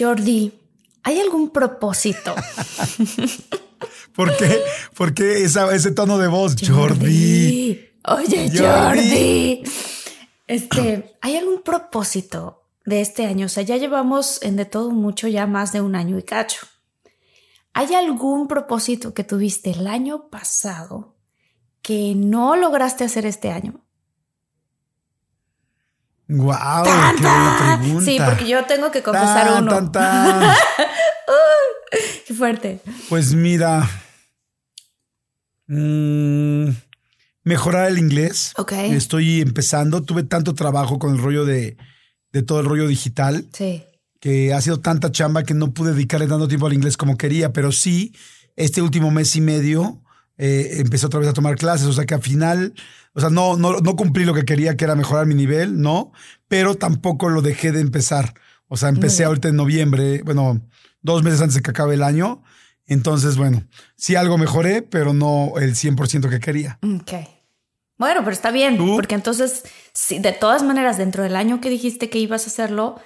Jordi, 0.00 0.50
¿hay 1.02 1.20
algún 1.20 1.50
propósito? 1.50 2.34
¿Por 4.14 4.34
qué? 4.38 4.62
¿Por 4.96 5.12
qué 5.12 5.44
ese 5.44 5.90
tono 5.90 6.16
de 6.16 6.26
voz, 6.26 6.56
Jordi? 6.66 7.86
Oye, 8.06 8.50
Jordi. 8.56 9.62
Este, 10.46 11.16
¿hay 11.20 11.36
algún 11.36 11.62
propósito 11.62 12.62
de 12.86 13.02
este 13.02 13.26
año? 13.26 13.44
O 13.44 13.48
sea, 13.50 13.62
ya 13.62 13.76
llevamos 13.76 14.42
en 14.42 14.56
de 14.56 14.64
todo 14.64 14.90
mucho 14.90 15.28
ya 15.28 15.46
más 15.46 15.72
de 15.72 15.82
un 15.82 15.94
año 15.94 16.18
y 16.18 16.22
cacho. 16.22 16.66
¿Hay 17.74 17.94
algún 17.94 18.48
propósito 18.48 19.12
que 19.12 19.22
tuviste 19.22 19.70
el 19.70 19.86
año 19.86 20.30
pasado 20.30 21.14
que 21.82 22.14
no 22.16 22.56
lograste 22.56 23.04
hacer 23.04 23.26
este 23.26 23.50
año? 23.50 23.84
Wow, 26.30 26.84
qué 26.84 27.22
pregunta. 27.22 28.04
Sí, 28.04 28.18
porque 28.24 28.46
yo 28.46 28.64
tengo 28.64 28.92
que 28.92 29.02
confesar 29.02 29.60
uno. 29.62 29.90
qué 32.26 32.34
fuerte. 32.34 32.80
Pues 33.08 33.34
mira, 33.34 33.88
mm, 35.66 36.68
mejorar 37.42 37.88
el 37.88 37.98
inglés. 37.98 38.52
Ok. 38.56 38.72
Estoy 38.72 39.40
empezando. 39.40 40.02
Tuve 40.02 40.22
tanto 40.22 40.54
trabajo 40.54 41.00
con 41.00 41.14
el 41.14 41.18
rollo 41.18 41.44
de, 41.44 41.76
de 42.32 42.42
todo 42.42 42.60
el 42.60 42.66
rollo 42.66 42.86
digital. 42.86 43.46
Sí. 43.52 43.82
Que 44.20 44.54
ha 44.54 44.60
sido 44.60 44.78
tanta 44.78 45.10
chamba 45.10 45.42
que 45.42 45.54
no 45.54 45.72
pude 45.72 45.94
dedicarle 45.94 46.28
tanto 46.28 46.46
tiempo 46.46 46.68
al 46.68 46.74
inglés 46.74 46.96
como 46.96 47.16
quería, 47.16 47.52
pero 47.52 47.72
sí, 47.72 48.14
este 48.54 48.82
último 48.82 49.10
mes 49.10 49.34
y 49.34 49.40
medio 49.40 50.00
eh, 50.40 50.80
empecé 50.80 51.06
otra 51.06 51.20
vez 51.20 51.28
a 51.28 51.32
tomar 51.32 51.56
clases. 51.56 51.86
O 51.86 51.92
sea 51.92 52.06
que 52.06 52.14
al 52.14 52.22
final 52.22 52.74
o 53.12 53.20
sea, 53.20 53.30
no, 53.30 53.56
no, 53.56 53.78
no 53.78 53.96
cumplí 53.96 54.24
lo 54.24 54.34
que 54.34 54.44
quería, 54.44 54.76
que 54.76 54.84
era 54.84 54.94
mejorar 54.94 55.26
mi 55.26 55.34
nivel, 55.34 55.80
no, 55.80 56.12
pero 56.48 56.76
tampoco 56.76 57.28
lo 57.28 57.42
dejé 57.42 57.72
de 57.72 57.80
empezar. 57.80 58.34
O 58.68 58.76
sea, 58.76 58.88
empecé 58.88 59.24
ahorita 59.24 59.48
en 59.48 59.56
noviembre, 59.56 60.22
bueno, 60.22 60.60
dos 61.02 61.24
meses 61.24 61.40
antes 61.40 61.56
de 61.56 61.62
que 61.62 61.70
acabe 61.70 61.94
el 61.94 62.04
año. 62.04 62.42
Entonces, 62.86 63.36
bueno, 63.36 63.64
sí 63.96 64.14
algo 64.14 64.38
mejoré, 64.38 64.82
pero 64.82 65.12
no 65.12 65.54
el 65.56 65.74
100% 65.74 66.30
que 66.30 66.38
quería. 66.38 66.78
Ok. 66.82 67.12
Bueno, 67.98 68.20
pero 68.20 68.30
está 68.30 68.50
bien, 68.50 68.78
porque 68.78 69.14
entonces, 69.14 69.64
si 69.92 70.20
de 70.20 70.32
todas 70.32 70.62
maneras, 70.62 70.96
dentro 70.96 71.22
del 71.22 71.36
año 71.36 71.60
que 71.60 71.68
dijiste 71.68 72.08
que 72.08 72.18
ibas 72.18 72.44
a 72.44 72.46
hacerlo, 72.46 72.98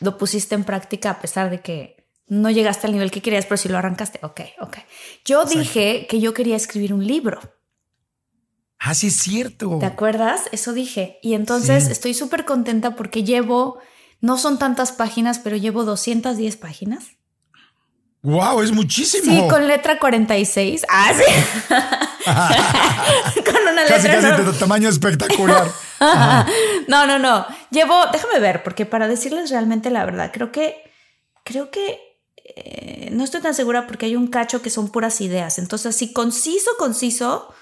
lo 0.00 0.18
pusiste 0.18 0.54
en 0.54 0.64
práctica 0.64 1.10
a 1.10 1.20
pesar 1.20 1.50
de 1.50 1.60
que 1.60 1.95
no 2.28 2.50
llegaste 2.50 2.86
al 2.86 2.92
nivel 2.92 3.10
que 3.10 3.22
querías, 3.22 3.46
pero 3.46 3.56
si 3.56 3.68
lo 3.68 3.78
arrancaste, 3.78 4.18
ok, 4.22 4.40
ok. 4.60 4.78
Yo 5.24 5.44
dije 5.44 6.06
que 6.08 6.20
yo 6.20 6.34
quería 6.34 6.56
escribir 6.56 6.92
un 6.92 7.06
libro. 7.06 7.40
Ah, 8.78 8.94
sí 8.94 9.08
es 9.08 9.16
cierto. 9.16 9.78
¿Te 9.78 9.86
acuerdas? 9.86 10.42
Eso 10.52 10.72
dije. 10.72 11.18
Y 11.22 11.34
entonces 11.34 11.88
estoy 11.88 12.14
súper 12.14 12.44
contenta 12.44 12.94
porque 12.94 13.24
llevo, 13.24 13.78
no 14.20 14.38
son 14.38 14.58
tantas 14.58 14.92
páginas, 14.92 15.38
pero 15.38 15.56
llevo 15.56 15.84
210 15.84 16.56
páginas. 16.56 17.04
¡Wow! 18.22 18.60
Es 18.62 18.72
muchísimo. 18.72 19.24
Sí, 19.24 19.48
con 19.48 19.68
letra 19.68 19.98
46. 19.98 20.84
Ah, 20.88 21.12
sí. 21.14 21.24
con 23.44 23.56
una 23.56 23.82
letra. 23.82 23.96
Casi, 23.96 24.08
casi 24.08 24.42
de 24.42 24.52
tamaño 24.58 24.88
espectacular. 24.88 25.70
no, 26.88 27.06
no, 27.06 27.18
no. 27.20 27.46
Llevo, 27.70 27.94
déjame 28.12 28.40
ver, 28.40 28.64
porque 28.64 28.84
para 28.84 29.06
decirles 29.06 29.50
realmente 29.50 29.90
la 29.90 30.04
verdad, 30.04 30.32
creo 30.32 30.50
que, 30.50 30.82
creo 31.44 31.70
que 31.70 32.00
eh, 32.56 33.10
no 33.12 33.22
estoy 33.22 33.40
tan 33.40 33.54
segura 33.54 33.86
porque 33.86 34.06
hay 34.06 34.16
un 34.16 34.26
cacho 34.26 34.62
que 34.62 34.70
son 34.70 34.90
puras 34.90 35.20
ideas. 35.20 35.58
Entonces, 35.58 35.94
si 35.94 36.12
conciso, 36.12 36.70
conciso, 36.78 37.54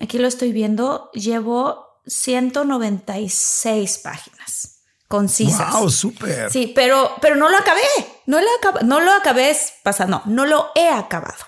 Aquí 0.00 0.18
lo 0.18 0.28
estoy 0.28 0.52
viendo, 0.52 1.10
llevo 1.12 2.02
196 2.06 3.98
páginas 3.98 4.76
concisas. 5.08 5.72
¡Wow! 5.72 5.90
¡Súper! 5.90 6.50
Sí, 6.52 6.72
pero, 6.74 7.12
pero 7.20 7.34
no 7.34 7.48
lo 7.48 7.56
acabé. 7.56 7.80
No 8.26 8.38
lo, 8.40 8.46
acabé, 8.58 8.86
no 8.86 9.00
lo 9.00 9.10
acabé 9.12 9.56
pasando, 9.82 10.22
no, 10.26 10.32
no 10.32 10.46
lo 10.46 10.66
he 10.74 10.88
acabado. 10.90 11.46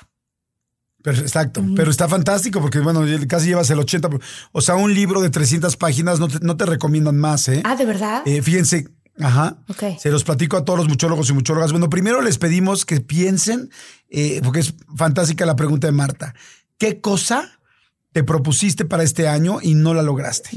exacto, 1.04 1.62
pero 1.76 1.90
está 1.90 2.08
fantástico 2.08 2.60
porque, 2.62 2.80
bueno, 2.80 3.04
casi 3.28 3.48
llevas 3.48 3.68
el 3.70 3.78
80. 3.78 4.08
O 4.52 4.60
sea, 4.62 4.76
un 4.76 4.94
libro 4.94 5.20
de 5.20 5.28
300 5.28 5.76
páginas 5.76 6.18
no 6.18 6.28
te, 6.28 6.40
no 6.40 6.56
te 6.56 6.64
recomiendan 6.64 7.18
más, 7.18 7.48
¿eh? 7.48 7.60
Ah, 7.64 7.76
¿de 7.76 7.84
verdad? 7.84 8.22
Eh, 8.24 8.40
fíjense, 8.40 8.88
Ajá. 9.18 9.58
Ok. 9.68 9.98
Se 9.98 10.10
los 10.10 10.24
platico 10.24 10.56
a 10.56 10.64
todos 10.64 10.78
los 10.78 10.88
muchólogos 10.88 11.28
y 11.30 11.32
muchólogas. 11.32 11.72
Bueno, 11.72 11.90
primero 11.90 12.20
les 12.22 12.38
pedimos 12.38 12.84
que 12.84 13.00
piensen, 13.00 13.70
eh, 14.08 14.40
porque 14.42 14.60
es 14.60 14.74
fantástica 14.96 15.46
la 15.46 15.56
pregunta 15.56 15.86
de 15.86 15.92
Marta. 15.92 16.34
¿Qué 16.78 17.00
cosa 17.00 17.60
te 18.12 18.24
propusiste 18.24 18.84
para 18.84 19.04
este 19.04 19.28
año 19.28 19.58
y 19.62 19.74
no 19.74 19.94
la 19.94 20.02
lograste. 20.02 20.50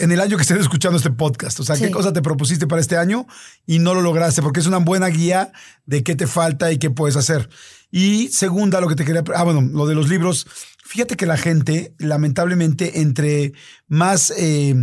En 0.00 0.10
el 0.10 0.20
año 0.20 0.36
que 0.36 0.42
estés 0.42 0.58
escuchando 0.58 0.96
este 0.96 1.10
podcast. 1.10 1.60
O 1.60 1.64
sea, 1.64 1.76
¿qué 1.76 1.90
cosa 1.90 2.12
te 2.12 2.20
propusiste 2.20 2.66
para 2.66 2.80
este 2.80 2.96
año 2.96 3.26
y 3.64 3.78
no 3.78 3.94
lo 3.94 4.02
lograste? 4.02 4.42
Porque 4.42 4.60
es 4.60 4.66
una 4.66 4.78
buena 4.78 5.06
guía 5.06 5.52
de 5.86 6.02
qué 6.02 6.16
te 6.16 6.26
falta 6.26 6.72
y 6.72 6.78
qué 6.78 6.90
puedes 6.90 7.16
hacer. 7.16 7.48
Y 7.92 8.28
segunda, 8.28 8.80
lo 8.80 8.88
que 8.88 8.96
te 8.96 9.04
quería... 9.04 9.22
Ah, 9.34 9.44
bueno, 9.44 9.60
lo 9.60 9.86
de 9.86 9.94
los 9.94 10.08
libros. 10.08 10.46
Fíjate 10.84 11.16
que 11.16 11.26
la 11.26 11.36
gente, 11.36 11.94
lamentablemente, 11.98 13.00
entre 13.00 13.52
más 13.86 14.32
eh, 14.36 14.74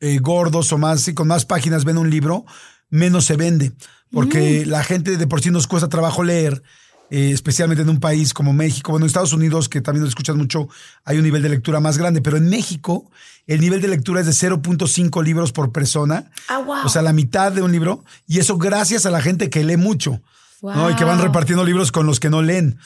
eh, 0.00 0.18
gordos 0.18 0.72
o 0.72 0.78
más, 0.78 1.10
con 1.14 1.28
más 1.28 1.44
páginas 1.44 1.84
ven 1.84 1.98
un 1.98 2.10
libro, 2.10 2.44
menos 2.90 3.24
se 3.24 3.36
vende. 3.36 3.72
Porque 4.10 4.64
mm. 4.64 4.70
la 4.70 4.84
gente 4.84 5.16
de 5.16 5.26
por 5.26 5.42
sí 5.42 5.50
nos 5.50 5.66
cuesta 5.66 5.88
trabajo 5.88 6.22
leer 6.22 6.62
eh, 7.10 7.30
especialmente 7.32 7.82
en 7.82 7.88
un 7.88 8.00
país 8.00 8.34
como 8.34 8.52
México. 8.52 8.92
Bueno, 8.92 9.06
en 9.06 9.08
Estados 9.08 9.32
Unidos, 9.32 9.68
que 9.68 9.80
también 9.80 10.02
lo 10.02 10.08
escuchas 10.08 10.36
mucho, 10.36 10.68
hay 11.04 11.16
un 11.16 11.24
nivel 11.24 11.42
de 11.42 11.48
lectura 11.48 11.80
más 11.80 11.96
grande, 11.96 12.20
pero 12.20 12.36
en 12.36 12.48
México 12.50 13.10
el 13.46 13.60
nivel 13.60 13.80
de 13.80 13.88
lectura 13.88 14.20
es 14.20 14.26
de 14.26 14.32
0.5 14.32 15.24
libros 15.24 15.52
por 15.52 15.72
persona. 15.72 16.30
Ah, 16.48 16.58
wow. 16.58 16.84
O 16.84 16.88
sea, 16.90 17.00
la 17.00 17.14
mitad 17.14 17.50
de 17.50 17.62
un 17.62 17.72
libro. 17.72 18.04
Y 18.26 18.40
eso 18.40 18.58
gracias 18.58 19.06
a 19.06 19.10
la 19.10 19.22
gente 19.22 19.48
que 19.48 19.64
lee 19.64 19.78
mucho. 19.78 20.20
Y 20.60 20.96
que 20.96 21.04
van 21.04 21.22
repartiendo 21.22 21.64
libros 21.64 21.92
con 21.92 22.04
los 22.04 22.20
que 22.20 22.30
no 22.30 22.42
leen. 22.42 22.78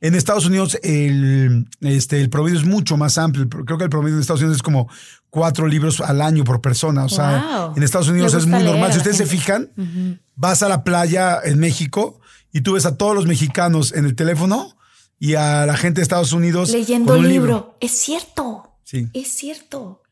En 0.00 0.14
Estados 0.14 0.46
Unidos 0.46 0.78
el, 0.82 1.68
este, 1.80 2.20
el 2.20 2.30
promedio 2.30 2.58
es 2.58 2.64
mucho 2.64 2.96
más 2.96 3.18
amplio. 3.18 3.48
Creo 3.48 3.78
que 3.78 3.84
el 3.84 3.90
promedio 3.90 4.16
en 4.16 4.20
Estados 4.20 4.40
Unidos 4.40 4.56
es 4.56 4.62
como 4.62 4.88
cuatro 5.30 5.66
libros 5.66 6.00
al 6.00 6.22
año 6.22 6.44
por 6.44 6.60
persona. 6.60 7.04
O 7.04 7.08
sea, 7.08 7.72
en 7.76 7.82
Estados 7.82 8.08
Unidos 8.08 8.34
es 8.34 8.46
muy 8.46 8.62
normal. 8.62 8.92
Si 8.92 8.98
ustedes 8.98 9.16
se 9.16 9.26
fijan, 9.26 9.70
vas 10.34 10.62
a 10.62 10.68
la 10.68 10.84
playa 10.84 11.38
en 11.42 11.58
México 11.58 12.20
y 12.52 12.62
tú 12.62 12.74
ves 12.74 12.86
a 12.86 12.96
todos 12.96 13.14
los 13.14 13.26
mexicanos 13.26 13.92
en 13.92 14.04
el 14.04 14.14
teléfono 14.14 14.76
y 15.18 15.34
a 15.34 15.66
la 15.66 15.76
gente 15.76 16.00
de 16.00 16.02
Estados 16.02 16.32
Unidos 16.32 16.70
leyendo 16.70 17.16
un 17.16 17.28
libro. 17.28 17.76
Es 17.80 17.92
cierto. 17.92 18.78
Sí. 18.84 19.08
Es 19.12 19.28
cierto. 19.28 20.02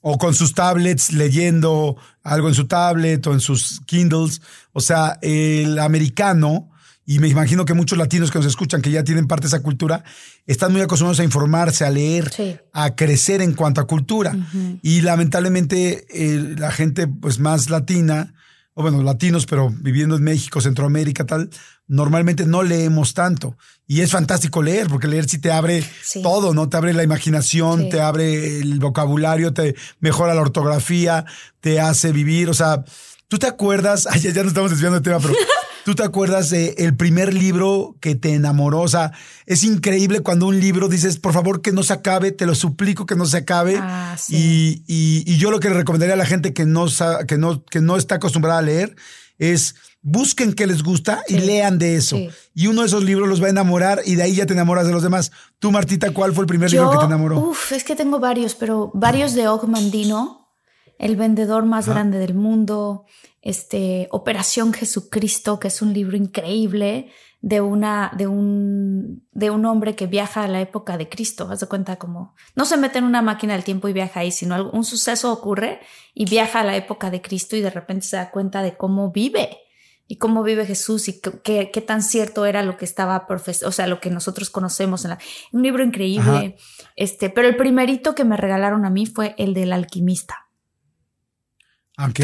O 0.00 0.18
con 0.18 0.34
sus 0.34 0.54
tablets 0.54 1.12
leyendo 1.12 1.96
algo 2.22 2.48
en 2.48 2.54
su 2.54 2.68
tablet 2.68 3.26
o 3.26 3.32
en 3.32 3.40
sus 3.40 3.80
Kindles. 3.86 4.40
O 4.72 4.80
sea, 4.80 5.18
el 5.22 5.78
americano, 5.78 6.70
y 7.08 7.20
me 7.20 7.28
imagino 7.28 7.64
que 7.64 7.72
muchos 7.72 7.96
latinos 7.96 8.30
que 8.30 8.38
nos 8.38 8.46
escuchan, 8.46 8.82
que 8.82 8.90
ya 8.90 9.02
tienen 9.02 9.26
parte 9.26 9.44
de 9.44 9.48
esa 9.48 9.62
cultura, 9.62 10.04
están 10.44 10.72
muy 10.72 10.82
acostumbrados 10.82 11.20
a 11.20 11.24
informarse, 11.24 11.86
a 11.86 11.90
leer, 11.90 12.30
a 12.74 12.94
crecer 12.96 13.40
en 13.40 13.54
cuanto 13.54 13.80
a 13.80 13.86
cultura. 13.86 14.36
Y 14.82 15.00
lamentablemente 15.00 16.04
eh, 16.10 16.54
la 16.58 16.70
gente 16.70 17.08
pues 17.08 17.38
más 17.38 17.70
latina 17.70 18.34
o 18.74 18.82
bueno, 18.82 19.02
latinos, 19.02 19.46
pero 19.46 19.70
viviendo 19.70 20.16
en 20.16 20.22
México, 20.22 20.60
Centroamérica, 20.60 21.24
tal, 21.24 21.48
normalmente 21.86 22.44
no 22.44 22.62
leemos 22.62 23.14
tanto. 23.14 23.56
Y 23.86 24.02
es 24.02 24.10
fantástico 24.10 24.62
leer, 24.62 24.88
porque 24.88 25.08
leer 25.08 25.26
sí 25.26 25.38
te 25.38 25.50
abre 25.50 25.82
todo, 26.22 26.52
¿no? 26.52 26.68
Te 26.68 26.76
abre 26.76 26.92
la 26.92 27.04
imaginación, 27.04 27.88
te 27.88 28.02
abre 28.02 28.58
el 28.58 28.80
vocabulario, 28.80 29.54
te 29.54 29.74
mejora 29.98 30.34
la 30.34 30.42
ortografía, 30.42 31.24
te 31.60 31.80
hace 31.80 32.12
vivir, 32.12 32.50
o 32.50 32.54
sea, 32.54 32.84
¿Tú 33.28 33.38
te 33.38 33.46
acuerdas? 33.46 34.06
Ay, 34.10 34.20
ya, 34.20 34.30
ya 34.30 34.42
nos 34.42 34.48
estamos 34.48 34.70
desviando 34.70 34.98
del 34.98 35.04
tema, 35.04 35.20
pero 35.20 35.34
¿tú 35.88 35.94
te 35.94 36.02
acuerdas 36.02 36.50
de 36.50 36.74
el 36.76 36.94
primer 36.94 37.32
libro 37.32 37.96
que 37.98 38.14
te 38.14 38.34
enamoró? 38.34 38.82
O 38.82 38.88
sea, 38.88 39.12
es 39.46 39.64
increíble 39.64 40.20
cuando 40.20 40.46
un 40.46 40.60
libro 40.60 40.86
dices, 40.86 41.16
por 41.16 41.32
favor, 41.32 41.62
que 41.62 41.72
no 41.72 41.82
se 41.82 41.94
acabe, 41.94 42.30
te 42.30 42.44
lo 42.44 42.54
suplico 42.54 43.06
que 43.06 43.16
no 43.16 43.24
se 43.24 43.38
acabe. 43.38 43.78
Ah, 43.80 44.14
sí. 44.18 44.84
y, 44.86 45.24
y, 45.26 45.32
y, 45.32 45.38
yo 45.38 45.50
lo 45.50 45.60
que 45.60 45.70
le 45.70 45.76
recomendaría 45.76 46.12
a 46.12 46.18
la 46.18 46.26
gente 46.26 46.52
que 46.52 46.66
no, 46.66 46.88
que 47.26 47.38
no, 47.38 47.64
que 47.64 47.80
no 47.80 47.96
está 47.96 48.16
acostumbrada 48.16 48.58
a 48.58 48.62
leer 48.62 48.96
es 49.38 49.76
busquen 50.02 50.52
qué 50.52 50.66
les 50.66 50.82
gusta 50.82 51.22
y 51.26 51.38
lean 51.38 51.78
de 51.78 51.96
eso. 51.96 52.18
Y 52.52 52.66
uno 52.66 52.82
de 52.82 52.88
esos 52.88 53.02
libros 53.02 53.26
los 53.26 53.42
va 53.42 53.46
a 53.46 53.50
enamorar 53.50 54.02
y 54.04 54.16
de 54.16 54.24
ahí 54.24 54.34
ya 54.34 54.44
te 54.44 54.52
enamoras 54.52 54.86
de 54.86 54.92
los 54.92 55.02
demás. 55.02 55.32
Tú, 55.58 55.72
Martita, 55.72 56.10
¿cuál 56.10 56.34
fue 56.34 56.42
el 56.42 56.48
primer 56.48 56.70
libro 56.70 56.90
que 56.90 56.98
te 56.98 57.06
enamoró? 57.06 57.38
Uf, 57.38 57.72
es 57.72 57.82
que 57.82 57.96
tengo 57.96 58.20
varios, 58.20 58.54
pero 58.54 58.90
varios 58.92 59.32
de 59.32 59.48
Og 59.48 59.66
Mandino 59.66 60.48
el 60.98 61.16
vendedor 61.16 61.64
más 61.64 61.88
grande 61.88 62.18
del 62.18 62.34
mundo, 62.34 63.06
este, 63.48 64.08
Operación 64.10 64.74
Jesucristo, 64.74 65.58
que 65.58 65.68
es 65.68 65.80
un 65.80 65.94
libro 65.94 66.18
increíble 66.18 67.10
de 67.40 67.62
una, 67.62 68.12
de 68.14 68.26
un, 68.26 69.26
de 69.32 69.48
un 69.48 69.64
hombre 69.64 69.96
que 69.96 70.06
viaja 70.06 70.44
a 70.44 70.48
la 70.48 70.60
época 70.60 70.98
de 70.98 71.08
Cristo. 71.08 71.48
Haz 71.50 71.60
de 71.60 71.66
cuenta 71.66 71.96
como, 71.96 72.34
no 72.54 72.66
se 72.66 72.76
mete 72.76 72.98
en 72.98 73.04
una 73.04 73.22
máquina 73.22 73.54
del 73.54 73.64
tiempo 73.64 73.88
y 73.88 73.94
viaja 73.94 74.20
ahí, 74.20 74.32
sino 74.32 74.70
un 74.70 74.84
suceso 74.84 75.32
ocurre 75.32 75.80
y 76.12 76.28
viaja 76.28 76.60
a 76.60 76.64
la 76.64 76.76
época 76.76 77.10
de 77.10 77.22
Cristo 77.22 77.56
y 77.56 77.62
de 77.62 77.70
repente 77.70 78.06
se 78.06 78.16
da 78.16 78.30
cuenta 78.30 78.62
de 78.62 78.76
cómo 78.76 79.12
vive 79.12 79.56
y 80.06 80.16
cómo 80.16 80.42
vive 80.42 80.66
Jesús 80.66 81.08
y 81.08 81.18
qué, 81.18 81.70
qué 81.72 81.80
tan 81.80 82.02
cierto 82.02 82.44
era 82.44 82.62
lo 82.62 82.76
que 82.76 82.84
estaba 82.84 83.26
o 83.28 83.72
sea, 83.72 83.86
lo 83.86 83.98
que 83.98 84.10
nosotros 84.10 84.50
conocemos 84.50 85.04
en 85.04 85.10
la, 85.12 85.18
un 85.52 85.62
libro 85.62 85.82
increíble. 85.82 86.56
Este, 86.96 87.30
pero 87.30 87.48
el 87.48 87.56
primerito 87.56 88.14
que 88.14 88.24
me 88.24 88.36
regalaron 88.36 88.84
a 88.84 88.90
mí 88.90 89.06
fue 89.06 89.34
el 89.38 89.54
del 89.54 89.72
alquimista. 89.72 90.48
Ok. 91.96 92.20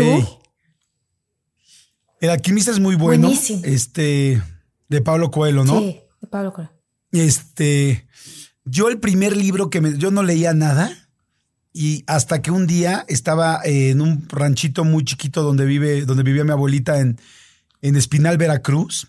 El 2.25 2.31
alquimista 2.31 2.71
es 2.71 2.81
muy 2.81 2.97
bueno. 2.97 3.29
Buenísimo. 3.29 3.61
Este, 3.65 4.41
de 4.88 5.00
Pablo 5.03 5.31
Coelho, 5.31 5.62
¿no? 5.62 5.79
Sí, 5.79 6.00
de 6.23 6.26
Pablo 6.26 6.55
Coelho. 6.55 6.71
Este, 7.12 8.06
yo 8.65 8.88
el 8.88 8.99
primer 8.99 9.37
libro 9.37 9.69
que 9.69 9.82
me, 9.82 9.99
yo 9.99 10.11
no 10.11 10.23
leía 10.23 10.55
nada 10.55 10.91
y 11.75 12.03
hasta 12.06 12.41
que 12.41 12.50
un 12.50 12.67
día 12.67 13.05
estaba 13.09 13.61
en 13.62 14.00
un 14.00 14.26
ranchito 14.31 14.85
muy 14.85 15.05
chiquito 15.05 15.43
donde 15.43 15.67
vive, 15.67 16.06
donde 16.06 16.23
vivía 16.23 16.44
mi 16.44 16.53
abuelita 16.53 16.99
en, 16.99 17.21
en 17.82 17.94
Espinal, 17.94 18.38
Veracruz. 18.38 19.09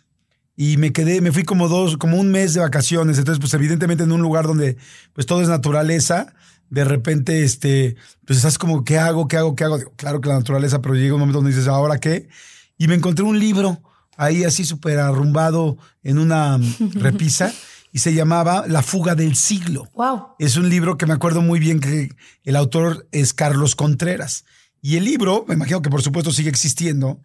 Y 0.57 0.75
me 0.75 0.91
quedé, 0.91 1.21
me 1.21 1.31
fui 1.31 1.43
como 1.43 1.69
dos, 1.69 1.95
como 1.95 2.17
un 2.17 2.31
mes 2.31 2.53
de 2.53 2.59
vacaciones. 2.59 3.17
Entonces, 3.17 3.39
pues 3.39 3.53
evidentemente 3.53 4.03
en 4.03 4.11
un 4.11 4.21
lugar 4.21 4.45
donde 4.45 4.75
pues 5.13 5.25
todo 5.25 5.41
es 5.41 5.47
naturaleza 5.47 6.33
de 6.69 6.83
repente, 6.83 7.43
este, 7.45 7.95
pues 8.25 8.37
estás 8.37 8.57
como, 8.57 8.83
¿qué 8.83 8.97
hago? 8.97 9.29
¿Qué 9.29 9.37
hago? 9.37 9.55
¿Qué 9.55 9.63
hago? 9.63 9.77
claro 9.95 10.19
que 10.19 10.27
la 10.27 10.35
naturaleza, 10.35 10.81
pero 10.81 10.95
llega 10.95 11.13
un 11.13 11.21
momento 11.21 11.37
donde 11.37 11.51
dices, 11.51 11.69
¿ahora 11.69 11.97
qué? 11.97 12.27
Y 12.77 12.87
me 12.87 12.95
encontré 12.95 13.23
un 13.23 13.39
libro 13.39 13.81
ahí 14.17 14.43
así 14.43 14.65
súper 14.65 14.99
arrumbado 14.99 15.77
en 16.03 16.19
una 16.19 16.59
repisa 16.93 17.53
y 17.91 17.99
se 17.99 18.13
llamaba 18.13 18.65
La 18.67 18.81
fuga 18.81 19.15
del 19.15 19.35
siglo. 19.35 19.89
Wow. 19.93 20.35
Es 20.39 20.57
un 20.57 20.69
libro 20.69 20.97
que 20.97 21.05
me 21.05 21.13
acuerdo 21.13 21.41
muy 21.41 21.59
bien 21.59 21.79
que 21.79 22.09
el 22.43 22.55
autor 22.55 23.07
es 23.11 23.33
Carlos 23.33 23.75
Contreras. 23.75 24.43
Y 24.81 24.97
el 24.97 25.05
libro, 25.05 25.45
me 25.47 25.55
imagino 25.55 25.81
que 25.81 25.89
por 25.89 26.01
supuesto 26.01 26.31
sigue 26.31 26.49
existiendo, 26.49 27.21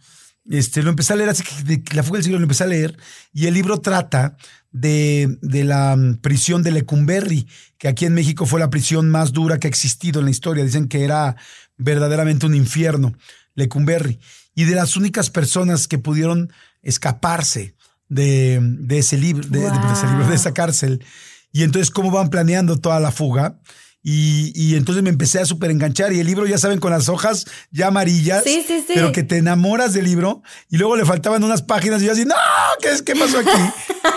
este, 0.49 0.83
lo 0.83 0.91
empecé 0.91 1.13
a 1.13 1.17
leer, 1.17 1.29
así 1.29 1.43
que 1.43 1.63
de 1.65 1.83
la 1.95 2.03
fuga 2.03 2.19
del 2.19 2.25
siglo 2.25 2.39
lo 2.39 2.45
empecé 2.45 2.65
a 2.65 2.69
leer, 2.69 2.97
y 3.33 3.47
el 3.47 3.55
libro 3.55 3.81
trata 3.81 4.37
de, 4.71 5.39
de, 5.43 5.65
la 5.65 5.97
mm, 5.97 6.19
prisión 6.19 6.63
de 6.63 6.71
Lecumberri, 6.71 7.47
que 7.77 7.89
aquí 7.89 8.07
en 8.07 8.15
México 8.15 8.47
fue 8.47 8.61
la 8.61 8.71
prisión 8.71 9.11
más 9.11 9.33
dura 9.33 9.59
que 9.59 9.67
ha 9.67 9.71
existido 9.71 10.21
en 10.21 10.27
la 10.27 10.31
historia. 10.31 10.65
Dicen 10.65 10.89
que 10.89 11.05
era 11.05 11.37
verdaderamente 11.77 12.47
un 12.47 12.55
infierno, 12.55 13.13
Lecumberri. 13.55 14.19
Y 14.55 14.65
de 14.65 14.75
las 14.75 14.97
únicas 14.97 15.31
personas 15.31 15.89
que 15.89 15.99
pudieron 15.99 16.53
escaparse 16.83 17.75
de, 18.09 18.59
de 18.61 18.99
ese 18.99 19.17
libro, 19.17 19.47
de, 19.49 19.67
ese 19.93 20.07
libro, 20.07 20.27
de 20.29 20.35
esa 20.35 20.53
cárcel. 20.53 21.05
Y 21.53 21.63
entonces, 21.63 21.91
¿cómo 21.91 22.11
van 22.11 22.31
planeando 22.31 22.79
toda 22.79 23.01
la 23.01 23.11
fuga? 23.11 23.59
Y, 24.03 24.77
entonces 24.77 25.03
me 25.03 25.11
empecé 25.11 25.41
a 25.41 25.45
súper 25.47 25.71
enganchar. 25.71 26.13
Y 26.13 26.21
el 26.21 26.27
libro, 26.27 26.47
ya 26.47 26.59
saben, 26.59 26.81
con 26.81 26.91
las 26.91 27.09
hojas 27.09 27.45
ya 27.71 27.89
amarillas. 27.89 28.43
Sí, 28.45 28.65
sí, 28.67 28.81
sí. 28.87 28.93
Pero 28.95 29.13
que 29.13 29.23
te 29.23 29.37
enamoras 29.37 29.93
del 29.93 30.05
libro. 30.05 30.43
Y 30.71 30.79
luego 30.79 30.97
le 30.97 31.05
faltaban 31.05 31.45
unas 31.45 31.63
páginas 31.63 32.03
y 32.03 32.07
yo 32.07 32.13
así, 32.13 32.25
no, 32.25 32.35
¿qué, 32.81 32.91
es, 32.91 33.03
qué 33.03 33.15
pasó 33.15 33.39
aquí? 33.39 33.51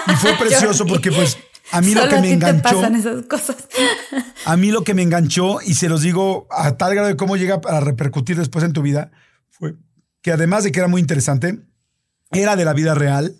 Y 0.07 0.15
fue 0.15 0.33
precioso 0.39 0.85
porque 0.85 1.11
pues 1.11 1.37
a 1.71 1.81
mí 1.81 1.93
lo 1.93 2.07
que 2.07 2.19
me 2.19 2.31
enganchó. 2.31 2.61
pasan 2.61 2.95
esas 2.95 3.25
cosas. 3.25 3.57
a 4.45 4.57
mí 4.57 4.71
lo 4.71 4.83
que 4.83 4.93
me 4.93 5.01
enganchó, 5.01 5.59
y 5.61 5.73
se 5.75 5.89
los 5.89 6.01
digo 6.01 6.47
a 6.49 6.77
tal 6.77 6.93
grado 6.93 7.09
de 7.09 7.17
cómo 7.17 7.35
llega 7.35 7.59
a 7.65 7.79
repercutir 7.79 8.37
después 8.37 8.63
en 8.63 8.73
tu 8.73 8.81
vida, 8.81 9.11
fue 9.49 9.75
que 10.23 10.31
además 10.31 10.63
de 10.63 10.71
que 10.71 10.79
era 10.79 10.87
muy 10.87 11.01
interesante, 11.01 11.59
era 12.31 12.55
de 12.55 12.65
la 12.65 12.73
vida 12.73 12.95
real. 12.95 13.35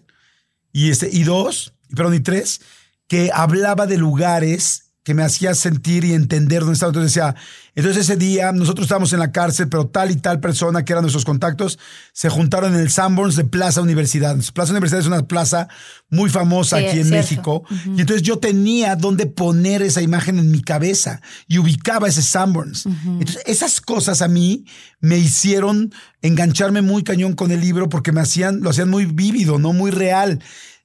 Y, 0.72 0.92
este, 0.92 1.10
y 1.12 1.24
dos, 1.24 1.74
perdón, 1.96 2.14
y 2.14 2.20
tres, 2.20 2.62
que 3.08 3.32
hablaba 3.34 3.88
de 3.88 3.98
lugares 3.98 4.83
que 5.04 5.14
me 5.14 5.24
hacía 5.24 5.54
sentir 5.54 6.06
y 6.06 6.14
entender 6.14 6.62
dónde 6.62 6.74
estaba. 6.74 6.92
Entonces 6.92 7.14
decía, 7.14 7.36
entonces 7.76 8.06
ese 8.06 8.16
día 8.16 8.52
nosotros 8.54 8.86
estábamos 8.86 9.12
en 9.14 9.20
la 9.20 9.32
cárcel, 9.32 9.68
pero 9.68 9.88
tal 9.88 10.12
y 10.12 10.16
tal 10.16 10.40
persona 10.40 10.86
que 10.86 10.94
eran 10.94 11.04
nuestros 11.04 11.26
contactos 11.26 11.78
se 12.14 12.30
juntaron 12.30 12.74
en 12.74 12.80
el 12.80 12.90
Sanborns 12.90 13.36
de 13.36 13.44
Plaza 13.44 13.82
Universidad. 13.82 14.38
Plaza 14.54 14.72
Universidad 14.72 15.02
es 15.02 15.08
una 15.08 15.24
plaza 15.28 15.68
muy 16.10 16.30
famosa 16.30 16.78
aquí 16.78 17.00
en 17.00 17.10
México. 17.10 17.64
Y 17.86 18.02
entonces 18.02 18.22
yo 18.22 18.38
tenía 18.40 18.96
dónde 18.96 19.26
poner 19.26 19.82
esa 19.82 20.02
imagen 20.02 20.40
en 20.40 20.52
mi 20.52 20.62
cabeza 20.62 21.22
y 21.48 21.58
ubicaba 21.58 22.08
ese 22.08 22.22
Sanborns. 22.22 22.86
Entonces 22.86 23.42
esas 23.46 23.82
cosas 23.82 24.22
a 24.22 24.30
mí 24.30 24.66
me 25.02 25.18
hicieron 25.18 25.94
engancharme 26.22 26.82
muy 26.82 27.04
cañón 27.04 27.34
con 27.34 27.52
el 27.52 27.60
libro 27.60 27.90
porque 27.90 28.14
me 28.14 28.22
hacían, 28.22 28.62
lo 28.62 28.70
hacían 28.70 28.90
muy 28.90 29.06
vívido, 29.06 29.60
no 29.60 29.74
muy 29.74 29.92
real. 29.92 30.40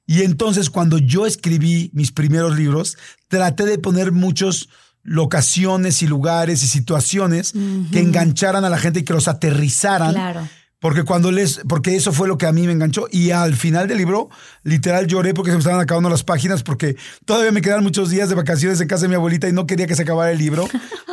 Y 0.09 0.23
entonces 0.23 0.71
cuando 0.71 0.97
yo 0.97 1.27
escribí 1.27 1.91
mis 1.93 2.11
primeros 2.11 2.57
libros, 2.57 2.97
traté 3.27 3.67
de 3.67 3.77
poner 3.77 4.11
muchos 4.11 4.67
locaciones 5.03 6.01
y 6.01 6.07
lugares 6.07 6.63
y 6.63 6.67
situaciones 6.67 7.53
que 7.91 7.99
engancharan 7.99 8.65
a 8.65 8.71
la 8.71 8.79
gente 8.79 9.01
y 9.01 9.03
que 9.03 9.13
los 9.13 9.27
aterrizaran. 9.27 10.13
Claro. 10.13 10.47
Porque 10.79 11.03
cuando 11.03 11.31
les, 11.31 11.61
porque 11.69 11.95
eso 11.95 12.11
fue 12.11 12.27
lo 12.27 12.39
que 12.39 12.47
a 12.47 12.51
mí 12.51 12.65
me 12.65 12.71
enganchó. 12.71 13.05
Y 13.11 13.29
al 13.29 13.53
final 13.55 13.87
del 13.87 13.99
libro, 13.99 14.31
literal 14.63 15.05
lloré 15.05 15.35
porque 15.35 15.51
se 15.51 15.57
me 15.57 15.59
estaban 15.59 15.79
acabando 15.79 16.09
las 16.09 16.23
páginas, 16.23 16.63
porque 16.63 16.95
todavía 17.25 17.51
me 17.51 17.61
quedan 17.61 17.83
muchos 17.83 18.09
días 18.09 18.29
de 18.29 18.35
vacaciones 18.35 18.81
en 18.81 18.87
casa 18.87 19.03
de 19.03 19.09
mi 19.09 19.15
abuelita 19.15 19.47
y 19.47 19.53
no 19.53 19.67
quería 19.67 19.85
que 19.85 19.95
se 19.95 20.01
acabara 20.01 20.31
el 20.31 20.39
libro. 20.39 20.67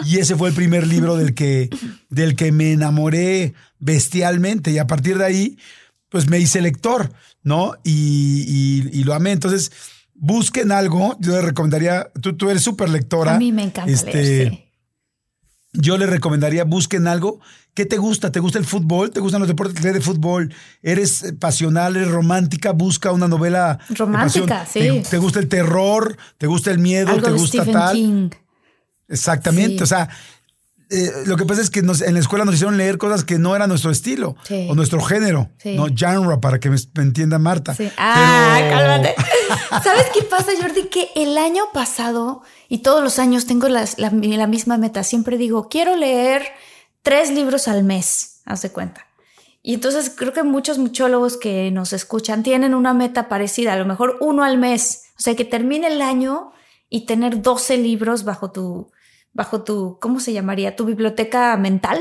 y 0.07 0.21
ese 0.21 0.37
fue 0.37 0.49
el 0.49 0.55
primer 0.55 0.87
libro 0.87 1.19
del 1.19 1.35
que, 1.35 1.69
del 2.09 2.35
que 2.35 2.51
me 2.51 2.73
enamoré 2.73 3.53
bestialmente. 3.79 4.71
Y 4.71 4.79
a 4.79 4.87
partir 4.87 5.19
de 5.19 5.27
ahí, 5.27 5.59
pues 6.17 6.31
me 6.31 6.39
hice 6.39 6.63
lector, 6.63 7.13
¿no? 7.43 7.75
Y, 7.85 9.05
lo 9.05 9.13
amé. 9.13 9.33
Entonces, 9.33 9.71
busquen 10.15 10.73
algo. 10.73 11.15
Yo 11.21 11.33
les 11.33 11.45
recomendaría, 11.45 12.11
tú, 12.23 12.35
tú 12.35 12.49
eres 12.49 12.63
súper 12.63 12.89
lectora. 12.89 13.35
A 13.35 13.39
mí 13.39 13.53
me 13.53 13.65
encanta 13.65 13.85
leer, 13.85 13.99
este, 13.99 14.49
sí. 14.49 14.65
Yo 15.75 15.99
le 15.99 16.07
recomendaría, 16.07 16.65
busquen 16.65 17.07
algo. 17.07 17.39
¿Qué 17.75 17.85
te 17.85 17.99
gusta? 17.99 18.33
¿Te 18.33 18.41
gusta 18.41 18.59
el 18.59 18.65
fútbol? 18.65 19.11
¿Te 19.11 19.21
gustan 19.21 19.41
los 19.41 19.49
deportes 19.49 19.83
de 19.83 20.01
fútbol? 20.01 20.55
¿Eres 20.83 21.35
pasional, 21.39 21.97
eres 21.97 22.09
romántica? 22.09 22.73
Busca 22.73 23.13
una 23.13 23.29
novela. 23.29 23.79
Romántica, 23.91 24.65
sí. 24.65 25.03
¿Te, 25.11 25.19
gusta 25.19 25.39
el 25.39 25.49
terror? 25.49 26.17
¿Te 26.39 26.47
gusta 26.47 26.71
el 26.71 26.79
miedo? 26.79 27.21
¿Te 27.21 27.31
gusta 27.31 27.59
Stephen 27.59 27.75
tal? 27.75 27.95
King. 27.95 28.31
Exactamente. 29.07 29.83
O 29.83 29.87
sea, 29.87 30.09
eh, 30.89 31.11
lo 31.27 31.37
que 31.37 31.45
pasa 31.45 31.61
es 31.61 31.71
que 31.71 31.81
en 31.81 32.15
la 32.15 32.21
escuela 32.21 32.45
nos 32.45 32.55
hicieron 32.55 32.77
leer 32.77 32.97
cosas 32.97 33.25
que 33.25 33.39
no 33.39 33.57
eran 33.57 33.69
nuestro 33.69 33.91
estilo 33.91 34.37
o 34.69 34.75
nuestro 34.77 35.01
género, 35.01 35.51
no 35.65 35.87
genre, 35.95 36.39
para 36.39 36.61
que 36.61 36.71
me, 36.71 36.77
entienda 36.97 37.39
Marta. 37.41 37.77
Ah, 37.99 38.61
cálmate. 38.71 39.15
¿Sabes 39.83 40.07
qué 40.15 40.23
pasa, 40.23 40.53
Jordi? 40.61 40.85
Que 40.85 41.09
el 41.17 41.39
año 41.39 41.65
pasado 41.73 42.43
y 42.69 42.79
todos 42.79 43.03
los 43.03 43.19
años 43.19 43.47
tengo 43.47 43.69
la, 43.69 44.11
misma 44.47 44.79
meta. 44.79 45.03
Siempre 45.03 45.39
digo, 45.39 45.69
quiero 45.69 45.97
leer 45.97 46.43
tres 47.03 47.31
libros 47.31 47.67
al 47.67 47.83
mes, 47.83 48.43
hace 48.45 48.71
cuenta. 48.71 49.07
Y 49.63 49.75
entonces 49.75 50.13
creo 50.17 50.33
que 50.33 50.45
muchos 50.45 50.79
muchólogos 50.79 51.37
que 51.37 51.73
nos 51.73 51.93
escuchan 51.93 52.45
tienen 52.45 52.75
una 52.75 52.95
meta 52.95 53.29
parecida, 53.29 53.73
a 53.73 53.77
lo 53.77 53.87
mejor 53.87 54.19
uno 54.21 54.45
al 54.45 54.57
mes. 54.57 55.07
O 55.19 55.21
sea, 55.21 55.35
que 55.35 55.45
termine 55.45 55.89
el 55.89 56.01
año 56.01 56.53
y 56.89 57.07
tener 57.07 57.43
12 57.43 57.79
libros 57.79 58.23
bajo 58.23 58.53
tu, 58.53 58.93
bajo 59.37 59.63
tu, 59.63 59.99
¿cómo 60.01 60.19
se 60.19 60.33
llamaría? 60.33 60.75
Tu 60.75 60.85
biblioteca 60.85 61.57
mental. 61.57 62.01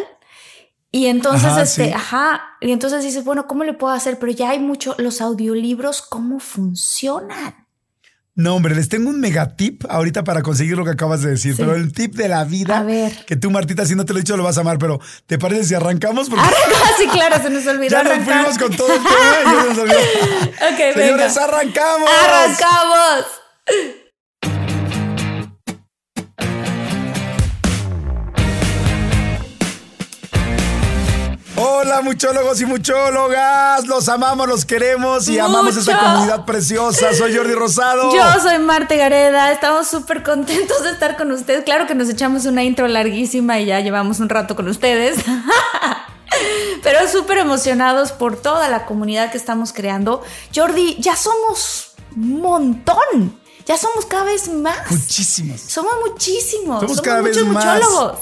Y 0.91 1.07
entonces, 1.07 1.57
este, 1.57 1.93
ajá, 1.93 2.41
y 2.61 2.71
entonces 2.71 3.03
dices, 3.03 3.25
bueno, 3.25 3.47
¿cómo 3.47 3.65
le 3.65 3.73
puedo 3.73 3.93
hacer? 3.93 4.17
Pero 4.17 4.31
ya 4.31 4.51
hay 4.51 4.59
mucho, 4.59 4.95
los 4.97 5.19
audiolibros, 5.19 6.01
¿cómo 6.01 6.39
funcionan? 6.39 7.67
No, 8.33 8.55
hombre, 8.55 8.75
les 8.75 8.89
tengo 8.89 9.09
un 9.09 9.19
mega 9.19 9.55
tip 9.55 9.83
ahorita 9.89 10.23
para 10.23 10.41
conseguir 10.41 10.77
lo 10.77 10.85
que 10.85 10.91
acabas 10.91 11.21
de 11.21 11.31
decir, 11.31 11.55
pero 11.57 11.75
el 11.75 11.93
tip 11.93 12.15
de 12.15 12.27
la 12.29 12.43
vida, 12.43 12.79
a 12.79 12.83
ver. 12.83 13.25
que 13.25 13.35
tú, 13.35 13.51
Martita, 13.51 13.85
si 13.85 13.95
no 13.95 14.05
te 14.05 14.13
lo 14.13 14.19
he 14.19 14.21
dicho, 14.23 14.35
lo 14.35 14.43
vas 14.43 14.57
a 14.57 14.61
amar, 14.61 14.77
pero 14.77 14.99
¿te 15.25 15.37
parece 15.37 15.65
si 15.65 15.73
arrancamos? 15.73 16.29
Porque 16.29 16.43
sí, 16.97 17.07
claro, 17.07 17.41
se 17.41 17.49
nos 17.49 17.65
olvidó 17.67 17.89
ya 17.91 18.03
nos 18.03 18.25
fuimos 18.25 18.57
con 18.57 18.75
todo 18.75 18.93
el 18.93 19.01
tema 19.01 19.35
y 19.41 19.43
ya 19.45 19.61
se 19.61 19.69
nos 19.69 19.77
olvidó. 19.77 19.99
ok, 20.71 20.95
Señores, 20.95 21.37
arrancamos. 21.37 22.09
Arrancamos. 22.25 23.25
Hola, 31.77 32.01
muchólogos 32.01 32.61
y 32.61 32.65
muchólogas. 32.65 33.85
Los 33.85 34.07
amamos, 34.07 34.47
los 34.47 34.63
queremos 34.63 35.27
y 35.27 35.39
amamos 35.39 35.75
esta 35.75 35.99
comunidad 35.99 36.45
preciosa. 36.45 37.13
Soy 37.13 37.35
Jordi 37.35 37.53
Rosado. 37.53 38.15
Yo 38.15 38.39
soy 38.41 38.59
Marte 38.59 38.95
Gareda. 38.95 39.51
Estamos 39.51 39.89
súper 39.89 40.23
contentos 40.23 40.83
de 40.83 40.91
estar 40.91 41.17
con 41.17 41.33
ustedes. 41.33 41.65
Claro 41.65 41.85
que 41.85 41.93
nos 41.93 42.07
echamos 42.07 42.45
una 42.45 42.63
intro 42.63 42.87
larguísima 42.87 43.59
y 43.59 43.65
ya 43.65 43.81
llevamos 43.81 44.21
un 44.21 44.29
rato 44.29 44.55
con 44.55 44.69
ustedes. 44.69 45.17
Pero 46.83 47.09
súper 47.09 47.39
emocionados 47.39 48.13
por 48.13 48.41
toda 48.41 48.69
la 48.69 48.85
comunidad 48.85 49.29
que 49.29 49.37
estamos 49.37 49.73
creando. 49.73 50.23
Jordi, 50.55 50.95
ya 51.01 51.17
somos 51.17 51.95
un 52.15 52.39
montón. 52.39 53.37
Ya 53.65 53.75
somos 53.75 54.05
cada 54.05 54.23
vez 54.23 54.47
más. 54.47 54.89
Muchísimos. 54.89 55.59
Somos 55.59 55.91
muchísimos. 56.07 56.79
Somos, 56.79 57.01
cada 57.01 57.21
vez 57.21 57.35
más. 57.43 57.65
Muchólogos. 57.65 58.19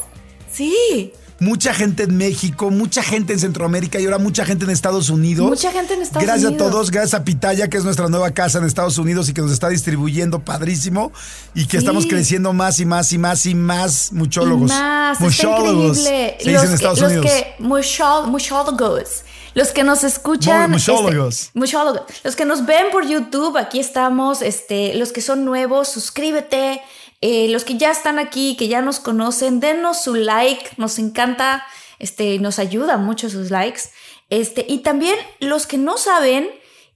Sí 0.51 1.13
mucha 1.43 1.73
gente 1.73 2.03
en 2.03 2.17
México, 2.17 2.71
mucha 2.71 3.03
gente 3.03 3.33
en 3.33 3.39
Centroamérica 3.39 3.99
y 3.99 4.05
ahora 4.05 4.17
mucha 4.17 4.45
gente 4.45 4.65
en 4.65 4.71
Estados 4.71 5.09
Unidos. 5.09 5.47
Mucha 5.47 5.71
gente 5.71 5.93
en 5.93 6.01
Estados 6.01 6.23
Unidos. 6.23 6.41
Gracias 6.41 6.53
a 6.53 6.57
todos, 6.57 6.91
gracias 6.91 7.13
a 7.19 7.23
Pitaya, 7.23 7.67
que 7.67 7.77
es 7.77 7.83
nuestra 7.83 8.07
nueva 8.09 8.31
casa 8.31 8.59
en 8.59 8.65
Estados 8.65 8.97
Unidos 8.97 9.29
y 9.29 9.33
que 9.33 9.41
nos 9.41 9.51
está 9.51 9.69
distribuyendo 9.69 10.39
padrísimo 10.39 11.11
y 11.53 11.67
que 11.67 11.77
estamos 11.77 12.05
creciendo 12.05 12.53
más 12.53 12.79
y 12.79 12.85
más 12.85 13.11
y 13.13 13.17
más 13.17 13.45
y 13.45 13.55
más 13.55 14.11
muchólogos. 14.13 14.71
Y 14.71 14.73
más, 14.73 15.19
muchólogos. 15.19 15.97
Se 15.97 16.37
los, 16.45 16.63
en 16.63 16.73
Estados 16.73 16.99
los 16.99 17.11
Unidos. 17.11 17.25
Que, 17.25 17.55
muchólogos. 17.59 19.23
Los 19.55 19.67
que 19.69 19.83
nos 19.83 20.03
escuchan. 20.03 20.73
Este, 20.73 20.91
muchólogos. 20.91 21.51
muchólogos. 21.53 22.01
Los 22.23 22.35
que 22.35 22.45
nos 22.45 22.65
ven 22.65 22.87
por 22.91 23.05
YouTube, 23.05 23.57
aquí 23.57 23.79
estamos. 23.79 24.41
Este, 24.41 24.95
los 24.95 25.11
que 25.11 25.21
son 25.21 25.45
nuevos, 25.45 25.89
suscríbete. 25.89 26.81
Eh, 27.25 27.47
los 27.47 27.63
que 27.63 27.77
ya 27.77 27.89
están 27.89 28.19
aquí, 28.19 28.57
que 28.57 28.67
ya 28.67 28.81
nos 28.81 28.99
conocen, 28.99 29.61
denos 29.61 30.03
su 30.03 30.13
like, 30.13 30.71
nos 30.75 30.99
encanta, 30.99 31.65
este, 31.97 32.37
nos 32.39 32.59
ayuda 32.59 32.97
mucho 32.97 33.29
sus 33.29 33.49
likes. 33.49 33.83
Este, 34.29 34.65
y 34.67 34.79
también 34.79 35.15
los 35.39 35.65
que 35.65 35.77
no 35.77 35.95
saben 35.95 36.49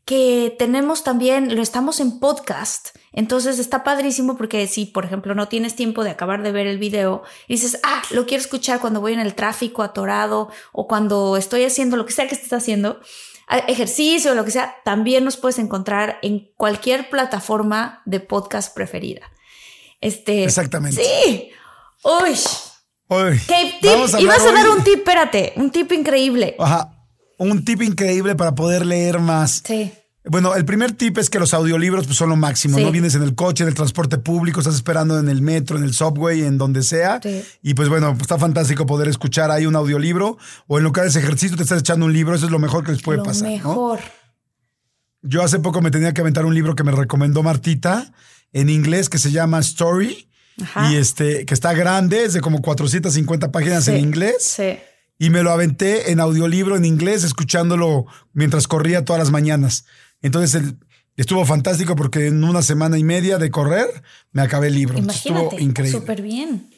que 0.03 0.53
tenemos 0.59 1.05
también, 1.05 1.55
lo 1.55 1.61
estamos 1.61 2.01
en 2.01 2.19
podcast. 2.19 2.89
Entonces 3.13 3.57
está 3.57 3.85
padrísimo 3.85 4.35
porque 4.35 4.67
si, 4.67 4.85
por 4.85 5.05
ejemplo, 5.05 5.33
no 5.33 5.47
tienes 5.47 5.77
tiempo 5.77 6.03
de 6.03 6.09
acabar 6.09 6.43
de 6.43 6.51
ver 6.51 6.67
el 6.67 6.77
video 6.77 7.23
y 7.47 7.53
dices, 7.53 7.79
ah, 7.83 8.01
lo 8.11 8.25
quiero 8.25 8.41
escuchar 8.41 8.81
cuando 8.81 8.99
voy 8.99 9.13
en 9.13 9.21
el 9.21 9.33
tráfico 9.33 9.81
atorado 9.81 10.49
o 10.73 10.89
cuando 10.89 11.37
estoy 11.37 11.63
haciendo 11.63 11.95
lo 11.95 12.05
que 12.05 12.11
sea 12.11 12.27
que 12.27 12.35
estés 12.35 12.51
haciendo, 12.51 12.99
ejercicio 13.69 14.33
o 14.33 14.35
lo 14.35 14.43
que 14.43 14.51
sea, 14.51 14.75
también 14.83 15.23
nos 15.23 15.37
puedes 15.37 15.57
encontrar 15.57 16.19
en 16.21 16.51
cualquier 16.57 17.09
plataforma 17.09 18.01
de 18.03 18.19
podcast 18.19 18.75
preferida. 18.75 19.31
Este, 20.01 20.43
Exactamente. 20.43 21.01
Sí. 21.01 21.49
Uy. 22.03 22.35
Uy. 23.09 23.39
¿Qué 23.47 23.77
tip? 23.81 24.19
Ibas 24.19 24.45
a 24.45 24.51
dar 24.51 24.69
un 24.69 24.83
tip, 24.83 24.99
espérate, 24.99 25.53
un 25.55 25.71
tip 25.71 25.91
increíble. 25.91 26.55
Ajá. 26.59 26.93
Un 27.37 27.63
tip 27.63 27.81
increíble 27.81 28.35
para 28.35 28.55
poder 28.55 28.85
leer 28.85 29.19
más. 29.19 29.63
Sí. 29.65 29.91
Bueno, 30.29 30.55
el 30.55 30.65
primer 30.65 30.91
tip 30.91 31.17
es 31.19 31.29
que 31.29 31.39
los 31.39 31.53
audiolibros 31.53 32.05
pues, 32.05 32.17
son 32.17 32.29
lo 32.29 32.35
máximo. 32.35 32.77
No 32.79 32.91
vienes 32.91 33.15
en 33.15 33.23
el 33.23 33.33
coche, 33.33 33.63
en 33.63 33.69
el 33.69 33.75
transporte 33.75 34.17
público, 34.17 34.59
estás 34.59 34.75
esperando 34.75 35.17
en 35.19 35.29
el 35.29 35.41
metro, 35.41 35.77
en 35.77 35.83
el 35.83 35.93
subway, 35.93 36.43
en 36.43 36.57
donde 36.57 36.83
sea. 36.83 37.21
Sí. 37.23 37.43
Y 37.61 37.73
pues 37.75 37.87
bueno, 37.87 38.15
está 38.19 38.37
fantástico 38.37 38.85
poder 38.85 39.07
escuchar 39.07 39.51
ahí 39.51 39.65
un 39.65 39.75
audiolibro 39.75 40.37
o 40.67 40.77
en 40.77 40.83
lo 40.83 40.91
que 40.91 41.01
haces 41.01 41.15
ejercicio 41.15 41.55
te 41.55 41.63
estás 41.63 41.79
echando 41.79 42.05
un 42.05 42.13
libro. 42.13 42.35
Eso 42.35 42.45
es 42.45 42.51
lo 42.51 42.59
mejor 42.59 42.83
que 42.83 42.91
les 42.91 43.01
puede 43.01 43.23
pasar. 43.23 43.47
Mejor. 43.47 43.99
Yo 45.21 45.43
hace 45.43 45.59
poco 45.59 45.81
me 45.81 45.91
tenía 45.91 46.13
que 46.13 46.21
aventar 46.21 46.45
un 46.45 46.53
libro 46.53 46.75
que 46.75 46.83
me 46.83 46.91
recomendó 46.91 47.41
Martita 47.41 48.11
en 48.53 48.69
inglés 48.69 49.09
que 49.09 49.17
se 49.17 49.31
llama 49.31 49.59
Story. 49.59 50.29
Y 50.89 50.95
este, 50.95 51.45
que 51.45 51.53
está 51.53 51.73
grande, 51.73 52.23
es 52.23 52.33
de 52.33 52.41
como 52.41 52.63
450 52.63 53.51
páginas 53.51 53.87
en 53.87 53.97
inglés. 53.97 54.37
Sí. 54.39 54.79
Y 55.19 55.29
me 55.29 55.43
lo 55.43 55.51
aventé 55.51 56.11
en 56.11 56.19
audiolibro 56.19 56.75
en 56.75 56.85
inglés, 56.85 57.23
escuchándolo 57.23 58.05
mientras 58.33 58.67
corría 58.67 59.05
todas 59.05 59.19
las 59.19 59.29
mañanas. 59.29 59.85
Entonces 60.21 60.73
estuvo 61.15 61.45
fantástico 61.45 61.95
porque 61.95 62.27
en 62.27 62.43
una 62.43 62.63
semana 62.63 62.97
y 62.97 63.03
media 63.03 63.37
de 63.37 63.51
correr 63.51 63.87
me 64.31 64.41
acabé 64.41 64.67
el 64.67 64.75
libro. 64.75 64.97
Imagínate, 64.97 65.43
estuvo 65.45 65.59
increíble. 65.59 65.99
Súper 65.99 66.21
bien. 66.21 66.69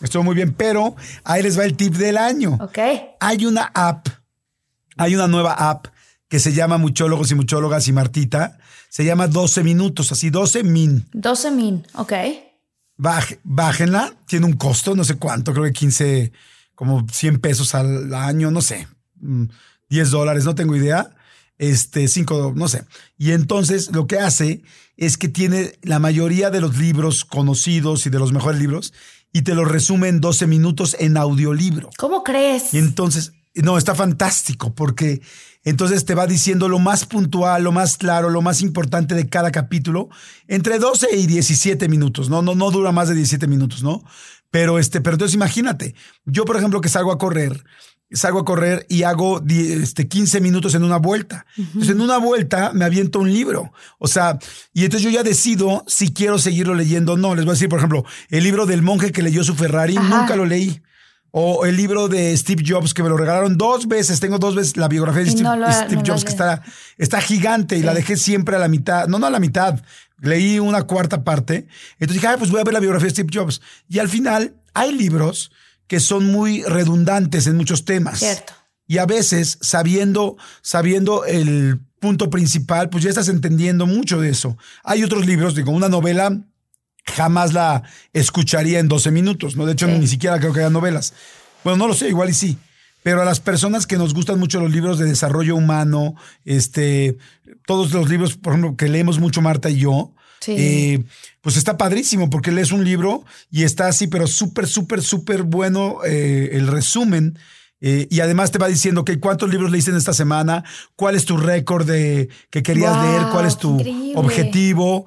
Estuvo 0.00 0.22
muy 0.22 0.34
bien, 0.34 0.52
pero 0.52 0.94
ahí 1.24 1.42
les 1.42 1.58
va 1.58 1.64
el 1.64 1.74
tip 1.74 1.94
del 1.94 2.18
año. 2.18 2.58
Ok. 2.60 2.78
Hay 3.18 3.46
una 3.46 3.70
app, 3.74 4.08
hay 4.98 5.14
una 5.14 5.26
nueva 5.26 5.52
app 5.52 5.86
que 6.28 6.40
se 6.40 6.52
llama 6.52 6.78
Muchólogos 6.78 7.30
y 7.30 7.34
Muchólogas 7.34 7.88
y 7.88 7.92
Martita. 7.92 8.58
Se 8.88 9.04
llama 9.04 9.28
12 9.28 9.62
minutos, 9.62 10.12
así 10.12 10.30
12 10.30 10.62
min. 10.64 11.06
12 11.12 11.50
min, 11.50 11.86
ok. 11.94 12.12
bájenla, 12.96 14.14
tiene 14.26 14.46
un 14.46 14.54
costo, 14.54 14.94
no 14.94 15.04
sé 15.04 15.16
cuánto, 15.16 15.52
creo 15.52 15.64
que 15.64 15.72
15, 15.72 16.32
como 16.74 17.06
100 17.08 17.40
pesos 17.40 17.74
al 17.74 18.14
año, 18.14 18.50
no 18.50 18.62
sé, 18.62 18.88
10 19.20 20.08
mm, 20.08 20.10
dólares, 20.10 20.44
no 20.44 20.54
tengo 20.54 20.74
idea. 20.76 21.10
Este, 21.58 22.06
5, 22.06 22.52
no 22.54 22.68
sé. 22.68 22.84
Y 23.16 23.32
entonces 23.32 23.90
lo 23.90 24.06
que 24.06 24.18
hace 24.18 24.62
es 24.96 25.16
que 25.16 25.28
tiene 25.28 25.78
la 25.82 25.98
mayoría 25.98 26.50
de 26.50 26.60
los 26.60 26.76
libros 26.76 27.24
conocidos 27.24 28.06
y 28.06 28.10
de 28.10 28.18
los 28.18 28.32
mejores 28.32 28.60
libros 28.60 28.92
y 29.32 29.42
te 29.42 29.54
los 29.54 29.68
resume 29.68 30.08
en 30.08 30.20
12 30.20 30.46
minutos 30.46 30.96
en 30.98 31.16
audiolibro. 31.16 31.90
¿Cómo 31.98 32.22
crees? 32.22 32.72
Y 32.72 32.78
entonces, 32.78 33.32
no, 33.62 33.78
está 33.78 33.94
fantástico 33.94 34.74
porque 34.74 35.20
entonces 35.64 36.04
te 36.04 36.14
va 36.14 36.26
diciendo 36.26 36.68
lo 36.68 36.78
más 36.78 37.04
puntual, 37.06 37.64
lo 37.64 37.72
más 37.72 37.96
claro, 37.96 38.30
lo 38.30 38.42
más 38.42 38.60
importante 38.60 39.14
de 39.14 39.28
cada 39.28 39.50
capítulo, 39.50 40.08
entre 40.46 40.78
12 40.78 41.16
y 41.16 41.26
17 41.26 41.88
minutos, 41.88 42.30
¿no? 42.30 42.42
No, 42.42 42.54
no 42.54 42.70
dura 42.70 42.92
más 42.92 43.08
de 43.08 43.14
17 43.14 43.46
minutos, 43.46 43.82
¿no? 43.82 44.04
Pero, 44.50 44.78
este, 44.78 45.00
pero 45.00 45.14
entonces 45.14 45.34
imagínate, 45.34 45.94
yo 46.24 46.44
por 46.44 46.56
ejemplo 46.56 46.80
que 46.80 46.88
salgo 46.88 47.12
a 47.12 47.18
correr, 47.18 47.64
salgo 48.12 48.38
a 48.38 48.44
correr 48.44 48.86
y 48.88 49.02
hago 49.02 49.42
este, 49.48 50.08
15 50.08 50.40
minutos 50.40 50.74
en 50.74 50.84
una 50.84 50.98
vuelta. 50.98 51.46
Entonces, 51.56 51.90
en 51.90 52.00
una 52.00 52.18
vuelta 52.18 52.72
me 52.72 52.84
aviento 52.84 53.18
un 53.18 53.32
libro. 53.32 53.72
O 53.98 54.06
sea, 54.06 54.38
y 54.72 54.84
entonces 54.84 55.02
yo 55.02 55.10
ya 55.10 55.22
decido 55.22 55.84
si 55.88 56.12
quiero 56.12 56.38
seguirlo 56.38 56.74
leyendo 56.74 57.14
o 57.14 57.16
no. 57.16 57.34
Les 57.34 57.44
voy 57.44 57.52
a 57.52 57.54
decir, 57.54 57.68
por 57.68 57.78
ejemplo, 57.78 58.04
el 58.30 58.44
libro 58.44 58.66
del 58.66 58.82
monje 58.82 59.12
que 59.12 59.22
leyó 59.22 59.42
su 59.42 59.54
Ferrari, 59.54 59.94
nunca 59.94 60.36
lo 60.36 60.46
leí. 60.46 60.80
O 61.38 61.66
el 61.66 61.76
libro 61.76 62.08
de 62.08 62.34
Steve 62.34 62.64
Jobs, 62.66 62.94
que 62.94 63.02
me 63.02 63.10
lo 63.10 63.16
regalaron 63.18 63.58
dos 63.58 63.86
veces. 63.86 64.20
Tengo 64.20 64.38
dos 64.38 64.54
veces 64.54 64.78
la 64.78 64.88
biografía 64.88 65.22
de 65.22 65.30
Steve, 65.32 66.02
Jobs, 66.02 66.24
que 66.24 66.30
está, 66.30 66.62
está 66.96 67.20
gigante 67.20 67.76
y 67.76 67.82
la 67.82 67.92
dejé 67.92 68.16
siempre 68.16 68.56
a 68.56 68.58
la 68.58 68.68
mitad. 68.68 69.06
No, 69.06 69.18
no 69.18 69.26
a 69.26 69.30
la 69.30 69.38
mitad. 69.38 69.78
Leí 70.22 70.58
una 70.58 70.84
cuarta 70.84 71.24
parte. 71.24 71.68
Entonces 71.98 72.22
dije, 72.22 72.38
pues 72.38 72.50
voy 72.50 72.62
a 72.62 72.64
ver 72.64 72.72
la 72.72 72.80
biografía 72.80 73.08
de 73.08 73.10
Steve 73.10 73.28
Jobs. 73.30 73.60
Y 73.86 73.98
al 73.98 74.08
final 74.08 74.54
hay 74.72 74.94
libros 74.94 75.52
que 75.86 76.00
son 76.00 76.24
muy 76.24 76.62
redundantes 76.62 77.46
en 77.46 77.58
muchos 77.58 77.84
temas. 77.84 78.20
Cierto. 78.20 78.54
Y 78.86 78.96
a 78.96 79.04
veces, 79.04 79.58
sabiendo, 79.60 80.38
sabiendo 80.62 81.26
el 81.26 81.80
punto 82.00 82.30
principal, 82.30 82.88
pues 82.88 83.04
ya 83.04 83.10
estás 83.10 83.28
entendiendo 83.28 83.84
mucho 83.84 84.22
de 84.22 84.30
eso. 84.30 84.56
Hay 84.84 85.04
otros 85.04 85.26
libros, 85.26 85.54
digo, 85.54 85.70
una 85.70 85.90
novela 85.90 86.40
jamás 87.06 87.52
la 87.52 87.82
escucharía 88.12 88.78
en 88.78 88.88
12 88.88 89.10
minutos, 89.10 89.56
¿no? 89.56 89.66
De 89.66 89.72
hecho, 89.72 89.86
ni 89.86 90.06
siquiera 90.06 90.38
creo 90.38 90.52
que 90.52 90.60
haya 90.60 90.70
novelas. 90.70 91.14
Bueno, 91.64 91.78
no 91.78 91.88
lo 91.88 91.94
sé, 91.94 92.08
igual 92.08 92.30
y 92.30 92.34
sí. 92.34 92.58
Pero 93.02 93.22
a 93.22 93.24
las 93.24 93.40
personas 93.40 93.86
que 93.86 93.96
nos 93.96 94.14
gustan 94.14 94.38
mucho 94.38 94.60
los 94.60 94.72
libros 94.72 94.98
de 94.98 95.06
desarrollo 95.06 95.54
humano, 95.54 96.16
este, 96.44 97.16
todos 97.64 97.92
los 97.92 98.08
libros, 98.08 98.36
por 98.36 98.52
ejemplo, 98.52 98.76
que 98.76 98.88
leemos 98.88 99.20
mucho 99.20 99.40
Marta 99.40 99.70
y 99.70 99.78
yo, 99.78 100.12
eh, 100.48 101.02
pues 101.40 101.56
está 101.56 101.76
padrísimo 101.76 102.30
porque 102.30 102.52
lees 102.52 102.72
un 102.72 102.84
libro 102.84 103.24
y 103.50 103.62
está 103.62 103.88
así, 103.88 104.06
pero 104.06 104.26
súper, 104.26 104.66
súper, 104.66 105.02
súper 105.02 105.44
bueno 105.44 105.98
eh, 106.04 106.50
el 106.52 106.66
resumen. 106.66 107.38
Eh, 107.80 108.08
y 108.10 108.20
además 108.20 108.50
te 108.50 108.58
va 108.58 108.68
diciendo 108.68 109.04
que 109.04 109.20
cuántos 109.20 109.50
libros 109.50 109.70
leíste 109.70 109.90
en 109.90 109.98
esta 109.98 110.14
semana, 110.14 110.64
cuál 110.96 111.14
es 111.14 111.26
tu 111.26 111.36
récord 111.36 111.86
de 111.86 112.28
que 112.50 112.62
querías 112.62 113.00
leer, 113.02 113.22
cuál 113.32 113.46
es 113.46 113.58
tu 113.58 113.80
objetivo 114.14 115.06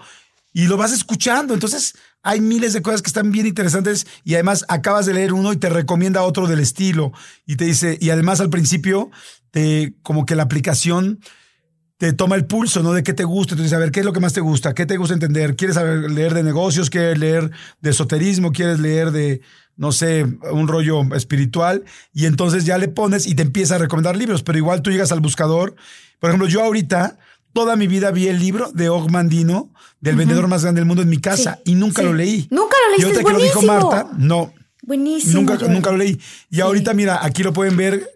y 0.53 0.67
lo 0.67 0.77
vas 0.77 0.91
escuchando. 0.91 1.53
Entonces, 1.53 1.95
hay 2.23 2.41
miles 2.41 2.73
de 2.73 2.81
cosas 2.81 3.01
que 3.01 3.07
están 3.07 3.31
bien 3.31 3.45
interesantes 3.45 4.07
y 4.23 4.33
además 4.33 4.65
acabas 4.67 5.05
de 5.05 5.13
leer 5.13 5.33
uno 5.33 5.53
y 5.53 5.57
te 5.57 5.69
recomienda 5.69 6.23
otro 6.23 6.47
del 6.47 6.59
estilo 6.59 7.11
y 7.45 7.55
te 7.55 7.65
dice, 7.65 7.97
y 8.01 8.09
además 8.09 8.41
al 8.41 8.49
principio, 8.49 9.11
te, 9.51 9.95
como 10.01 10.25
que 10.25 10.35
la 10.35 10.43
aplicación 10.43 11.19
te 11.97 12.13
toma 12.13 12.35
el 12.37 12.45
pulso, 12.45 12.81
¿no? 12.81 12.93
De 12.93 13.03
qué 13.03 13.13
te 13.13 13.25
gusta. 13.25 13.55
Entonces, 13.55 13.73
a 13.73 13.79
ver, 13.79 13.91
¿qué 13.91 13.99
es 13.99 14.05
lo 14.05 14.13
que 14.13 14.21
más 14.21 14.31
te 14.31 14.39
gusta? 14.39 14.73
¿Qué 14.73 14.85
te 14.85 14.95
gusta 14.95 15.13
entender? 15.13 15.57
¿Quieres 15.57 15.75
saber, 15.75 16.09
leer 16.09 16.33
de 16.33 16.43
negocios? 16.43 16.89
¿Quieres 16.89 17.19
leer 17.19 17.51
de 17.81 17.89
esoterismo? 17.89 18.53
¿Quieres 18.53 18.79
leer 18.79 19.11
de, 19.11 19.41
no 19.75 19.91
sé, 19.91 20.25
un 20.53 20.69
rollo 20.69 21.03
espiritual? 21.13 21.83
Y 22.13 22.25
entonces 22.25 22.63
ya 22.63 22.77
le 22.77 22.87
pones 22.87 23.27
y 23.27 23.35
te 23.35 23.41
empieza 23.41 23.75
a 23.75 23.79
recomendar 23.79 24.15
libros, 24.15 24.43
pero 24.43 24.57
igual 24.57 24.81
tú 24.81 24.91
llegas 24.91 25.11
al 25.11 25.19
buscador. 25.19 25.75
Por 26.19 26.29
ejemplo, 26.29 26.47
yo 26.47 26.63
ahorita 26.63 27.17
toda 27.53 27.75
mi 27.75 27.87
vida 27.87 28.11
vi 28.11 28.27
el 28.27 28.39
libro 28.39 28.71
de 28.73 28.89
Og 28.89 29.09
Mandino, 29.09 29.69
del 29.99 30.15
vendedor 30.15 30.47
más 30.47 30.63
grande 30.63 30.81
del 30.81 30.87
mundo, 30.87 31.03
en 31.03 31.09
mi 31.09 31.19
casa 31.19 31.59
y 31.65 31.75
nunca 31.75 32.01
lo 32.01 32.13
leí. 32.13 32.47
Nunca 32.51 32.75
lo 32.85 32.97
leíste. 32.97 33.01
Y 33.01 33.03
ahorita 33.05 33.23
que 33.23 33.33
lo 33.33 33.43
dijo 33.43 33.61
Marta, 33.61 34.09
no. 34.17 34.53
Buenísimo. 34.83 35.41
Nunca, 35.41 35.67
nunca 35.67 35.91
lo 35.91 35.97
leí. 35.97 36.19
Y 36.49 36.61
ahorita, 36.61 36.93
mira, 36.93 37.23
aquí 37.23 37.43
lo 37.43 37.53
pueden 37.53 37.77
ver 37.77 38.09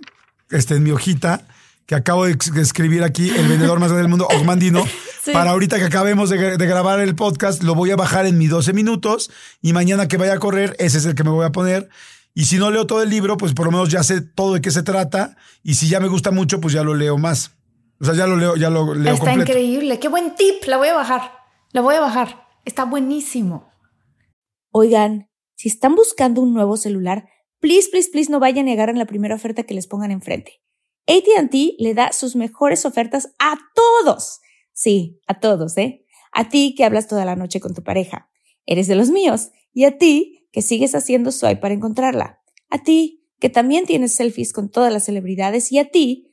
este, 0.49 0.75
en 0.75 0.83
mi 0.83 0.91
hojita 0.91 1.45
que 1.85 1.95
acabo 1.95 2.25
de 2.25 2.37
escribir 2.61 3.03
aquí, 3.03 3.29
el 3.29 3.47
vendedor 3.47 3.79
más 3.79 3.89
grande 3.89 4.03
del 4.03 4.09
mundo, 4.09 4.27
Og 4.29 4.45
Mandino. 4.45 4.85
Para 5.33 5.51
ahorita 5.51 5.77
que 5.77 5.85
acabemos 5.85 6.29
de, 6.29 6.57
de, 6.57 6.65
grabar 6.65 6.99
el 6.99 7.15
podcast, 7.15 7.63
lo 7.63 7.75
voy 7.75 7.91
a 7.91 7.95
bajar 7.95 8.25
en 8.25 8.37
mis 8.37 8.49
12 8.49 8.73
minutos 8.73 9.31
y 9.61 9.71
mañana 9.71 10.07
que 10.07 10.17
vaya 10.17 10.33
a 10.33 10.39
correr, 10.39 10.75
ese 10.79 10.97
es 10.97 11.05
el 11.05 11.15
que 11.15 11.23
me 11.23 11.29
voy 11.29 11.45
a 11.45 11.51
poner. 11.51 11.89
Y 12.33 12.45
si 12.45 12.57
no 12.57 12.71
leo 12.71 12.87
todo 12.87 13.03
el 13.03 13.09
libro, 13.09 13.37
pues 13.37 13.53
por 13.53 13.65
lo 13.65 13.71
menos 13.71 13.89
ya 13.89 14.03
sé 14.03 14.21
todo 14.21 14.55
de 14.55 14.61
qué 14.61 14.71
se 14.71 14.83
trata. 14.83 15.37
Y 15.63 15.75
si 15.75 15.87
ya 15.87 15.99
me 15.99 16.07
gusta 16.07 16.31
mucho, 16.31 16.59
pues 16.59 16.73
ya 16.73 16.83
lo 16.83 16.95
leo 16.95 17.17
más. 17.17 17.51
O 18.00 18.05
sea, 18.05 18.13
ya 18.15 18.27
lo 18.27 18.35
leo, 18.35 18.55
ya 18.55 18.69
lo 18.69 18.93
leo 18.93 19.13
Está 19.13 19.33
increíble. 19.33 20.00
Qué 20.00 20.09
buen 20.09 20.35
tip. 20.35 20.63
La 20.65 20.77
voy 20.77 20.89
a 20.89 20.93
bajar. 20.93 21.31
La 21.71 21.81
voy 21.81 21.95
a 21.95 22.01
bajar. 22.01 22.47
Está 22.65 22.85
buenísimo. 22.85 23.69
Oigan, 24.71 25.29
si 25.55 25.69
están 25.69 25.95
buscando 25.95 26.41
un 26.41 26.53
nuevo 26.53 26.77
celular, 26.77 27.29
please, 27.59 27.89
please, 27.89 28.09
please 28.12 28.31
no 28.31 28.39
vayan 28.39 28.65
a 28.65 28.71
negar 28.71 28.89
en 28.89 28.97
la 28.97 29.05
primera 29.05 29.35
oferta 29.35 29.63
que 29.63 29.73
les 29.73 29.88
pongan 29.88 30.12
enfrente. 30.12 30.62
ATT 31.07 31.53
le 31.79 31.93
da 31.93 32.12
sus 32.12 32.35
mejores 32.35 32.85
ofertas 32.85 33.33
a 33.39 33.57
todos. 33.75 34.39
Sí, 34.73 35.21
a 35.27 35.39
todos, 35.39 35.77
¿eh? 35.77 36.05
A 36.31 36.50
ti 36.50 36.73
que 36.75 36.83
hablas 36.83 37.07
toda 37.07 37.25
la 37.25 37.35
noche 37.35 37.59
con 37.59 37.73
tu 37.73 37.83
pareja. 37.83 38.29
Eres 38.65 38.88
de 38.88 38.95
los 38.95 39.09
míos. 39.09 39.51
Y 39.73 39.85
a 39.85 39.97
ti 39.97 40.47
que 40.51 40.62
sigues 40.62 40.95
haciendo 40.95 41.31
swipe 41.31 41.57
para 41.57 41.73
encontrarla. 41.73 42.41
A 42.69 42.83
ti 42.83 43.27
que 43.39 43.50
también 43.50 43.85
tienes 43.85 44.13
selfies 44.13 44.53
con 44.53 44.69
todas 44.69 44.91
las 44.91 45.05
celebridades. 45.05 45.71
Y 45.71 45.79
a 45.79 45.89
ti 45.89 46.32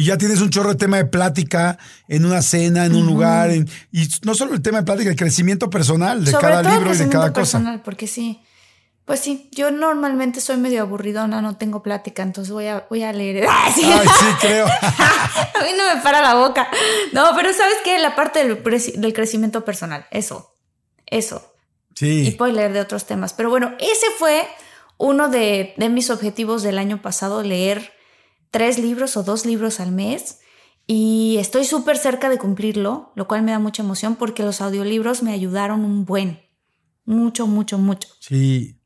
Y 0.00 0.04
ya 0.04 0.16
tienes 0.16 0.40
un 0.40 0.48
chorro 0.48 0.70
de 0.70 0.76
tema 0.76 0.96
de 0.96 1.04
plática 1.04 1.76
en 2.08 2.24
una 2.24 2.40
cena, 2.40 2.86
en 2.86 2.94
un 2.94 3.04
lugar. 3.04 3.50
y 3.52 4.08
no 4.22 4.34
solo 4.34 4.54
el 4.54 4.62
tema 4.62 4.78
de 4.78 4.84
plática, 4.84 5.10
el 5.10 5.16
crecimiento 5.16 5.68
personal 5.68 6.24
de 6.24 6.32
cada 6.32 6.62
libro 6.62 6.94
y 6.94 6.96
de 6.96 7.06
cada 7.10 7.28
cosa. 7.34 7.58
personal, 7.58 7.82
porque 7.82 8.06
sí. 8.06 8.40
Pues 9.04 9.20
sí, 9.20 9.50
yo 9.52 9.70
normalmente 9.70 10.40
soy 10.40 10.56
medio 10.56 10.80
aburridona, 10.80 11.42
no 11.42 11.58
tengo 11.58 11.82
plática, 11.82 12.22
entonces 12.22 12.50
voy 12.50 12.68
a, 12.68 12.86
voy 12.88 13.02
a 13.02 13.12
leer. 13.12 13.46
Ay, 13.50 13.74
sí, 13.74 13.92
creo. 14.40 14.64
a 14.88 15.64
mí 15.64 15.70
no 15.76 15.94
me 15.94 16.00
para 16.00 16.22
la 16.22 16.34
boca. 16.34 16.66
No, 17.12 17.32
pero 17.36 17.52
¿sabes 17.52 17.76
qué? 17.84 17.98
La 17.98 18.16
parte 18.16 18.42
del, 18.42 18.62
del 19.02 19.12
crecimiento 19.12 19.66
personal, 19.66 20.06
eso, 20.10 20.54
eso. 21.04 21.52
Sí. 21.94 22.26
Y 22.26 22.30
puedo 22.30 22.54
leer 22.54 22.72
de 22.72 22.80
otros 22.80 23.04
temas. 23.04 23.34
Pero 23.34 23.50
bueno, 23.50 23.74
ese 23.78 24.06
fue 24.18 24.48
uno 24.96 25.28
de, 25.28 25.74
de 25.76 25.90
mis 25.90 26.08
objetivos 26.08 26.62
del 26.62 26.78
año 26.78 27.02
pasado, 27.02 27.42
leer 27.42 27.99
tres 28.50 28.78
libros 28.78 29.16
o 29.16 29.22
dos 29.22 29.46
libros 29.46 29.80
al 29.80 29.92
mes 29.92 30.38
y 30.86 31.36
estoy 31.38 31.64
súper 31.64 31.96
cerca 31.96 32.28
de 32.28 32.38
cumplirlo, 32.38 33.12
lo 33.14 33.28
cual 33.28 33.42
me 33.42 33.52
da 33.52 33.58
mucha 33.58 33.82
emoción 33.82 34.16
porque 34.16 34.42
los 34.42 34.60
audiolibros 34.60 35.22
me 35.22 35.32
ayudaron 35.32 35.84
un 35.84 36.04
buen, 36.04 36.40
mucho, 37.04 37.46
mucho, 37.46 37.78
mucho. 37.78 38.08
Sí. 38.18 38.76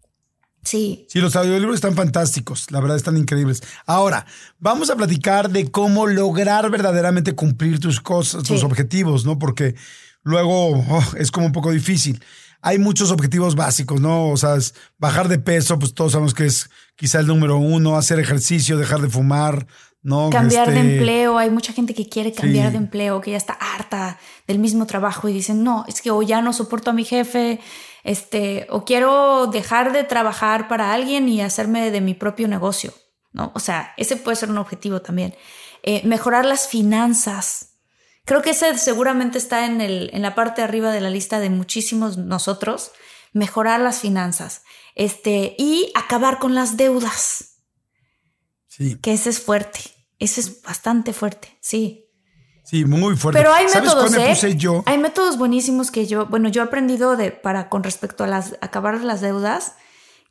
Sí. 0.62 1.06
Sí, 1.10 1.20
los 1.20 1.36
audiolibros 1.36 1.74
están 1.74 1.94
fantásticos, 1.94 2.70
la 2.70 2.80
verdad 2.80 2.96
están 2.96 3.18
increíbles. 3.18 3.62
Ahora, 3.84 4.24
vamos 4.58 4.88
a 4.88 4.96
platicar 4.96 5.50
de 5.50 5.70
cómo 5.70 6.06
lograr 6.06 6.70
verdaderamente 6.70 7.34
cumplir 7.34 7.80
tus 7.80 8.00
cosas, 8.00 8.44
tus 8.44 8.64
objetivos, 8.64 9.26
¿no? 9.26 9.38
Porque 9.38 9.74
luego 10.22 10.70
oh, 10.72 11.04
es 11.18 11.30
como 11.30 11.46
un 11.46 11.52
poco 11.52 11.70
difícil 11.70 12.22
hay 12.64 12.78
muchos 12.78 13.10
objetivos 13.10 13.56
básicos, 13.56 14.00
¿no? 14.00 14.30
O 14.30 14.38
sea, 14.38 14.56
bajar 14.96 15.28
de 15.28 15.38
peso, 15.38 15.78
pues 15.78 15.92
todos 15.92 16.12
sabemos 16.12 16.32
que 16.32 16.46
es 16.46 16.70
quizá 16.96 17.20
el 17.20 17.26
número 17.26 17.58
uno, 17.58 17.98
hacer 17.98 18.18
ejercicio, 18.18 18.78
dejar 18.78 19.02
de 19.02 19.10
fumar, 19.10 19.66
¿no? 20.02 20.30
Cambiar 20.30 20.70
de 20.70 20.80
este, 20.80 20.94
empleo, 20.94 21.36
hay 21.36 21.50
mucha 21.50 21.74
gente 21.74 21.92
que 21.92 22.08
quiere 22.08 22.32
cambiar 22.32 22.72
de 22.72 22.78
empleo, 22.78 23.20
que 23.20 23.32
ya 23.32 23.36
está 23.36 23.52
harta 23.52 24.18
del 24.46 24.58
mismo 24.58 24.86
trabajo 24.86 25.28
y 25.28 25.34
dicen, 25.34 25.62
no, 25.62 25.84
es 25.88 26.00
que 26.00 26.10
o 26.10 26.22
ya 26.22 26.40
no 26.40 26.54
soporto 26.54 26.88
a 26.88 26.94
mi 26.94 27.04
jefe, 27.04 27.60
este, 28.02 28.66
o 28.70 28.86
quiero 28.86 29.46
dejar 29.46 29.92
de 29.92 30.02
trabajar 30.02 30.66
para 30.66 30.94
alguien 30.94 31.28
y 31.28 31.42
hacerme 31.42 31.90
de 31.90 32.00
mi 32.00 32.14
propio 32.14 32.48
negocio, 32.48 32.94
¿no? 33.32 33.52
O 33.54 33.60
sea, 33.60 33.92
ese 33.98 34.16
puede 34.16 34.36
ser 34.36 34.48
un 34.48 34.56
objetivo 34.56 35.02
también. 35.02 35.34
Eh, 35.82 36.00
mejorar 36.06 36.46
las 36.46 36.66
finanzas, 36.66 37.73
Creo 38.24 38.42
que 38.42 38.50
ese 38.50 38.76
seguramente 38.78 39.38
está 39.38 39.66
en, 39.66 39.80
el, 39.80 40.10
en 40.12 40.22
la 40.22 40.34
parte 40.34 40.60
de 40.60 40.66
arriba 40.66 40.92
de 40.92 41.00
la 41.00 41.10
lista 41.10 41.40
de 41.40 41.50
muchísimos 41.50 42.16
nosotros. 42.16 42.92
Mejorar 43.32 43.80
las 43.80 43.98
finanzas 43.98 44.62
este, 44.94 45.56
y 45.58 45.90
acabar 45.94 46.38
con 46.38 46.54
las 46.54 46.76
deudas. 46.76 47.56
Sí. 48.68 48.96
Que 48.96 49.12
ese 49.12 49.30
es 49.30 49.40
fuerte. 49.40 49.80
Ese 50.18 50.40
es 50.40 50.62
bastante 50.62 51.12
fuerte, 51.12 51.58
sí. 51.60 52.04
Sí, 52.64 52.84
muy 52.84 53.16
fuerte. 53.16 53.38
Pero 53.38 53.52
hay 53.52 53.66
métodos, 53.66 54.14
¿eh? 54.14 54.56
yo? 54.56 54.82
Hay 54.86 54.96
métodos 54.96 55.36
buenísimos 55.36 55.90
que 55.90 56.06
yo, 56.06 56.26
bueno, 56.26 56.48
yo 56.48 56.62
he 56.62 56.64
aprendido 56.64 57.16
de, 57.16 57.30
para, 57.30 57.68
con 57.68 57.82
respecto 57.82 58.24
a 58.24 58.26
las, 58.26 58.56
acabar 58.62 59.02
las 59.02 59.20
deudas, 59.20 59.74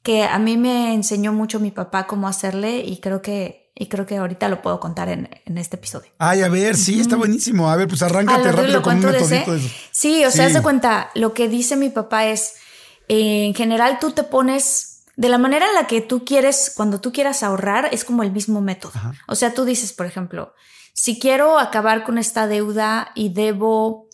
que 0.01 0.23
a 0.23 0.39
mí 0.39 0.57
me 0.57 0.93
enseñó 0.93 1.31
mucho 1.31 1.59
mi 1.59 1.69
papá 1.69 2.07
cómo 2.07 2.27
hacerle 2.27 2.79
y 2.79 2.99
creo 3.01 3.21
que 3.21 3.62
y 3.75 3.87
creo 3.87 4.05
que 4.05 4.17
ahorita 4.17 4.49
lo 4.49 4.61
puedo 4.61 4.79
contar 4.79 5.09
en, 5.09 5.29
este 5.57 5.77
episodio. 5.77 6.11
Ay, 6.19 6.41
a 6.41 6.49
ver, 6.49 6.75
sí, 6.75 6.99
está 6.99 7.15
buenísimo. 7.15 7.69
A 7.69 7.75
ver, 7.75 7.87
pues 7.87 8.03
arráncate 8.03 8.51
rápido 8.51 8.81
con 8.81 8.97
un 8.97 9.05
metodito. 9.05 9.57
Sí, 9.91 10.23
o 10.25 10.31
sea, 10.31 10.45
haz 10.45 10.53
de 10.53 10.61
cuenta, 10.61 11.09
lo 11.15 11.33
que 11.33 11.47
dice 11.49 11.75
mi 11.75 11.89
papá 11.89 12.25
es, 12.27 12.53
eh, 13.07 13.45
en 13.45 13.55
general 13.55 13.97
tú 13.99 14.11
te 14.11 14.23
pones, 14.23 15.03
de 15.15 15.29
la 15.29 15.39
manera 15.39 15.67
en 15.67 15.73
la 15.73 15.87
que 15.87 16.01
tú 16.01 16.23
quieres, 16.23 16.71
cuando 16.75 17.01
tú 17.01 17.11
quieras 17.11 17.41
ahorrar, 17.41 17.89
es 17.91 18.03
como 18.05 18.21
el 18.21 18.31
mismo 18.31 18.61
método. 18.61 18.93
O 19.27 19.35
sea, 19.35 19.53
tú 19.55 19.65
dices, 19.65 19.91
por 19.91 20.05
ejemplo, 20.05 20.53
si 20.93 21.19
quiero 21.19 21.57
acabar 21.57 22.03
con 22.03 22.19
esta 22.19 22.45
deuda 22.45 23.11
y 23.15 23.29
debo, 23.33 24.07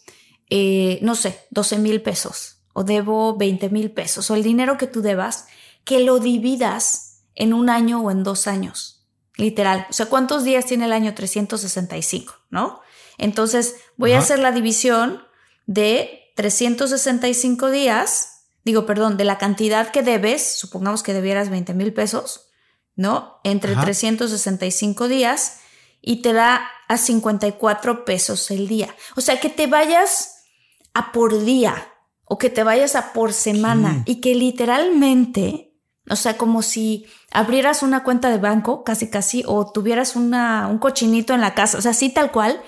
eh, 0.50 1.00
no 1.02 1.16
sé, 1.16 1.48
12 1.52 1.80
mil 1.80 2.02
pesos 2.02 2.62
o 2.72 2.86
debo 2.86 3.36
20 3.36 3.70
mil 3.70 3.92
pesos 3.92 4.32
o 4.32 4.36
el 4.36 4.44
dinero 4.44 4.78
que 4.78 4.88
tú 4.88 5.02
debas, 5.02 5.48
que 5.84 6.00
lo 6.00 6.20
dividas 6.20 7.24
en 7.36 7.54
un 7.54 7.70
año 7.70 8.02
o 8.02 8.12
en 8.12 8.24
dos 8.24 8.48
años 8.48 8.99
literal. 9.40 9.88
O 9.90 9.94
sea, 9.94 10.08
¿cuántos 10.08 10.44
días 10.44 10.66
tiene 10.66 10.86
el 10.86 10.94
año 10.94 11.16
365? 11.16 12.34
¿No? 12.50 12.82
Entonces 13.18 13.76
voy 13.98 14.14
a 14.14 14.20
hacer 14.20 14.40
la 14.40 14.52
división 14.52 15.24
de 15.66 16.32
365 16.36 17.70
días, 17.70 18.46
digo, 18.64 18.86
perdón, 18.86 19.18
de 19.18 19.26
la 19.26 19.38
cantidad 19.38 19.92
que 19.92 20.04
debes, 20.04 20.58
supongamos 20.58 21.04
que 21.04 21.14
debieras 21.14 21.50
20 21.50 21.74
mil 21.74 21.94
pesos, 21.94 22.50
¿no? 22.96 23.40
Entre 23.44 23.76
365 23.76 25.08
días 25.08 25.60
y 26.02 26.22
te 26.22 26.34
da 26.34 26.70
a 26.88 26.98
54 26.98 28.06
pesos 28.06 28.52
el 28.52 28.68
día. 28.68 28.96
O 29.16 29.22
sea, 29.22 29.40
que 29.40 29.50
te 29.50 29.68
vayas 29.68 30.46
a 30.94 31.12
por 31.12 31.44
día 31.44 31.94
o 32.26 32.38
que 32.38 32.50
te 32.50 32.64
vayas 32.64 32.96
a 32.96 33.14
por 33.14 33.34
semana 33.34 34.04
y 34.06 34.22
que 34.22 34.36
literalmente 34.36 35.69
o 36.10 36.16
sea, 36.16 36.38
como 36.38 36.62
si 36.62 37.06
abrieras 37.32 37.84
una 37.84 38.04
cuenta 38.04 38.30
de 38.30 38.38
banco, 38.38 38.84
casi 38.84 39.10
casi, 39.10 39.44
o 39.46 39.72
tuvieras 39.72 40.16
una, 40.16 40.68
un 40.68 40.80
cochinito 40.80 41.34
en 41.34 41.42
la 41.42 41.54
casa. 41.54 41.78
O 41.78 41.82
sea, 41.82 41.92
así 41.92 42.10
tal 42.10 42.32
cual. 42.32 42.62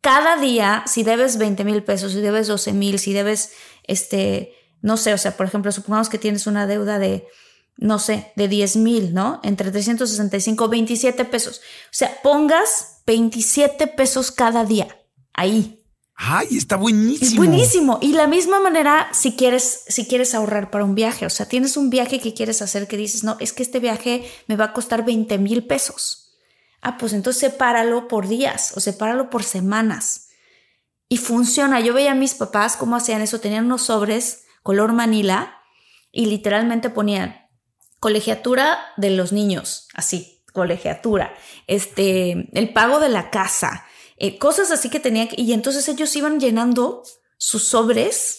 Cada 0.00 0.36
día, 0.36 0.84
si 0.86 1.02
debes 1.02 1.38
20 1.38 1.64
mil 1.64 1.82
pesos, 1.82 2.12
si 2.12 2.20
debes 2.20 2.46
12 2.46 2.72
mil, 2.72 2.98
si 2.98 3.12
debes, 3.12 3.52
este, 3.84 4.52
no 4.82 4.96
sé, 4.96 5.14
o 5.14 5.18
sea, 5.18 5.36
por 5.36 5.46
ejemplo, 5.46 5.72
supongamos 5.72 6.08
que 6.08 6.18
tienes 6.18 6.46
una 6.46 6.66
deuda 6.66 6.98
de, 6.98 7.26
no 7.76 7.98
sé, 7.98 8.32
de 8.36 8.48
10 8.48 8.76
mil, 8.76 9.14
¿no? 9.14 9.40
Entre 9.42 9.70
365, 9.70 10.68
27 10.68 11.24
pesos. 11.24 11.58
O 11.58 11.88
sea, 11.90 12.18
pongas 12.22 13.02
27 13.06 13.86
pesos 13.88 14.30
cada 14.30 14.64
día 14.64 14.88
ahí. 15.32 15.83
Ay, 16.16 16.56
está 16.56 16.76
buenísimo. 16.76 17.28
Es 17.28 17.36
buenísimo. 17.36 17.98
Y 18.00 18.12
la 18.12 18.26
misma 18.26 18.60
manera, 18.60 19.08
si 19.12 19.32
quieres, 19.32 19.84
si 19.88 20.06
quieres 20.06 20.34
ahorrar 20.34 20.70
para 20.70 20.84
un 20.84 20.94
viaje, 20.94 21.26
o 21.26 21.30
sea, 21.30 21.46
tienes 21.46 21.76
un 21.76 21.90
viaje 21.90 22.20
que 22.20 22.34
quieres 22.34 22.62
hacer 22.62 22.86
que 22.86 22.96
dices, 22.96 23.24
no, 23.24 23.36
es 23.40 23.52
que 23.52 23.62
este 23.62 23.80
viaje 23.80 24.30
me 24.46 24.56
va 24.56 24.66
a 24.66 24.72
costar 24.72 25.04
20 25.04 25.38
mil 25.38 25.66
pesos. 25.66 26.36
Ah, 26.80 26.98
pues 26.98 27.12
entonces 27.14 27.40
sepáralo 27.40 28.08
por 28.08 28.28
días 28.28 28.72
o 28.76 28.80
sepáralo 28.80 29.30
por 29.30 29.42
semanas. 29.42 30.28
Y 31.08 31.18
funciona. 31.18 31.80
Yo 31.80 31.94
veía 31.94 32.12
a 32.12 32.16
mis 32.16 32.34
papás 32.34 32.76
cómo 32.76 32.96
hacían 32.96 33.20
eso. 33.20 33.40
Tenían 33.40 33.66
unos 33.66 33.82
sobres 33.82 34.44
color 34.62 34.92
manila 34.92 35.60
y 36.10 36.26
literalmente 36.26 36.90
ponían 36.90 37.44
colegiatura 38.00 38.78
de 38.96 39.10
los 39.10 39.32
niños, 39.32 39.88
así, 39.94 40.42
colegiatura, 40.52 41.34
este, 41.66 42.48
el 42.52 42.72
pago 42.72 43.00
de 43.00 43.08
la 43.08 43.30
casa, 43.30 43.86
eh, 44.16 44.38
cosas 44.38 44.70
así 44.70 44.90
que 44.90 45.00
tenían, 45.00 45.28
y 45.36 45.52
entonces 45.52 45.88
ellos 45.88 46.14
iban 46.16 46.40
llenando 46.40 47.02
sus 47.36 47.64
sobres 47.64 48.38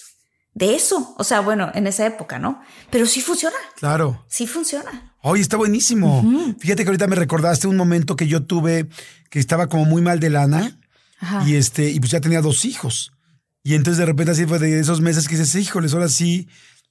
de 0.54 0.76
eso. 0.76 1.14
O 1.18 1.24
sea, 1.24 1.42
bueno, 1.42 1.70
en 1.76 1.86
esa 1.86 2.06
época, 2.06 2.40
¿no? 2.40 2.62
Pero 2.90 3.06
sí 3.06 3.22
funciona. 3.22 3.58
Claro. 3.76 4.26
Sí 4.28 4.48
funciona. 4.48 5.16
Oye, 5.22 5.42
está 5.42 5.58
buenísimo. 5.58 6.24
Fíjate 6.60 6.84
que 6.84 6.90
ahorita 6.90 7.08
me 7.08 7.16
recordaste 7.16 7.68
un 7.68 7.78
momento 7.78 8.16
que 8.16 8.28
yo 8.28 8.44
tuve 8.44 8.88
que 9.30 9.40
estaba 9.40 9.68
como 9.68 9.86
muy 9.86 10.02
mal 10.02 10.20
de 10.20 10.30
lana 10.30 10.80
Ajá. 11.20 11.48
y 11.48 11.56
este, 11.56 11.90
y 11.90 12.00
pues 12.00 12.12
ya 12.12 12.22
tenía 12.22 12.42
dos 12.42 12.64
hijos. 12.66 13.12
Y 13.64 13.74
entonces 13.74 13.98
de 13.98 14.06
repente 14.06 14.32
así 14.32 14.46
fue 14.46 14.60
de 14.60 14.80
esos 14.80 15.02
meses 15.02 15.28
que 15.28 15.36
dices, 15.36 15.56
híjoles, 15.56 15.94
ahora 15.94 16.08
sí, 16.08 16.48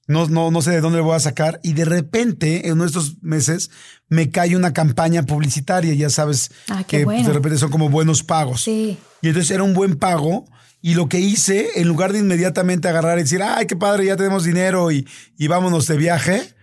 no, 0.06 0.26
no, 0.28 0.50
no 0.50 0.62
sé 0.62 0.70
de 0.70 0.80
dónde 0.80 0.98
le 0.98 1.04
voy 1.04 1.16
a 1.16 1.20
sacar. 1.20 1.60
Y 1.62 1.72
de 1.72 1.84
repente, 1.84 2.66
en 2.66 2.74
uno 2.74 2.82
de 2.82 2.88
estos 2.88 3.22
meses, 3.22 3.70
me 4.08 4.30
cae 4.30 4.56
una 4.56 4.72
campaña 4.72 5.22
publicitaria, 5.24 5.94
ya 5.94 6.10
sabes, 6.10 6.50
Ah, 6.68 6.84
qué 6.86 6.98
que 6.98 7.04
pues, 7.04 7.26
de 7.26 7.32
repente 7.32 7.58
son 7.58 7.70
como 7.70 7.88
buenos 7.88 8.22
pagos. 8.22 8.62
Sí. 8.62 8.98
Y 9.22 9.28
entonces 9.28 9.50
era 9.50 9.62
un 9.62 9.74
buen 9.74 9.96
pago. 9.96 10.46
Y 10.82 10.94
lo 10.94 11.08
que 11.08 11.18
hice, 11.18 11.80
en 11.80 11.88
lugar 11.88 12.12
de 12.12 12.18
inmediatamente 12.18 12.88
agarrar 12.88 13.18
y 13.18 13.22
decir, 13.22 13.42
ay, 13.42 13.66
qué 13.66 13.74
padre, 13.74 14.04
ya 14.04 14.16
tenemos 14.16 14.44
dinero 14.44 14.92
y, 14.92 15.08
y 15.38 15.46
vámonos 15.48 15.86
de 15.86 15.96
viaje, 15.96 16.54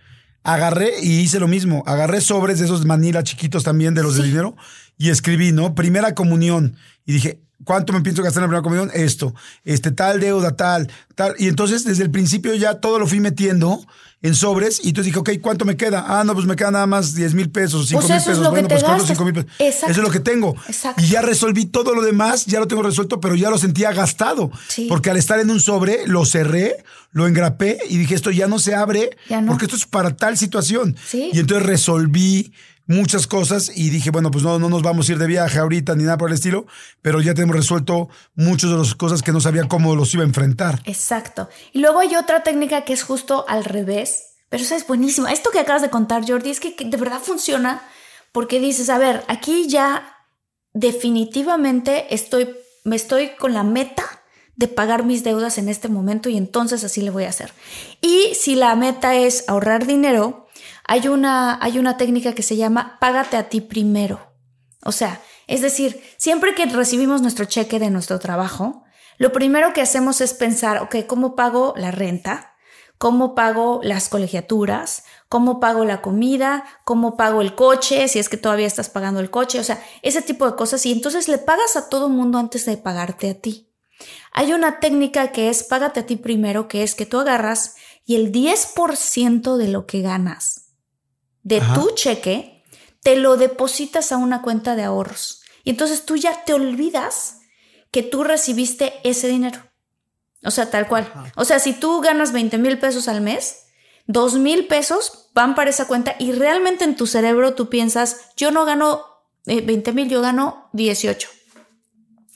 agarré 0.44 0.92
y 1.02 1.18
hice 1.18 1.40
lo 1.40 1.48
mismo. 1.48 1.82
Agarré 1.86 2.20
sobres 2.20 2.60
de 2.60 2.66
esos 2.66 2.86
manila 2.86 3.24
chiquitos 3.24 3.64
también 3.64 3.94
de 3.94 4.04
los 4.04 4.16
de 4.16 4.22
dinero 4.22 4.56
y 4.96 5.10
escribí, 5.10 5.50
¿no? 5.50 5.74
Primera 5.74 6.14
comunión. 6.14 6.76
Y 7.04 7.14
dije, 7.14 7.40
¿cuánto 7.64 7.92
me 7.92 8.00
pienso 8.00 8.22
gastar 8.22 8.42
en 8.42 8.50
la 8.50 8.60
primera 8.60 8.62
comunión? 8.62 8.90
Esto, 8.94 9.34
este, 9.64 9.90
tal 9.90 10.20
deuda, 10.20 10.56
tal, 10.56 10.90
tal. 11.14 11.34
Y 11.38 11.48
entonces 11.48 11.84
desde 11.84 12.02
el 12.02 12.10
principio 12.10 12.54
ya 12.54 12.74
todo 12.80 12.98
lo 12.98 13.06
fui 13.06 13.20
metiendo 13.20 13.80
en 14.24 14.36
sobres 14.36 14.78
y 14.84 14.90
entonces 14.90 15.06
dije, 15.06 15.18
ok, 15.18 15.30
¿cuánto 15.42 15.64
me 15.64 15.76
queda? 15.76 16.04
Ah, 16.06 16.22
no, 16.22 16.32
pues 16.34 16.46
me 16.46 16.54
queda 16.54 16.70
nada 16.70 16.86
más 16.86 17.14
10 17.16 17.34
mil 17.34 17.50
pesos, 17.50 17.88
5 17.88 18.00
Pues 18.00 18.08
mil 18.10 18.18
eso 18.18 18.30
es 18.30 18.38
pesos. 18.38 18.50
bueno, 18.52 18.68
pues 18.68 18.82
gastas. 18.82 19.08
5 19.08 19.24
mil 19.24 19.34
pesos. 19.34 19.50
Exacto. 19.58 19.86
Eso 19.90 20.00
es 20.00 20.06
lo 20.06 20.10
que 20.12 20.20
tengo. 20.20 20.54
Exacto. 20.68 21.02
Y 21.02 21.08
ya 21.08 21.22
resolví 21.22 21.66
todo 21.66 21.92
lo 21.92 22.02
demás, 22.02 22.46
ya 22.46 22.60
lo 22.60 22.68
tengo 22.68 22.84
resuelto, 22.84 23.20
pero 23.20 23.34
ya 23.34 23.50
lo 23.50 23.58
sentía 23.58 23.92
gastado. 23.92 24.52
Sí. 24.68 24.86
Porque 24.88 25.10
al 25.10 25.16
estar 25.16 25.40
en 25.40 25.50
un 25.50 25.58
sobre, 25.60 26.06
lo 26.06 26.24
cerré, 26.24 26.76
lo 27.10 27.26
engrapé 27.26 27.78
y 27.90 27.96
dije, 27.98 28.14
esto 28.14 28.30
ya 28.30 28.46
no 28.46 28.60
se 28.60 28.76
abre, 28.76 29.10
no. 29.28 29.46
porque 29.46 29.64
esto 29.64 29.76
es 29.76 29.86
para 29.86 30.14
tal 30.14 30.38
situación. 30.38 30.96
Sí. 31.04 31.30
Y 31.32 31.40
entonces 31.40 31.66
resolví 31.66 32.52
muchas 32.86 33.26
cosas 33.26 33.70
y 33.74 33.90
dije, 33.90 34.10
bueno, 34.10 34.30
pues 34.30 34.44
no, 34.44 34.58
no 34.58 34.68
nos 34.68 34.82
vamos 34.82 35.08
a 35.08 35.12
ir 35.12 35.18
de 35.18 35.26
viaje 35.26 35.58
ahorita 35.58 35.94
ni 35.94 36.04
nada 36.04 36.18
por 36.18 36.30
el 36.30 36.34
estilo, 36.34 36.66
pero 37.00 37.20
ya 37.20 37.34
tenemos 37.34 37.56
resuelto 37.56 38.08
muchas 38.34 38.70
de 38.70 38.76
las 38.76 38.94
cosas 38.94 39.22
que 39.22 39.32
no 39.32 39.40
sabía 39.40 39.68
cómo 39.68 39.94
los 39.94 40.12
iba 40.14 40.22
a 40.22 40.26
enfrentar. 40.26 40.80
Exacto. 40.84 41.48
Y 41.72 41.80
luego 41.80 42.00
hay 42.00 42.16
otra 42.16 42.42
técnica 42.42 42.84
que 42.84 42.92
es 42.92 43.02
justo 43.02 43.44
al 43.48 43.64
revés, 43.64 44.34
pero 44.48 44.62
esa 44.62 44.76
es 44.76 44.86
buenísima. 44.86 45.32
Esto 45.32 45.50
que 45.50 45.60
acabas 45.60 45.82
de 45.82 45.90
contar, 45.90 46.24
Jordi, 46.26 46.50
es 46.50 46.60
que, 46.60 46.74
de 46.78 46.96
verdad 46.96 47.20
funciona 47.22 47.82
porque 48.32 48.60
dices, 48.60 48.90
a 48.90 48.98
ver, 48.98 49.24
aquí 49.28 49.68
ya 49.68 50.16
definitivamente 50.72 52.14
estoy, 52.14 52.48
me 52.84 52.96
estoy 52.96 53.30
con 53.38 53.52
la 53.52 53.62
meta 53.62 54.04
de 54.56 54.68
pagar 54.68 55.04
mis 55.04 55.24
deudas 55.24 55.58
en 55.58 55.68
este 55.68 55.88
momento 55.88 56.28
y 56.28 56.36
entonces 56.36 56.84
así 56.84 57.00
le 57.00 57.10
voy 57.10 57.24
a 57.24 57.30
hacer. 57.30 57.52
Y 58.00 58.34
si 58.34 58.54
la 58.54 58.74
meta 58.76 59.14
es 59.14 59.44
ahorrar 59.48 59.86
dinero, 59.86 60.46
hay 60.84 61.08
una, 61.08 61.58
hay 61.62 61.78
una 61.78 61.96
técnica 61.96 62.34
que 62.34 62.42
se 62.42 62.56
llama 62.56 62.98
págate 63.00 63.36
a 63.36 63.48
ti 63.48 63.60
primero. 63.60 64.32
O 64.84 64.92
sea, 64.92 65.20
es 65.46 65.60
decir, 65.60 66.02
siempre 66.16 66.54
que 66.54 66.66
recibimos 66.66 67.22
nuestro 67.22 67.44
cheque 67.44 67.78
de 67.78 67.90
nuestro 67.90 68.18
trabajo, 68.18 68.84
lo 69.18 69.32
primero 69.32 69.72
que 69.72 69.82
hacemos 69.82 70.20
es 70.20 70.34
pensar, 70.34 70.82
ok, 70.82 71.06
¿cómo 71.06 71.36
pago 71.36 71.74
la 71.76 71.90
renta? 71.90 72.54
¿Cómo 72.98 73.34
pago 73.34 73.80
las 73.82 74.08
colegiaturas? 74.08 75.04
¿Cómo 75.28 75.60
pago 75.60 75.84
la 75.84 76.02
comida? 76.02 76.64
¿Cómo 76.84 77.16
pago 77.16 77.42
el 77.42 77.54
coche? 77.54 78.06
Si 78.06 78.18
es 78.18 78.28
que 78.28 78.36
todavía 78.36 78.66
estás 78.66 78.90
pagando 78.90 79.18
el 79.18 79.30
coche. 79.30 79.58
O 79.58 79.64
sea, 79.64 79.82
ese 80.02 80.22
tipo 80.22 80.48
de 80.48 80.56
cosas. 80.56 80.86
Y 80.86 80.92
entonces 80.92 81.26
le 81.26 81.38
pagas 81.38 81.76
a 81.76 81.88
todo 81.88 82.08
mundo 82.08 82.38
antes 82.38 82.64
de 82.64 82.76
pagarte 82.76 83.30
a 83.30 83.40
ti. 83.40 83.72
Hay 84.32 84.52
una 84.52 84.78
técnica 84.78 85.32
que 85.32 85.48
es 85.48 85.64
págate 85.64 86.00
a 86.00 86.06
ti 86.06 86.16
primero, 86.16 86.68
que 86.68 86.84
es 86.84 86.94
que 86.94 87.06
tú 87.06 87.18
agarras 87.18 87.74
y 88.04 88.16
el 88.16 88.32
10% 88.32 89.56
de 89.56 89.68
lo 89.68 89.86
que 89.86 90.00
ganas 90.00 90.61
de 91.42 91.58
Ajá. 91.58 91.74
tu 91.74 91.94
cheque 91.94 92.64
te 93.02 93.16
lo 93.16 93.36
depositas 93.36 94.12
a 94.12 94.16
una 94.16 94.42
cuenta 94.42 94.76
de 94.76 94.84
ahorros. 94.84 95.42
Y 95.64 95.70
entonces 95.70 96.04
tú 96.04 96.16
ya 96.16 96.44
te 96.44 96.54
olvidas 96.54 97.40
que 97.90 98.02
tú 98.02 98.24
recibiste 98.24 98.94
ese 99.04 99.28
dinero. 99.28 99.60
O 100.44 100.50
sea, 100.50 100.70
tal 100.70 100.88
cual. 100.88 101.12
O 101.36 101.44
sea, 101.44 101.58
si 101.58 101.72
tú 101.72 102.00
ganas 102.00 102.32
20 102.32 102.58
mil 102.58 102.78
pesos 102.78 103.06
al 103.08 103.20
mes, 103.20 103.66
2 104.06 104.34
mil 104.38 104.66
pesos 104.66 105.30
van 105.34 105.54
para 105.54 105.70
esa 105.70 105.86
cuenta 105.86 106.16
y 106.18 106.32
realmente 106.32 106.84
en 106.84 106.96
tu 106.96 107.06
cerebro 107.06 107.54
tú 107.54 107.68
piensas, 107.68 108.32
yo 108.36 108.50
no 108.50 108.64
gano 108.64 109.04
eh, 109.46 109.60
20 109.60 109.92
mil, 109.92 110.08
yo 110.08 110.20
gano 110.20 110.68
18. 110.72 111.28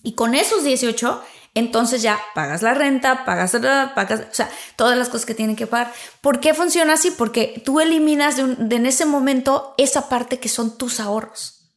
Y 0.02 0.12
con 0.12 0.34
esos 0.34 0.62
18, 0.62 1.22
entonces 1.58 2.02
ya 2.02 2.18
pagas 2.34 2.62
la 2.62 2.74
renta, 2.74 3.24
pagas, 3.24 3.52
pagas, 3.94 4.20
o 4.30 4.34
sea, 4.34 4.48
todas 4.76 4.96
las 4.98 5.08
cosas 5.08 5.26
que 5.26 5.34
tienen 5.34 5.56
que 5.56 5.66
pagar. 5.66 5.92
¿Por 6.20 6.40
qué 6.40 6.54
funciona 6.54 6.94
así? 6.94 7.10
Porque 7.10 7.62
tú 7.64 7.80
eliminas 7.80 8.36
de, 8.36 8.44
un- 8.44 8.68
de 8.68 8.76
en 8.76 8.86
ese 8.86 9.06
momento 9.06 9.74
esa 9.78 10.08
parte 10.08 10.38
que 10.38 10.48
son 10.48 10.76
tus 10.78 11.00
ahorros. 11.00 11.70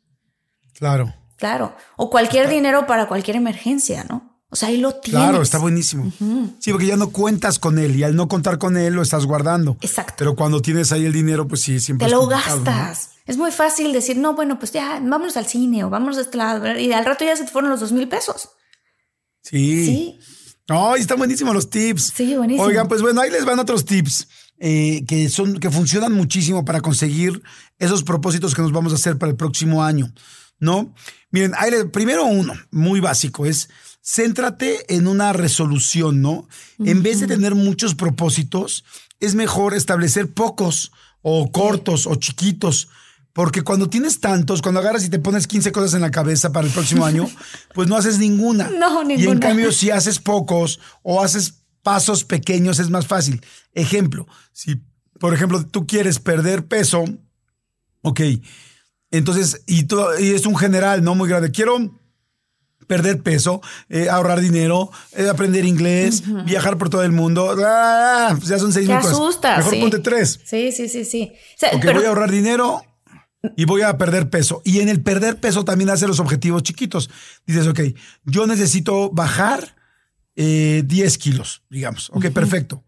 Claro. 0.73 1.13
Claro. 1.37 1.75
O 1.97 2.09
cualquier 2.09 2.49
dinero 2.49 2.85
para 2.87 3.07
cualquier 3.07 3.37
emergencia, 3.37 4.05
¿no? 4.09 4.27
O 4.51 4.55
sea, 4.55 4.69
ahí 4.69 4.77
lo 4.77 4.95
tienes. 4.95 5.21
Claro, 5.21 5.41
está 5.43 5.59
buenísimo. 5.59 6.11
Sí, 6.59 6.71
porque 6.71 6.87
ya 6.87 6.97
no 6.97 7.11
cuentas 7.11 7.59
con 7.59 7.77
él 7.77 7.95
y 7.95 8.03
al 8.03 8.15
no 8.15 8.27
contar 8.27 8.57
con 8.57 8.77
él 8.77 8.93
lo 8.95 9.03
estás 9.03 9.25
guardando. 9.27 9.77
Exacto. 9.81 10.15
Pero 10.17 10.35
cuando 10.35 10.59
tienes 10.61 10.91
ahí 10.91 11.05
el 11.05 11.13
dinero, 11.13 11.47
pues 11.47 11.61
sí, 11.61 11.79
siempre 11.79 12.07
Te 12.07 12.11
lo 12.13 12.25
gastas. 12.25 13.11
Es 13.27 13.37
muy 13.37 13.51
fácil 13.51 13.93
decir, 13.93 14.17
no, 14.17 14.33
bueno, 14.33 14.57
pues 14.57 14.71
ya, 14.71 14.99
vámonos 15.03 15.37
al 15.37 15.45
cine 15.45 15.83
o 15.83 15.91
vámonos 15.91 16.17
a 16.17 16.21
este 16.21 16.37
lado. 16.37 16.77
Y 16.79 16.91
al 16.93 17.05
rato 17.05 17.23
ya 17.25 17.35
se 17.35 17.43
te 17.45 17.51
fueron 17.51 17.69
los 17.69 17.79
dos 17.79 17.91
mil 17.91 18.07
pesos. 18.09 18.49
Sí. 19.43 19.85
Sí. 19.85 20.19
Ay, 20.67 21.01
están 21.01 21.17
buenísimos 21.17 21.53
los 21.53 21.69
tips. 21.69 22.13
Sí, 22.15 22.35
buenísimo. 22.35 22.65
Oigan, 22.65 22.87
pues 22.87 23.01
bueno, 23.01 23.21
ahí 23.21 23.31
les 23.31 23.43
van 23.45 23.57
otros 23.59 23.85
tips 23.85 24.27
eh, 24.59 25.03
que 25.07 25.29
son, 25.29 25.59
que 25.59 25.71
funcionan 25.71 26.13
muchísimo 26.13 26.63
para 26.65 26.81
conseguir 26.81 27.41
esos 27.79 28.03
propósitos 28.03 28.53
que 28.53 28.61
nos 28.61 28.71
vamos 28.71 28.91
a 28.91 28.95
hacer 28.95 29.17
para 29.17 29.31
el 29.31 29.35
próximo 29.37 29.83
año. 29.83 30.13
¿No? 30.61 30.93
Miren, 31.31 31.53
ahí 31.57 31.71
les- 31.71 31.85
primero 31.85 32.25
uno, 32.25 32.53
muy 32.69 32.99
básico, 32.99 33.45
es 33.45 33.69
céntrate 34.03 34.93
en 34.93 35.07
una 35.07 35.31
resolución, 35.31 36.21
¿no? 36.21 36.47
En 36.79 37.01
vez 37.01 37.21
de 37.21 37.27
tener 37.27 37.55
muchos 37.55 37.95
propósitos, 37.95 38.83
es 39.21 39.35
mejor 39.35 39.73
establecer 39.73 40.33
pocos 40.33 40.91
o 41.21 41.49
cortos 41.51 42.07
o 42.07 42.15
chiquitos. 42.15 42.89
Porque 43.33 43.61
cuando 43.61 43.89
tienes 43.89 44.19
tantos, 44.19 44.61
cuando 44.61 44.79
agarras 44.81 45.05
y 45.05 45.09
te 45.09 45.19
pones 45.19 45.47
15 45.47 45.71
cosas 45.71 45.93
en 45.93 46.01
la 46.01 46.11
cabeza 46.11 46.51
para 46.51 46.67
el 46.67 46.73
próximo 46.73 47.05
año, 47.05 47.29
pues 47.73 47.87
no 47.87 47.95
haces 47.95 48.17
ninguna. 48.19 48.69
No, 48.69 48.99
Y 49.03 49.13
en 49.13 49.19
ninguna. 49.19 49.39
cambio, 49.39 49.71
si 49.71 49.91
haces 49.91 50.19
pocos 50.19 50.79
o 51.03 51.23
haces 51.23 51.61
pasos 51.83 52.23
pequeños, 52.23 52.79
es 52.79 52.89
más 52.89 53.07
fácil. 53.07 53.41
Ejemplo, 53.73 54.27
si, 54.51 54.81
por 55.19 55.33
ejemplo, 55.33 55.65
tú 55.65 55.85
quieres 55.87 56.19
perder 56.19 56.65
peso, 56.65 57.05
ok, 58.01 58.19
entonces, 59.11 59.61
y, 59.67 59.83
tú- 59.83 60.03
y 60.19 60.31
es 60.31 60.45
un 60.45 60.55
general, 60.57 61.03
¿no? 61.03 61.15
Muy 61.15 61.29
grande. 61.29 61.51
Quiero 61.51 61.77
perder 62.87 63.21
peso, 63.21 63.61
eh, 63.89 64.09
ahorrar 64.09 64.39
dinero, 64.41 64.89
eh, 65.15 65.29
aprender 65.29 65.63
inglés, 65.65 66.23
viajar 66.45 66.77
por 66.77 66.89
todo 66.89 67.03
el 67.03 67.11
mundo. 67.11 67.55
¡Ah! 67.63 68.33
Pues 68.37 68.49
ya 68.49 68.57
son 68.57 68.73
seis 68.73 68.87
Te 68.87 68.93
mil 68.93 69.01
cosas. 69.01 69.15
asustas. 69.19 69.57
Mejor 69.59 69.73
sí. 69.73 69.79
ponte 69.81 69.99
tres. 69.99 70.39
Sí, 70.43 70.71
sí, 70.71 70.89
sí, 70.89 71.05
sí. 71.05 71.31
O 71.33 71.59
sea, 71.59 71.69
Ok, 71.73 71.81
pero- 71.81 71.93
voy 71.95 72.05
a 72.05 72.09
ahorrar 72.09 72.31
dinero 72.31 72.81
y 73.55 73.65
voy 73.65 73.81
a 73.81 73.97
perder 73.97 74.29
peso. 74.29 74.61
Y 74.65 74.79
en 74.79 74.89
el 74.89 75.01
perder 75.01 75.39
peso 75.39 75.65
también 75.65 75.89
hace 75.89 76.07
los 76.07 76.19
objetivos 76.19 76.63
chiquitos. 76.63 77.09
Dices, 77.45 77.67
ok, 77.67 77.79
yo 78.25 78.47
necesito 78.47 79.09
bajar 79.11 79.75
eh, 80.35 80.83
10 80.85 81.17
kilos, 81.17 81.63
digamos. 81.69 82.09
Ok, 82.13 82.27
perfecto. 82.29 82.83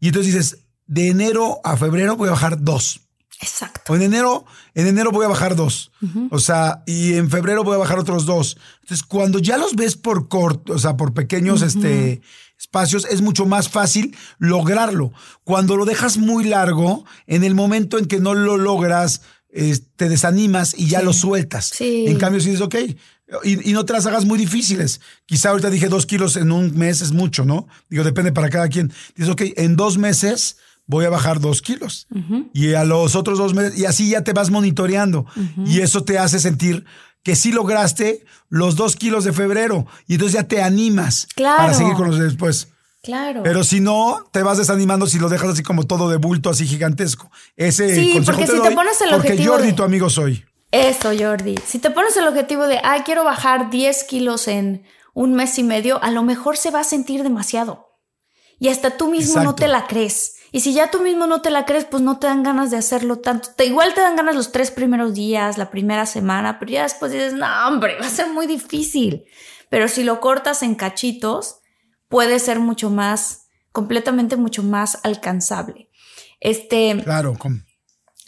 Y 0.00 0.08
entonces 0.08 0.34
dices, 0.34 0.58
de 0.86 1.08
enero 1.08 1.60
a 1.64 1.76
febrero 1.76 2.16
voy 2.16 2.28
a 2.28 2.32
bajar 2.32 2.62
dos. 2.62 3.00
Exacto. 3.40 3.92
O 3.92 3.96
en 3.96 4.02
enero, 4.02 4.44
en 4.74 4.86
enero 4.86 5.10
voy 5.10 5.24
a 5.24 5.28
bajar 5.28 5.56
dos. 5.56 5.90
O 6.30 6.38
sea, 6.38 6.84
y 6.86 7.14
en 7.14 7.28
febrero 7.28 7.64
voy 7.64 7.74
a 7.74 7.78
bajar 7.78 7.98
otros 7.98 8.24
dos. 8.24 8.56
Entonces, 8.82 9.04
cuando 9.04 9.40
ya 9.40 9.58
los 9.58 9.74
ves 9.74 9.96
por 9.96 10.28
corto, 10.28 10.74
o 10.74 10.78
sea, 10.78 10.96
por 10.96 11.12
pequeños 11.12 11.62
este, 11.62 12.22
espacios, 12.56 13.04
es 13.04 13.20
mucho 13.20 13.44
más 13.44 13.68
fácil 13.68 14.16
lograrlo. 14.38 15.12
Cuando 15.42 15.76
lo 15.76 15.84
dejas 15.84 16.18
muy 16.18 16.44
largo, 16.44 17.04
en 17.26 17.42
el 17.42 17.56
momento 17.56 17.98
en 17.98 18.06
que 18.06 18.20
no 18.20 18.34
lo 18.34 18.56
logras, 18.56 19.22
eh, 19.52 19.78
te 19.96 20.08
desanimas 20.08 20.74
y 20.76 20.88
ya 20.88 21.02
lo 21.02 21.12
sueltas. 21.12 21.70
Sí. 21.74 22.06
En 22.08 22.18
cambio, 22.18 22.40
si 22.40 22.50
dices, 22.50 22.62
ok, 22.62 22.74
y, 23.44 23.70
y 23.70 23.72
no 23.72 23.84
te 23.84 23.92
las 23.92 24.06
hagas 24.06 24.24
muy 24.24 24.38
difíciles. 24.38 25.00
Quizá 25.26 25.50
ahorita 25.50 25.70
dije 25.70 25.88
dos 25.88 26.06
kilos 26.06 26.36
en 26.36 26.52
un 26.52 26.76
mes 26.76 27.00
es 27.02 27.12
mucho, 27.12 27.44
¿no? 27.44 27.66
Digo, 27.88 28.04
depende 28.04 28.32
para 28.32 28.50
cada 28.50 28.68
quien. 28.68 28.92
Dices, 29.14 29.30
ok, 29.32 29.42
en 29.56 29.76
dos 29.76 29.96
meses 29.98 30.56
voy 30.86 31.04
a 31.04 31.10
bajar 31.10 31.40
dos 31.40 31.62
kilos. 31.62 32.06
Y 32.52 32.74
a 32.74 32.84
los 32.84 33.14
otros 33.14 33.38
dos 33.38 33.54
meses, 33.54 33.78
y 33.78 33.84
así 33.86 34.10
ya 34.10 34.22
te 34.24 34.32
vas 34.32 34.50
monitoreando. 34.50 35.26
Y 35.66 35.80
eso 35.80 36.04
te 36.04 36.18
hace 36.18 36.38
sentir 36.40 36.84
que 37.22 37.36
sí 37.36 37.52
lograste 37.52 38.24
los 38.48 38.74
dos 38.76 38.96
kilos 38.96 39.24
de 39.24 39.32
febrero. 39.32 39.86
Y 40.08 40.14
entonces 40.14 40.34
ya 40.34 40.48
te 40.48 40.60
animas 40.60 41.28
Claro. 41.34 41.58
para 41.58 41.74
seguir 41.74 41.94
con 41.94 42.08
los 42.08 42.18
de 42.18 42.24
después. 42.24 42.68
Claro. 43.02 43.42
Pero 43.42 43.64
si 43.64 43.80
no, 43.80 44.24
te 44.30 44.42
vas 44.42 44.58
desanimando 44.58 45.06
si 45.06 45.18
lo 45.18 45.28
dejas 45.28 45.50
así 45.50 45.62
como 45.62 45.84
todo 45.86 46.08
de 46.08 46.18
bulto, 46.18 46.50
así 46.50 46.66
gigantesco. 46.66 47.30
Ese 47.56 47.94
Sí, 47.94 48.12
consejo 48.12 48.24
porque 48.38 48.46
te 48.50 48.56
si 48.56 48.62
te 48.62 48.70
pones 48.70 49.00
el 49.00 49.10
porque 49.10 49.28
objetivo 49.32 49.52
Jordi, 49.54 49.66
de- 49.68 49.72
tu 49.72 49.82
amigo 49.82 50.08
soy. 50.10 50.44
Eso, 50.70 51.10
Jordi. 51.18 51.56
Si 51.66 51.78
te 51.80 51.90
pones 51.90 52.16
el 52.16 52.26
objetivo 52.28 52.66
de, 52.66 52.78
ah, 52.84 53.02
quiero 53.04 53.24
bajar 53.24 53.70
10 53.70 54.04
kilos 54.04 54.46
en 54.48 54.84
un 55.14 55.34
mes 55.34 55.58
y 55.58 55.62
medio, 55.64 56.02
a 56.02 56.10
lo 56.10 56.22
mejor 56.22 56.56
se 56.56 56.70
va 56.70 56.80
a 56.80 56.84
sentir 56.84 57.22
demasiado. 57.22 57.88
y 58.58 58.68
hasta 58.68 58.96
tú 58.96 59.10
mismo 59.10 59.42
no 59.42 59.56
te 59.56 59.66
la 59.66 59.88
crees. 59.88 60.36
Y 60.52 60.60
si 60.60 60.72
ya 60.72 60.88
tú 60.88 61.00
mismo 61.00 61.26
no 61.26 61.42
te 61.42 61.50
la 61.50 61.64
crees, 61.64 61.84
pues 61.84 62.00
no 62.00 62.20
te 62.20 62.28
dan 62.28 62.44
ganas 62.44 62.70
de 62.70 62.76
hacerlo 62.76 63.16
tanto. 63.18 63.48
Te, 63.56 63.64
igual 63.64 63.92
te 63.94 64.00
dan 64.02 64.14
ganas 64.14 64.36
los 64.36 64.52
tres 64.52 64.70
primeros 64.70 65.14
días, 65.14 65.58
la 65.58 65.68
primera 65.72 66.06
semana, 66.06 66.60
pero 66.60 66.70
ya 66.70 66.82
después 66.84 67.10
dices, 67.10 67.32
no, 67.34 67.44
hombre, 67.66 67.96
va 68.00 68.06
a 68.06 68.10
ser 68.10 68.28
muy 68.30 68.46
difícil. 68.46 69.24
Pero 69.68 69.88
si 69.88 70.04
lo 70.04 70.20
cortas 70.20 70.62
en 70.62 70.76
cachitos, 70.76 71.56
puede 72.12 72.38
ser 72.38 72.60
mucho 72.60 72.90
más, 72.90 73.48
completamente 73.72 74.36
mucho 74.36 74.62
más 74.62 74.98
alcanzable. 75.02 75.88
Este. 76.40 77.02
Claro. 77.02 77.36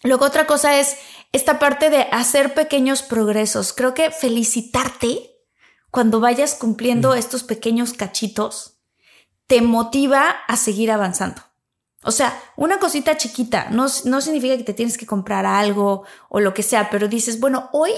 Luego 0.02 0.24
otra 0.24 0.46
cosa 0.46 0.80
es 0.80 0.96
esta 1.32 1.58
parte 1.58 1.90
de 1.90 2.08
hacer 2.10 2.54
pequeños 2.54 3.02
progresos. 3.02 3.74
Creo 3.74 3.92
que 3.92 4.10
felicitarte 4.10 5.30
cuando 5.90 6.18
vayas 6.18 6.54
cumpliendo 6.54 7.10
mm. 7.10 7.18
estos 7.18 7.42
pequeños 7.42 7.92
cachitos 7.92 8.80
te 9.46 9.60
motiva 9.60 10.30
a 10.48 10.56
seguir 10.56 10.90
avanzando. 10.90 11.42
O 12.02 12.10
sea, 12.10 12.38
una 12.56 12.78
cosita 12.78 13.18
chiquita 13.18 13.68
no, 13.70 13.86
no 14.04 14.20
significa 14.22 14.56
que 14.56 14.64
te 14.64 14.74
tienes 14.74 14.96
que 14.96 15.06
comprar 15.06 15.44
algo 15.44 16.04
o 16.30 16.40
lo 16.40 16.54
que 16.54 16.62
sea, 16.62 16.88
pero 16.88 17.08
dices, 17.08 17.38
bueno, 17.38 17.68
hoy 17.72 17.92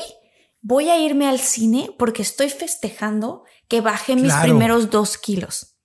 voy 0.63 0.91
a 0.91 0.99
irme 0.99 1.29
al 1.29 1.39
cine 1.39 1.95
porque 1.97 2.23
estoy 2.23 2.51
festejando 2.51 3.45
que 3.69 3.81
bajé 3.81 4.17
mis 4.17 4.35
primeros 4.35 4.91
dos 4.91 5.17
kilos. 5.17 5.76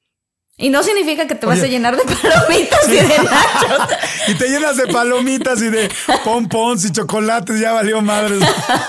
Y 0.61 0.69
no 0.69 0.83
significa 0.83 1.25
que 1.25 1.33
te 1.33 1.47
vas 1.47 1.61
a 1.61 1.65
llenar 1.65 1.97
de 1.97 2.03
palomitas 2.21 2.87
y 2.87 2.91
de 2.91 3.17
nachos. 3.17 3.97
y 4.27 4.35
te 4.35 4.47
llenas 4.47 4.77
de 4.77 4.87
palomitas 4.87 5.59
y 5.59 5.69
de 5.69 5.89
pompons 6.23 6.85
y 6.85 6.91
chocolates, 6.91 7.59
ya 7.59 7.73
valió 7.73 7.99
madre. 8.01 8.37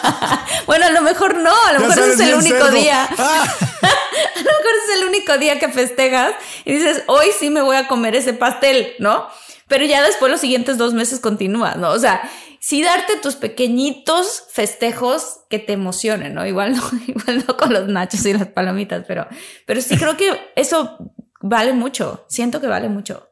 bueno, 0.67 0.87
a 0.87 0.91
lo 0.91 1.01
mejor 1.01 1.35
no, 1.37 1.51
a 1.67 1.73
lo 1.73 1.81
mejor 1.81 2.11
es 2.11 2.21
el 2.21 2.35
único 2.35 2.71
día. 2.71 3.05
a 3.05 3.17
lo 3.17 4.45
mejor 4.45 4.73
es 4.85 4.99
el 4.99 5.09
único 5.09 5.39
día 5.39 5.59
que 5.59 5.71
festejas 5.71 6.35
y 6.67 6.75
dices, 6.75 7.05
hoy 7.07 7.29
sí 7.41 7.49
me 7.49 7.63
voy 7.63 7.77
a 7.77 7.89
comer 7.89 8.15
ese 8.17 8.35
pastel, 8.35 8.93
¿no? 8.99 9.27
Pero 9.67 9.87
ya 9.87 10.03
después 10.03 10.31
los 10.31 10.43
siguientes 10.43 10.77
dos 10.77 10.93
meses 10.93 11.21
continúa, 11.21 11.77
¿no? 11.77 11.91
O 11.93 11.99
sea, 11.99 12.31
sí 12.61 12.83
darte 12.83 13.17
tus 13.17 13.37
pequeñitos 13.37 14.45
festejos 14.53 15.41
que 15.49 15.59
te 15.59 15.73
emocionen, 15.73 16.35
¿no? 16.35 16.47
Igual 16.47 16.77
no, 16.77 16.83
igual 17.07 17.45
no 17.49 17.57
con 17.57 17.73
los 17.73 17.89
nachos 17.89 18.27
y 18.27 18.35
las 18.35 18.49
palomitas, 18.49 19.05
pero, 19.09 19.27
pero 19.65 19.81
sí 19.81 19.97
creo 19.97 20.19
que 20.19 20.39
eso 20.55 20.99
vale 21.43 21.73
mucho. 21.73 22.25
Siento 22.29 22.61
que 22.61 22.67
vale 22.67 22.89
mucho. 22.89 23.29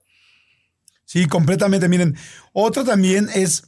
Sí, 1.05 1.27
completamente. 1.27 1.88
Miren, 1.88 2.16
otro 2.53 2.85
también 2.85 3.29
es 3.35 3.64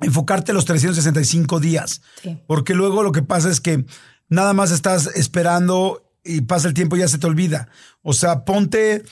enfocarte 0.00 0.52
los 0.52 0.64
365 0.64 1.60
días. 1.60 2.02
Porque 2.46 2.74
luego 2.74 3.02
lo 3.02 3.12
que 3.12 3.22
pasa 3.22 3.50
es 3.50 3.60
que 3.60 3.84
nada 4.28 4.52
más 4.52 4.70
estás 4.70 5.06
esperando 5.14 6.02
y 6.24 6.42
pasa 6.42 6.68
el 6.68 6.74
tiempo 6.74 6.96
y 6.96 7.00
ya 7.00 7.08
se 7.08 7.18
te 7.18 7.26
olvida. 7.26 7.68
O 8.02 8.12
sea, 8.12 8.44
ponte 8.44 9.04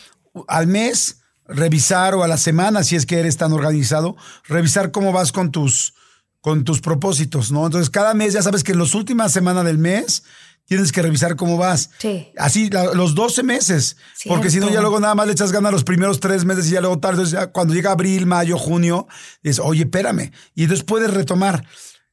al 0.46 0.66
mes, 0.66 1.20
revisar 1.46 2.14
o 2.14 2.22
a 2.22 2.28
la 2.28 2.36
semana, 2.36 2.84
si 2.84 2.96
es 2.96 3.06
que 3.06 3.18
eres 3.18 3.36
tan 3.36 3.52
organizado, 3.52 4.16
revisar 4.46 4.90
cómo 4.90 5.12
vas 5.12 5.32
con 5.32 5.50
tus, 5.50 5.94
con 6.40 6.64
tus 6.64 6.80
propósitos, 6.80 7.50
¿no? 7.50 7.66
Entonces, 7.66 7.90
cada 7.90 8.14
mes 8.14 8.34
ya 8.34 8.42
sabes 8.42 8.62
que 8.62 8.72
en 8.72 8.78
las 8.78 8.94
últimas 8.94 9.32
semanas 9.32 9.64
del 9.64 9.78
mes 9.78 10.22
tienes 10.68 10.92
que 10.92 11.00
revisar 11.00 11.34
cómo 11.34 11.56
vas. 11.56 11.90
Sí. 11.98 12.28
Así, 12.36 12.70
los 12.70 13.14
12 13.14 13.42
meses. 13.42 13.96
Porque 14.26 14.50
si 14.50 14.60
no, 14.60 14.70
ya 14.70 14.80
luego 14.80 15.00
nada 15.00 15.14
más 15.14 15.26
le 15.26 15.32
echas 15.32 15.50
ganas 15.50 15.72
los 15.72 15.82
primeros 15.82 16.20
tres 16.20 16.44
meses 16.44 16.68
y 16.68 16.72
ya 16.72 16.80
luego 16.80 16.98
tarde. 16.98 17.22
Entonces, 17.22 17.40
ya 17.40 17.46
cuando 17.48 17.74
llega 17.74 17.90
abril, 17.90 18.26
mayo, 18.26 18.58
junio, 18.58 19.08
dices, 19.42 19.60
oye, 19.60 19.84
espérame. 19.84 20.30
Y 20.54 20.64
entonces 20.64 20.84
puedes 20.84 21.12
retomar. 21.12 21.64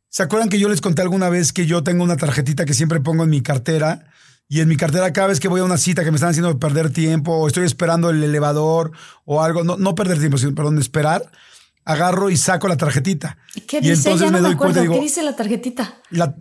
¿Se 0.07 0.23
acuerdan 0.23 0.47
que 0.47 0.57
yo 0.57 0.69
les 0.69 0.79
conté 0.79 1.01
alguna 1.01 1.27
vez 1.27 1.51
que 1.51 1.65
yo 1.65 1.83
tengo 1.83 2.03
una 2.03 2.15
tarjetita 2.15 2.63
que 2.63 2.73
siempre 2.73 3.01
pongo 3.01 3.25
en 3.25 3.29
mi 3.29 3.41
cartera? 3.41 4.05
Y 4.47 4.61
en 4.61 4.69
mi 4.69 4.77
cartera 4.77 5.11
cada 5.11 5.27
vez 5.27 5.39
que 5.41 5.49
voy 5.49 5.59
a 5.59 5.65
una 5.65 5.77
cita 5.77 6.05
que 6.05 6.11
me 6.11 6.15
están 6.15 6.29
haciendo 6.29 6.57
perder 6.57 6.91
tiempo 6.91 7.33
o 7.33 7.47
estoy 7.47 7.65
esperando 7.65 8.09
el 8.09 8.23
elevador 8.23 8.91
o 9.25 9.43
algo, 9.43 9.63
no, 9.63 9.75
no 9.75 9.95
perder 9.95 10.19
tiempo, 10.19 10.37
sino, 10.37 10.55
perdón, 10.55 10.77
esperar, 10.77 11.29
agarro 11.83 12.29
y 12.29 12.37
saco 12.37 12.69
la 12.69 12.77
tarjetita. 12.77 13.37
¿Qué 13.67 13.81
dice? 13.81 14.09
Y 14.09 14.13
entonces 14.13 14.31
me, 14.31 14.39
doy 14.39 14.55
cuenta 14.55 14.81
¿Qué 14.87 14.99
dice 14.99 15.23
la 15.23 15.35
tarjetita? 15.35 15.95
La, 16.11 16.35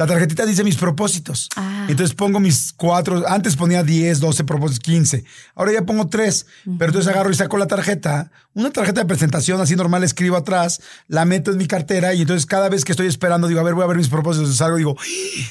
la 0.00 0.06
tarjetita 0.06 0.46
dice 0.46 0.64
mis 0.64 0.76
propósitos. 0.76 1.50
Ah. 1.56 1.84
Entonces 1.86 2.14
pongo 2.14 2.40
mis 2.40 2.72
cuatro, 2.72 3.22
antes 3.28 3.54
ponía 3.54 3.82
10, 3.82 4.18
12 4.18 4.44
propósitos, 4.44 4.80
15. 4.80 5.24
Ahora 5.54 5.74
ya 5.74 5.82
pongo 5.82 6.08
tres. 6.08 6.46
Pero 6.64 6.86
entonces 6.86 7.06
agarro 7.12 7.30
y 7.30 7.34
saco 7.34 7.58
la 7.58 7.66
tarjeta, 7.66 8.30
una 8.54 8.70
tarjeta 8.70 9.02
de 9.02 9.06
presentación 9.06 9.60
así 9.60 9.76
normal, 9.76 10.02
escribo 10.02 10.38
atrás, 10.38 10.80
la 11.06 11.26
meto 11.26 11.50
en 11.50 11.58
mi 11.58 11.66
cartera 11.66 12.14
y 12.14 12.22
entonces 12.22 12.46
cada 12.46 12.70
vez 12.70 12.86
que 12.86 12.92
estoy 12.92 13.08
esperando, 13.08 13.46
digo, 13.46 13.60
a 13.60 13.62
ver, 13.62 13.74
voy 13.74 13.84
a 13.84 13.88
ver 13.88 13.98
mis 13.98 14.08
propósitos, 14.08 14.56
salgo 14.56 14.78
digo, 14.78 14.96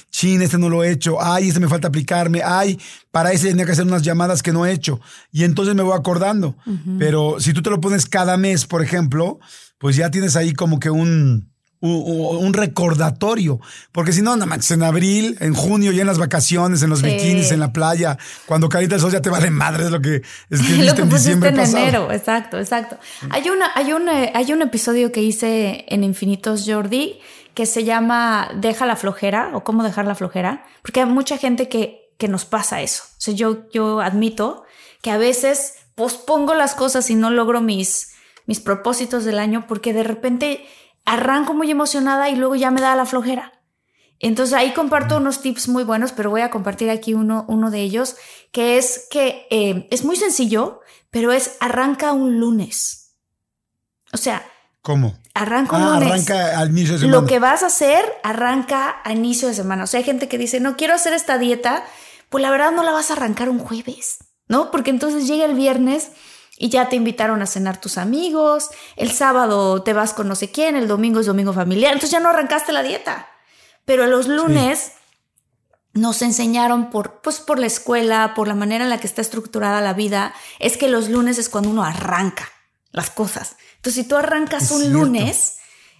chin, 0.09 0.41
este 0.41 0.57
no 0.57 0.67
lo 0.67 0.83
he 0.83 0.89
hecho, 0.89 1.21
ay, 1.21 1.49
este 1.49 1.59
me 1.59 1.67
falta 1.67 1.89
aplicarme, 1.89 2.41
ay, 2.43 2.79
para 3.11 3.31
ese 3.31 3.49
tenía 3.49 3.67
que 3.67 3.73
hacer 3.73 3.85
unas 3.85 4.01
llamadas 4.01 4.41
que 4.41 4.51
no 4.51 4.65
he 4.65 4.71
hecho. 4.71 4.99
Y 5.31 5.43
entonces 5.43 5.75
me 5.75 5.83
voy 5.83 5.95
acordando. 5.95 6.55
Pero 6.97 7.39
si 7.39 7.53
tú 7.53 7.61
te 7.61 7.69
lo 7.69 7.79
pones 7.79 8.07
cada 8.07 8.35
mes, 8.35 8.65
por 8.65 8.81
ejemplo, 8.81 9.39
pues 9.77 9.95
ya 9.95 10.09
tienes 10.09 10.35
ahí 10.35 10.53
como 10.53 10.79
que 10.79 10.89
un 10.89 11.49
un 11.81 12.53
recordatorio, 12.53 13.59
porque 13.91 14.11
si 14.11 14.21
no, 14.21 14.35
nada 14.35 14.45
más 14.45 14.69
en 14.71 14.83
abril, 14.83 15.37
en 15.39 15.53
junio, 15.53 15.91
ya 15.91 16.01
en 16.01 16.07
las 16.07 16.17
vacaciones, 16.17 16.83
en 16.83 16.89
los 16.89 17.01
bikinis, 17.01 17.51
en 17.51 17.59
la 17.59 17.71
playa, 17.71 18.17
cuando 18.45 18.67
carita 18.67 18.95
el 18.95 19.01
sol 19.01 19.11
ya 19.11 19.21
te 19.21 19.29
va 19.29 19.39
de 19.39 19.49
madre, 19.49 19.85
es 19.85 19.91
lo 19.91 20.01
que 20.01 20.21
escribiste 20.49 21.01
en 21.01 21.09
diciembre 21.09 21.49
en 21.49 21.59
enero, 21.59 22.11
exacto, 22.11 22.59
exacto. 22.59 22.97
Hay 23.29 23.49
una, 23.49 23.71
hay 23.75 23.93
un, 23.93 24.09
hay 24.09 24.51
un 24.51 24.61
episodio 24.61 25.11
que 25.11 25.21
hice 25.21 25.85
en 25.87 26.03
Infinitos 26.03 26.65
Jordi 26.67 27.19
que 27.53 27.65
se 27.65 27.83
llama 27.83 28.49
Deja 28.55 28.85
la 28.85 28.95
flojera 28.95 29.51
o 29.53 29.63
cómo 29.63 29.83
dejar 29.83 30.05
la 30.05 30.15
flojera, 30.15 30.65
porque 30.81 31.01
hay 31.01 31.05
mucha 31.05 31.37
gente 31.37 31.69
que, 31.69 32.13
que 32.17 32.27
nos 32.27 32.45
pasa 32.45 32.81
eso. 32.81 33.03
O 33.05 33.21
sea, 33.21 33.33
yo, 33.33 33.69
yo 33.71 34.01
admito 34.01 34.63
que 35.01 35.11
a 35.11 35.17
veces 35.17 35.75
pospongo 35.95 36.53
las 36.53 36.75
cosas 36.75 37.09
y 37.09 37.15
no 37.15 37.29
logro 37.29 37.61
mis, 37.61 38.13
mis 38.45 38.59
propósitos 38.59 39.25
del 39.25 39.39
año 39.39 39.65
porque 39.67 39.93
de 39.93 40.03
repente 40.03 40.65
arranco 41.09 41.55
muy 41.55 41.71
emocionada 41.71 42.29
y 42.29 42.35
luego 42.35 42.55
ya 42.55 42.69
me 42.69 42.81
da 42.81 42.95
la 42.95 43.05
flojera. 43.05 43.51
Entonces 44.19 44.53
ahí 44.53 44.73
comparto 44.73 45.17
unos 45.17 45.41
tips 45.41 45.67
muy 45.67 45.83
buenos, 45.83 46.11
pero 46.11 46.29
voy 46.29 46.41
a 46.41 46.51
compartir 46.51 46.89
aquí 46.89 47.15
uno, 47.15 47.45
uno 47.47 47.71
de 47.71 47.81
ellos, 47.81 48.15
que 48.51 48.77
es 48.77 49.07
que 49.09 49.47
eh, 49.49 49.87
es 49.89 50.03
muy 50.03 50.17
sencillo, 50.17 50.81
pero 51.09 51.31
es 51.31 51.57
arranca 51.61 52.13
un 52.13 52.39
lunes. 52.39 53.15
O 54.13 54.17
sea, 54.17 54.45
¿cómo? 54.81 55.17
Arranca 55.33 55.77
un 55.77 55.83
ah, 55.83 55.99
lunes. 55.99 56.29
Arranca 56.29 56.59
al 56.59 56.69
inicio 56.69 56.93
de 56.93 56.99
semana. 56.99 57.21
Lo 57.21 57.25
que 57.25 57.39
vas 57.39 57.63
a 57.63 57.67
hacer, 57.67 58.03
arranca 58.23 58.97
a 59.03 59.11
inicio 59.11 59.47
de 59.47 59.55
semana. 59.55 59.85
O 59.85 59.87
sea, 59.87 59.99
hay 59.99 60.03
gente 60.03 60.27
que 60.27 60.37
dice, 60.37 60.59
no 60.59 60.75
quiero 60.75 60.93
hacer 60.93 61.13
esta 61.13 61.39
dieta, 61.39 61.85
pues 62.29 62.43
la 62.43 62.51
verdad 62.51 62.71
no 62.71 62.83
la 62.83 62.91
vas 62.91 63.09
a 63.09 63.13
arrancar 63.13 63.49
un 63.49 63.59
jueves, 63.59 64.19
¿no? 64.47 64.69
Porque 64.69 64.91
entonces 64.91 65.27
llega 65.27 65.45
el 65.45 65.55
viernes 65.55 66.11
y 66.61 66.69
ya 66.69 66.89
te 66.89 66.97
invitaron 66.97 67.41
a 67.41 67.47
cenar 67.47 67.79
tus 67.79 67.97
amigos, 67.97 68.69
el 68.97 69.11
sábado 69.11 69.81
te 69.81 69.93
vas 69.93 70.13
con 70.13 70.27
no 70.27 70.35
sé 70.35 70.51
quién, 70.51 70.75
el 70.75 70.89
domingo 70.89 71.21
es 71.21 71.25
domingo 71.25 71.53
familiar, 71.53 71.93
entonces 71.93 72.11
ya 72.11 72.19
no 72.19 72.29
arrancaste 72.29 72.73
la 72.73 72.83
dieta. 72.83 73.29
Pero 73.85 74.05
los 74.05 74.27
lunes 74.27 74.91
nos 75.93 76.21
enseñaron 76.21 76.89
por, 76.89 77.21
pues 77.21 77.39
por 77.39 77.59
la 77.59 77.65
escuela, 77.65 78.33
por 78.35 78.49
la 78.49 78.55
manera 78.55 78.83
en 78.83 78.89
la 78.89 78.99
que 78.99 79.07
está 79.07 79.21
estructurada 79.21 79.79
la 79.79 79.93
vida, 79.93 80.33
es 80.59 80.75
que 80.75 80.89
los 80.89 81.09
lunes 81.09 81.37
es 81.37 81.47
cuando 81.47 81.69
uno 81.69 81.83
arranca 81.83 82.49
las 82.91 83.09
cosas. 83.09 83.55
Entonces, 83.77 84.03
si 84.03 84.09
tú 84.09 84.17
arrancas 84.17 84.69
un 84.71 84.91
lunes, 84.91 85.58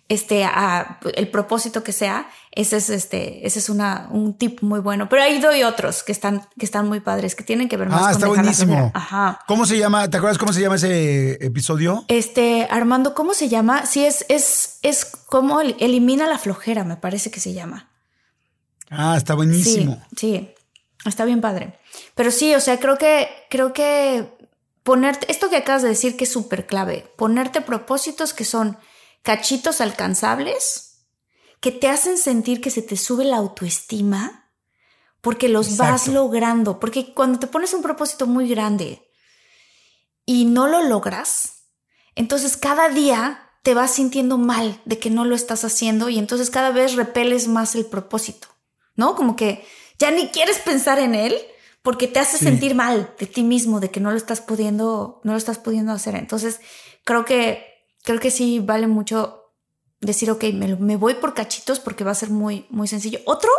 este, 0.10 0.44
a, 0.44 1.00
el 1.16 1.30
propósito 1.30 1.84
que 1.84 1.94
sea, 1.94 2.30
ese 2.52 2.78
es, 2.78 2.90
este, 2.90 3.46
ese 3.46 3.60
es 3.60 3.70
una, 3.70 4.08
un 4.12 4.34
tip 4.34 4.62
muy 4.62 4.80
bueno. 4.80 5.08
Pero 5.08 5.22
ahí 5.22 5.40
doy 5.40 5.62
otros 5.62 6.02
que 6.02 6.12
están, 6.12 6.48
que 6.58 6.66
están 6.66 6.88
muy 6.88 7.00
padres, 7.00 7.36
que 7.36 7.44
tienen 7.44 7.70
que 7.70 7.78
ver 7.78 7.90
más 7.90 8.02
ah, 8.04 8.12
está 8.12 8.28
buenísimo. 8.28 8.92
Ajá. 8.96 9.40
¿Cómo 9.48 9.68
se 9.68 9.78
llama? 9.78 10.10
¿Te 10.10 10.18
acuerdas 10.18 10.40
cómo 10.40 10.52
se 10.52 10.62
llama 10.62 10.76
ese 10.76 11.34
episodio? 11.46 12.06
Este, 12.08 12.68
Armando, 12.72 13.14
¿cómo 13.14 13.36
se 13.36 13.50
llama? 13.50 13.86
Sí, 13.86 14.04
es, 14.04 14.26
es, 14.30 14.80
es 14.82 15.06
como 15.06 15.62
elimina 15.62 16.28
la 16.28 16.40
flojera, 16.40 16.84
me 16.84 16.98
parece 16.98 17.30
que 17.30 17.40
se 17.40 17.54
llama. 17.54 17.92
Ah, 18.90 19.16
está 19.16 19.36
buenísimo. 19.36 20.04
Sí, 20.18 20.36
sí, 20.36 20.50
está 21.06 21.24
bien 21.26 21.40
padre. 21.40 21.80
Pero 22.16 22.32
sí, 22.32 22.56
o 22.56 22.60
sea, 22.60 22.80
creo 22.80 22.98
que, 22.98 23.30
creo 23.52 23.74
que 23.74 24.28
ponerte, 24.82 25.32
esto 25.32 25.52
que 25.52 25.58
acabas 25.58 25.84
de 25.84 25.90
decir 25.90 26.18
que 26.18 26.24
es 26.24 26.32
súper 26.32 26.66
clave, 26.66 27.14
ponerte 27.16 27.62
propósitos 27.62 28.34
que 28.34 28.44
son 28.44 28.80
cachitos 29.22 29.82
alcanzables 29.82 31.06
que 31.60 31.72
te 31.72 31.90
hacen 31.90 32.18
sentir 32.18 32.62
que 32.62 32.72
se 32.72 32.82
te 32.82 32.98
sube 32.98 33.26
la 33.26 33.38
autoestima 33.38 34.52
porque 35.22 35.50
los 35.50 35.78
vas 35.78 36.08
logrando, 36.08 36.80
porque 36.80 37.14
cuando 37.14 37.40
te 37.40 37.48
pones 37.48 37.74
un 37.74 37.82
propósito 37.82 38.26
muy 38.26 38.48
grande 38.48 39.06
y 40.26 40.46
no 40.46 40.68
lo 40.68 40.84
logras, 40.84 41.66
entonces 42.16 42.56
cada 42.56 42.90
día 42.90 43.50
te 43.64 43.74
vas 43.74 43.92
sintiendo 43.92 44.38
mal 44.38 44.80
de 44.86 44.98
que 45.00 45.10
no 45.10 45.26
lo 45.26 45.36
estás 45.36 45.66
haciendo 45.66 46.08
y 46.08 46.18
entonces 46.18 46.50
cada 46.50 46.72
vez 46.72 46.96
repeles 46.96 47.48
más 47.48 47.76
el 47.76 47.86
propósito, 47.86 48.48
¿no? 48.96 49.16
Como 49.16 49.36
que 49.36 49.66
ya 49.98 50.12
ni 50.12 50.30
quieres 50.30 50.60
pensar 50.60 51.00
en 51.00 51.14
él 51.14 51.38
porque 51.82 52.08
te 52.08 52.20
hace 52.20 52.38
sentir 52.38 52.76
mal 52.76 53.14
de 53.20 53.26
ti 53.26 53.44
mismo, 53.44 53.80
de 53.80 53.92
que 53.92 54.00
no 54.00 54.12
lo 54.12 54.18
estás 54.18 54.40
pudiendo, 54.42 55.20
no 55.24 55.34
lo 55.34 55.38
estás 55.38 55.58
pudiendo 55.58 55.92
hacer. 55.92 56.16
Entonces, 56.16 56.62
creo 57.04 57.26
que 57.26 57.69
creo 58.04 58.20
que 58.20 58.32
sí 58.32 58.60
vale 58.60 58.88
mucho 58.88 59.54
decir, 60.02 60.32
ok, 60.32 60.46
me, 60.54 60.96
voy 60.96 61.16
por 61.16 61.34
cachitos 61.34 61.80
porque 61.80 62.04
va 62.04 62.12
a 62.12 62.16
ser 62.16 62.30
muy, 62.30 62.66
muy 62.70 62.88
sencillo. 62.88 63.20
Otro 63.26 63.50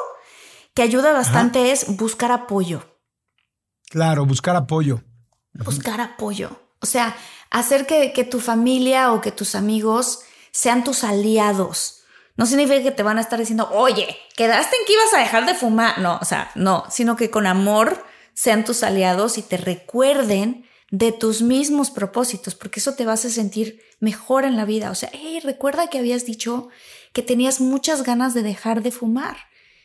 que 0.74 0.82
ayuda 0.82 1.12
bastante 1.12 1.72
es 1.72 1.96
buscar 1.96 2.32
apoyo. 2.32 2.82
Claro, 3.88 4.24
buscar 4.24 4.56
apoyo. 4.56 5.02
buscar 5.52 6.00
apoyo. 6.00 6.60
O 6.80 6.86
sea, 6.86 7.16
hacer 7.50 7.86
que, 7.86 8.12
que 8.12 8.24
tu 8.24 8.40
familia 8.40 9.12
o 9.12 9.20
que 9.20 9.32
tus 9.32 9.54
amigos 9.54 10.20
sean 10.50 10.84
tus 10.84 11.04
aliados. 11.04 12.02
No 12.36 12.46
significa 12.46 12.82
que 12.82 12.90
te 12.90 13.02
van 13.02 13.18
a 13.18 13.20
estar 13.20 13.38
diciendo, 13.38 13.68
oye, 13.72 14.16
quedaste 14.36 14.76
en 14.76 14.86
que 14.86 14.94
ibas 14.94 15.12
a 15.12 15.18
dejar 15.18 15.44
de 15.44 15.54
fumar. 15.54 15.98
No, 15.98 16.18
o 16.22 16.24
sea, 16.24 16.50
no, 16.54 16.84
sino 16.88 17.16
que 17.16 17.30
con 17.30 17.46
amor 17.46 18.02
sean 18.32 18.64
tus 18.64 18.82
aliados 18.82 19.36
y 19.36 19.42
te 19.42 19.58
recuerden 19.58 20.66
de 20.90 21.12
tus 21.12 21.40
mismos 21.40 21.90
propósitos, 21.90 22.54
porque 22.54 22.80
eso 22.80 22.94
te 22.94 23.04
va 23.04 23.12
a 23.12 23.14
hacer 23.14 23.30
sentir 23.30 23.80
mejor 24.00 24.44
en 24.44 24.56
la 24.56 24.64
vida. 24.64 24.90
O 24.90 24.94
sea, 24.94 25.10
hey, 25.12 25.40
recuerda 25.42 25.88
que 25.88 25.98
habías 25.98 26.26
dicho 26.26 26.68
que 27.12 27.22
tenías 27.22 27.60
muchas 27.60 28.02
ganas 28.02 28.34
de 28.34 28.42
dejar 28.42 28.82
de 28.82 28.90
fumar, 28.90 29.36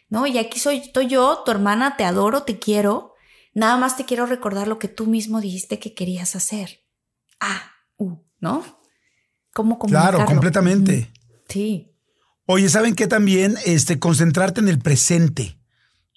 ¿no? 0.09 0.25
Y 0.25 0.37
aquí 0.37 0.59
soy, 0.59 0.77
estoy 0.77 1.07
yo, 1.07 1.43
tu 1.45 1.51
hermana, 1.51 1.95
te 1.97 2.05
adoro, 2.05 2.43
te 2.43 2.57
quiero. 2.57 3.13
Nada 3.53 3.77
más 3.77 3.97
te 3.97 4.05
quiero 4.05 4.25
recordar 4.25 4.67
lo 4.67 4.79
que 4.79 4.87
tú 4.87 5.05
mismo 5.05 5.41
dijiste 5.41 5.79
que 5.79 5.93
querías 5.93 6.35
hacer. 6.35 6.81
Ah, 7.39 7.71
uh, 7.97 8.17
¿no? 8.39 8.63
¿Cómo 9.53 9.79
Claro, 9.79 10.25
completamente. 10.25 11.11
Sí. 11.47 11.95
Oye, 12.45 12.67
¿saben 12.67 12.95
qué 12.95 13.07
también? 13.07 13.55
Este, 13.65 13.99
concentrarte 13.99 14.59
en 14.59 14.67
el 14.67 14.79
presente. 14.79 15.57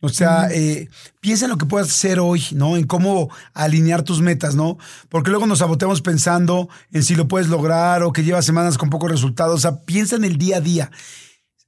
O 0.01 0.09
sea, 0.09 0.49
eh, 0.53 0.89
piensa 1.21 1.47
en 1.47 1.51
lo 1.51 1.59
que 1.59 1.67
puedas 1.67 1.89
hacer 1.89 2.21
hoy, 2.21 2.45
¿no? 2.53 2.77
En 2.77 2.87
cómo 2.87 3.31
alinear 3.53 4.05
tus 4.05 4.21
metas, 4.21 4.55
¿no? 4.55 4.79
Porque 5.09 5.31
luego 5.31 5.47
nos 5.47 5.59
saboteamos 5.59 6.03
pensando 6.03 6.69
en 6.93 7.03
si 7.03 7.17
lo 7.17 7.27
puedes 7.27 7.49
lograr 7.49 8.05
o 8.05 8.13
que 8.13 8.23
llevas 8.23 8.45
semanas 8.45 8.79
con 8.79 8.91
pocos 8.91 9.11
resultados. 9.11 9.57
O 9.57 9.61
sea, 9.61 9.81
piensa 9.81 10.15
en 10.15 10.25
el 10.25 10.39
día 10.39 10.59
a 10.59 10.61
día. 10.61 10.91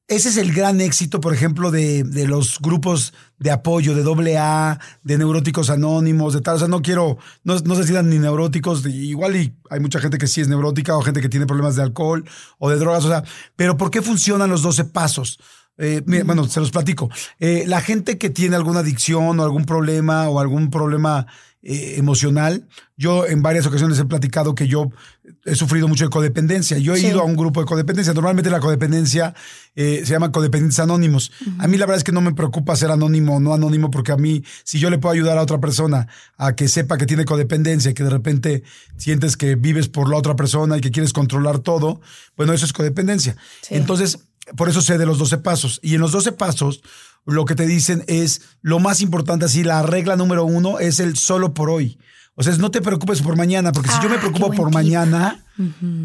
Ese 0.07 0.29
es 0.29 0.37
el 0.37 0.53
gran 0.53 0.81
éxito, 0.81 1.21
por 1.21 1.35
ejemplo, 1.35 1.71
de, 1.71 2.05
de 2.05 2.27
los 2.27 2.59
grupos 2.61 3.15
de 3.39 3.51
apoyo, 3.51 3.95
de 3.95 4.37
AA, 4.37 4.79
de 5.03 5.19
neuróticos 5.19 5.71
anónimos, 5.71 6.33
de 6.33 6.41
tal. 6.41 6.57
O 6.57 6.59
sea, 6.59 6.69
no 6.69 6.83
quiero, 6.83 7.19
no, 7.43 7.57
no 7.61 7.75
se 7.75 7.85
sientan 7.85 8.11
ni 8.11 8.19
neuróticos, 8.19 8.85
igual 8.87 9.37
y 9.37 9.57
hay 9.71 9.81
mucha 9.81 10.01
gente 10.01 10.19
que 10.19 10.27
sí 10.27 10.41
es 10.41 10.49
neurótica 10.49 10.97
o 10.97 11.03
gente 11.03 11.21
que 11.21 11.29
tiene 11.29 11.47
problemas 11.47 11.77
de 11.77 11.83
alcohol 11.83 12.25
o 12.59 12.71
de 12.71 12.77
drogas, 12.77 13.05
o 13.05 13.09
sea, 13.09 13.25
pero 13.55 13.77
¿por 13.77 13.91
qué 13.91 14.03
funcionan 14.03 14.51
los 14.51 14.63
12 14.63 14.85
pasos? 14.87 15.39
Eh, 15.81 16.03
bueno, 16.25 16.47
se 16.47 16.61
los 16.61 16.71
platico. 16.71 17.09
Eh, 17.39 17.65
la 17.67 17.81
gente 17.81 18.19
que 18.19 18.29
tiene 18.29 18.55
alguna 18.55 18.81
adicción 18.81 19.41
o 19.41 19.43
algún 19.43 19.65
problema 19.65 20.29
o 20.29 20.39
algún 20.39 20.69
problema 20.69 21.27
eh, 21.63 21.95
emocional, 21.97 22.69
yo 22.99 23.27
en 23.27 23.41
varias 23.41 23.67
ocasiones 23.67 23.99
he 23.99 24.05
platicado 24.05 24.55
que 24.55 24.69
yo 24.69 24.91
he 25.47 25.55
sufrido 25.55 25.89
mucho 25.89 26.05
de 26.05 26.11
codependencia. 26.11 26.77
Yo 26.77 26.95
he 26.95 27.01
ido 27.01 27.23
a 27.23 27.25
un 27.25 27.35
grupo 27.35 27.61
de 27.61 27.67
codependencia. 27.67 28.13
Normalmente 28.13 28.51
la 28.51 28.61
codependencia 28.61 29.35
se 29.75 30.05
llama 30.05 30.33
codependientes 30.33 30.79
anónimos. 30.81 31.33
A 31.59 31.67
mí 31.67 31.79
la 31.79 31.87
verdad 31.87 31.99
es 31.99 32.05
que 32.05 32.13
no 32.13 32.21
me 32.21 32.35
preocupa 32.35 32.77
ser 32.77 32.91
anónimo 32.91 33.37
o 33.37 33.41
no 33.41 33.55
anónimo 33.55 33.91
porque 33.91 34.13
a 34.13 34.17
mí, 34.17 34.45
si 34.65 34.79
yo 34.79 34.91
le 34.91 34.99
puedo 34.99 35.15
ayudar 35.15 35.39
a 35.39 35.43
otra 35.43 35.61
persona 35.61 36.09
a 36.37 36.55
que 36.55 36.69
sepa 36.69 36.99
que 36.99 37.07
tiene 37.07 37.25
codependencia, 37.25 37.95
que 37.95 38.05
de 38.05 38.11
repente 38.11 38.65
sientes 38.99 39.39
que 39.39 39.55
vives 39.55 39.89
por 39.89 40.11
la 40.11 40.17
otra 40.17 40.37
persona 40.37 40.77
y 40.77 40.81
que 40.83 40.91
quieres 40.91 41.15
controlar 41.15 41.61
todo, 41.61 42.03
bueno, 42.37 42.53
eso 42.53 42.67
es 42.67 42.75
codependencia. 42.75 43.37
Entonces, 43.71 44.19
por 44.57 44.69
eso 44.69 44.81
sé 44.83 44.99
de 44.99 45.07
los 45.07 45.19
12 45.19 45.39
pasos. 45.39 45.81
Y 45.83 45.95
en 45.95 46.01
los 46.01 46.13
12 46.13 46.33
pasos, 46.33 46.83
lo 47.27 47.45
que 47.45 47.55
te 47.55 47.67
dicen 47.67 48.05
es 48.09 48.43
lo 48.63 48.79
más 48.79 49.01
importante, 49.01 49.45
así, 49.45 49.63
la 49.65 49.83
regla 49.83 50.17
número 50.17 50.45
uno 50.45 50.79
es 50.79 51.01
el 51.01 51.17
solo 51.17 51.55
por 51.55 51.71
hoy. 51.71 51.99
O 52.35 52.43
sea, 52.43 52.57
no 52.57 52.71
te 52.71 52.81
preocupes 52.81 53.21
por 53.21 53.37
mañana, 53.37 53.71
porque 53.73 53.91
si 53.91 54.03
yo 54.03 54.09
me 54.09 54.17
Ah, 54.17 54.21
preocupo 54.21 54.51
por 54.53 54.67
tip. 54.69 54.75
mañana, 54.75 55.45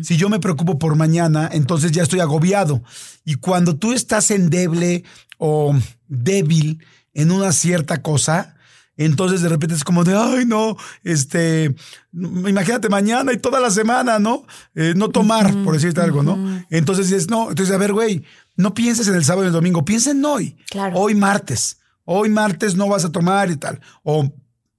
si 0.02 0.18
yo 0.18 0.28
me 0.28 0.40
preocupo 0.40 0.78
por 0.78 0.96
mañana, 0.98 1.50
entonces 1.52 1.92
ya 1.94 2.04
estoy 2.04 2.20
agobiado. 2.20 2.84
Y 3.24 3.36
cuando 3.36 3.78
tú 3.78 3.94
estás 3.94 4.32
endeble 4.32 5.04
o 5.38 5.74
débil 6.10 6.84
en 7.14 7.32
una 7.32 7.54
cierta 7.54 8.02
cosa, 8.02 8.55
entonces 8.98 9.42
de 9.42 9.50
repente 9.50 9.76
es 9.76 9.84
como 9.84 10.04
de, 10.04 10.16
ay, 10.16 10.46
no, 10.46 10.78
este, 11.04 11.76
imagínate 12.14 12.90
mañana 12.90 13.34
y 13.34 13.38
toda 13.38 13.60
la 13.60 13.70
semana, 13.70 14.20
¿no? 14.20 14.46
Eh, 14.74 14.94
no 14.96 15.10
tomar, 15.10 15.54
por 15.64 15.74
decirte 15.74 16.02
algo, 16.02 16.24
¿no? 16.24 16.64
Entonces 16.70 17.10
dices, 17.10 17.30
no, 17.30 17.50
entonces 17.50 17.74
a 17.74 17.78
ver, 17.78 17.94
güey, 17.94 18.24
no 18.56 18.74
pienses 18.74 19.08
en 19.08 19.16
el 19.16 19.26
sábado 19.26 19.44
y 19.44 19.48
el 19.48 19.54
domingo, 19.54 19.84
piensa 19.84 20.12
en 20.12 20.24
hoy. 20.24 20.58
Claro. 20.70 20.98
Hoy 20.98 21.16
martes. 21.16 21.80
Hoy 22.06 22.30
martes 22.30 22.76
no 22.76 22.88
vas 22.88 23.04
a 23.04 23.12
tomar 23.12 23.50
y 23.52 23.58
tal. 23.58 23.82
O 24.04 24.32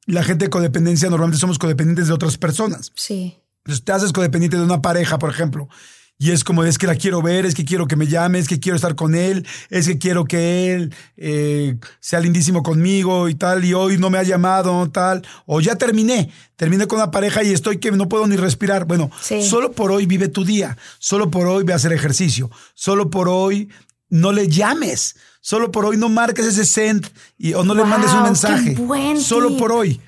la 0.06 0.22
gente 0.22 0.46
de 0.46 0.50
codependencia, 0.50 1.10
normalmente 1.10 1.40
somos 1.40 1.58
codependientes 1.58 2.06
de 2.06 2.14
otras 2.14 2.38
personas. 2.38 2.92
Sí. 2.94 3.36
Entonces 3.64 3.84
te 3.84 3.92
haces 3.92 4.12
codependiente 4.12 4.56
de 4.56 4.62
una 4.62 4.80
pareja, 4.80 5.18
por 5.18 5.28
ejemplo. 5.28 5.68
Y 6.18 6.30
es 6.30 6.44
como, 6.44 6.64
es 6.64 6.78
que 6.78 6.86
la 6.86 6.94
quiero 6.94 7.20
ver, 7.20 7.44
es 7.44 7.54
que 7.54 7.66
quiero 7.66 7.86
que 7.86 7.94
me 7.94 8.06
llame, 8.06 8.38
es 8.38 8.48
que 8.48 8.58
quiero 8.58 8.76
estar 8.76 8.94
con 8.94 9.14
él, 9.14 9.46
es 9.68 9.86
que 9.86 9.98
quiero 9.98 10.24
que 10.24 10.72
él 10.72 10.94
eh, 11.18 11.76
sea 12.00 12.20
lindísimo 12.20 12.62
conmigo 12.62 13.28
y 13.28 13.34
tal, 13.34 13.66
y 13.66 13.74
hoy 13.74 13.98
no 13.98 14.08
me 14.08 14.16
ha 14.16 14.22
llamado, 14.22 14.90
tal. 14.90 15.26
O 15.44 15.60
ya 15.60 15.76
terminé, 15.76 16.32
terminé 16.56 16.86
con 16.86 16.98
la 17.00 17.10
pareja 17.10 17.42
y 17.42 17.52
estoy 17.52 17.78
que 17.78 17.90
no 17.90 18.08
puedo 18.08 18.26
ni 18.26 18.36
respirar. 18.36 18.86
Bueno, 18.86 19.10
Sí. 19.20 19.42
solo 19.42 19.72
por 19.72 19.92
hoy 19.92 20.06
vive 20.06 20.28
tu 20.28 20.42
día, 20.44 20.78
solo 20.98 21.30
por 21.30 21.46
hoy 21.46 21.64
ve 21.64 21.74
a 21.74 21.76
hacer 21.76 21.92
ejercicio, 21.92 22.50
solo 22.74 23.10
por 23.10 23.28
hoy 23.28 23.68
no 24.08 24.32
le 24.32 24.48
llames, 24.48 25.16
solo 25.42 25.70
por 25.70 25.84
hoy 25.84 25.98
no 25.98 26.08
marques 26.08 26.46
ese 26.46 26.64
send 26.64 27.06
y, 27.36 27.52
o 27.52 27.62
no 27.62 27.74
le 27.74 27.84
mandes 27.84 28.12
un 28.12 28.22
mensaje, 28.22 28.74
solo 29.20 29.56
por 29.58 29.70
hoy. 29.72 30.00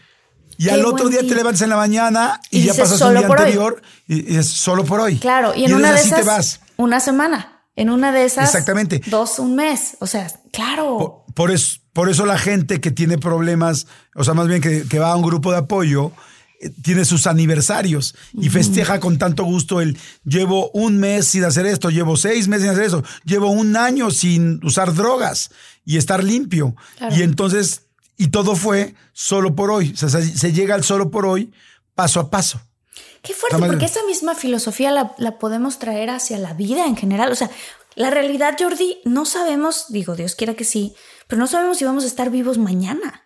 Y 0.59 0.65
Qué 0.65 0.73
al 0.73 0.85
otro 0.85 1.09
día 1.09 1.21
te 1.21 1.35
levantas 1.35 1.63
en 1.63 1.71
la 1.71 1.77
mañana 1.77 2.41
y, 2.51 2.59
Y 2.59 2.65
ya 2.65 2.75
pasas 2.75 2.93
un 2.93 2.99
"Solo 2.99 3.19
día 3.21 3.29
por 3.29 3.39
hoy". 3.39 3.45
anterior 3.45 3.83
y, 4.09 4.35
y 4.35 4.37
es 4.37 4.49
solo 4.49 4.85
por 4.85 5.01
hoy. 5.01 5.17
Claro, 5.19 5.55
y 5.55 5.65
en 5.65 5.73
una 5.75 5.93
de 5.93 6.01
esas, 6.01 6.21
te 6.21 6.27
vas. 6.27 6.61
una 6.77 7.01
semana. 7.01 7.55
En 7.77 7.91
una 7.91 8.11
de 8.11 8.25
esas, 8.25 8.47
Exactamente. 8.47 9.01
dos, 9.07 9.39
un 9.39 9.55
mes. 9.55 9.97
O 10.01 10.07
sea, 10.09 10.27
claro. 10.53 11.25
Por, 11.27 11.35
por 11.35 11.51
eso, 11.53 11.79
por 11.93 12.11
eso 12.11 12.27
la 12.27 12.37
gente 12.37 12.81
que 12.81 12.91
tiene 12.91 13.19
problemas, 13.19 13.87
o 14.17 14.25
sea, 14.25 14.35
más 14.35 14.49
bien 14.49 14.61
que, 14.61 14.83
que 14.89 14.99
va 14.99 15.13
a 15.13 15.17
un 15.17 15.23
grupo 15.23 15.53
de 15.53 15.59
apoyo, 15.59 16.11
eh, 16.61 16.71
tiene 16.83 17.05
sus 17.05 17.29
aniversarios 17.29 18.17
y 18.35 18.49
festeja 18.49 18.99
con 18.99 19.17
tanto 19.17 19.45
gusto 19.45 19.81
el 19.81 19.97
llevo 20.25 20.73
un 20.73 20.99
mes 20.99 21.29
sin 21.29 21.45
hacer 21.45 21.67
esto, 21.67 21.91
llevo 21.91 22.17
seis 22.17 22.49
meses 22.49 22.65
sin 22.65 22.73
hacer 22.73 22.83
eso, 22.83 23.05
llevo 23.25 23.49
un 23.51 23.77
año 23.77 24.11
sin 24.11 24.59
usar 24.65 24.93
drogas 24.93 25.51
y 25.85 25.99
estar 25.99 26.25
limpio. 26.25 26.75
Claro. 26.99 27.15
Y 27.15 27.23
entonces, 27.23 27.83
y 28.19 28.29
todo 28.29 28.57
fue 28.57 28.95
solo 29.15 29.55
por 29.55 29.71
hoy. 29.71 29.93
O 29.95 29.97
sea, 29.97 30.09
se, 30.11 30.53
llega 30.53 30.75
al 30.75 30.85
solo 30.85 31.11
por 31.11 31.25
hoy 31.25 31.53
paso 31.95 32.21
a 32.21 32.29
paso. 32.29 32.61
Qué 33.23 33.33
fuerte, 33.33 33.65
porque 33.67 33.87
esa 33.87 34.05
misma 34.05 34.35
filosofía 34.35 34.91
la, 34.91 35.15
la 35.19 35.39
podemos 35.39 35.79
traer 35.79 36.11
hacia 36.11 36.39
la 36.39 36.53
vida 36.53 36.85
en 36.85 36.97
general. 36.97 37.33
O 37.33 37.35
sea, 37.35 37.51
la 37.95 38.11
realidad, 38.11 38.57
Jordi, 38.59 38.99
no 39.05 39.25
sabemos, 39.25 39.87
digo, 39.89 40.15
Dios 40.15 40.35
quiera 40.35 40.55
que 40.55 40.65
sí, 40.65 40.95
pero 41.27 41.39
no 41.39 41.47
sabemos 41.47 41.79
si 41.79 41.85
vamos 41.85 42.05
a 42.05 42.09
estar 42.09 42.31
vivos 42.31 42.59
mañana. 42.59 43.25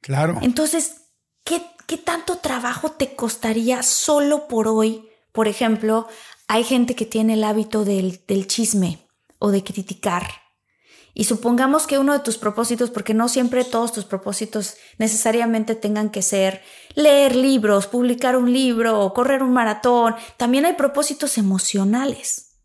Claro. 0.00 0.38
Entonces, 0.42 1.02
¿qué, 1.44 1.62
qué 1.86 1.98
tanto 1.98 2.38
trabajo 2.38 2.92
te 2.92 3.16
costaría 3.16 3.82
solo 3.82 4.46
por 4.46 4.68
hoy? 4.68 5.08
Por 5.32 5.48
ejemplo, 5.48 6.06
hay 6.46 6.64
gente 6.64 6.94
que 6.94 7.06
tiene 7.06 7.34
el 7.34 7.44
hábito 7.44 7.84
del, 7.84 8.20
del 8.26 8.46
chisme 8.46 9.06
o 9.38 9.50
de 9.50 9.64
criticar. 9.64 10.24
Y 11.18 11.24
supongamos 11.24 11.88
que 11.88 11.98
uno 11.98 12.12
de 12.12 12.20
tus 12.20 12.38
propósitos, 12.38 12.90
porque 12.90 13.12
no 13.12 13.28
siempre 13.28 13.64
todos 13.64 13.90
tus 13.92 14.04
propósitos 14.04 14.76
necesariamente 14.98 15.74
tengan 15.74 16.10
que 16.10 16.22
ser 16.22 16.62
leer 16.94 17.34
libros, 17.34 17.88
publicar 17.88 18.36
un 18.36 18.52
libro 18.52 19.12
correr 19.12 19.42
un 19.42 19.52
maratón, 19.52 20.14
también 20.36 20.64
hay 20.64 20.74
propósitos 20.74 21.36
emocionales. 21.36 22.60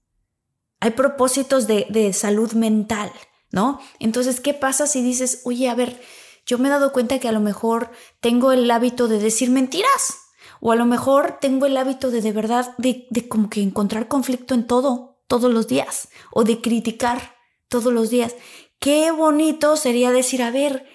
Hay 0.81 0.91
propósitos 0.91 1.65
de, 1.65 1.87
de 1.89 2.13
salud 2.13 2.53
mental, 2.53 3.11
¿no? 3.49 3.79
Entonces, 3.97 4.39
¿qué 4.39 4.53
pasa 4.53 4.85
si 4.85 5.01
dices, 5.01 5.41
oye, 5.45 5.67
a 5.67 5.73
ver, 5.73 5.99
yo 6.45 6.59
me 6.59 6.67
he 6.67 6.71
dado 6.71 6.93
cuenta 6.93 7.17
que 7.17 7.27
a 7.27 7.31
lo 7.31 7.39
mejor 7.39 7.89
tengo 8.19 8.51
el 8.51 8.69
hábito 8.69 9.07
de 9.07 9.17
decir 9.17 9.49
mentiras? 9.49 10.19
O 10.59 10.71
a 10.71 10.75
lo 10.75 10.85
mejor 10.85 11.39
tengo 11.41 11.65
el 11.65 11.75
hábito 11.75 12.11
de 12.11 12.21
de 12.21 12.31
verdad, 12.31 12.75
de, 12.77 13.07
de 13.09 13.27
como 13.27 13.49
que 13.49 13.63
encontrar 13.63 14.07
conflicto 14.07 14.53
en 14.53 14.67
todo, 14.67 15.23
todos 15.25 15.51
los 15.51 15.67
días, 15.67 16.09
o 16.31 16.43
de 16.43 16.61
criticar 16.61 17.41
todos 17.73 17.91
los 17.91 18.11
días. 18.11 18.35
Qué 18.77 19.09
bonito 19.09 19.77
sería 19.77 20.11
decir, 20.11 20.43
a 20.43 20.51
ver, 20.51 20.85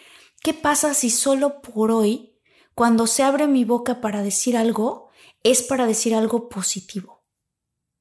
¿qué 0.43 0.55
pasa 0.55 0.95
si 0.95 1.11
solo 1.11 1.61
por 1.61 1.91
hoy, 1.91 2.38
cuando 2.77 3.09
se 3.09 3.24
abre 3.24 3.49
mi 3.49 3.64
boca 3.64 4.01
para 4.01 4.22
decir 4.22 4.57
algo, 4.57 5.09
es 5.43 5.62
para 5.62 5.87
decir 5.89 6.14
algo 6.14 6.49
positivo? 6.49 7.24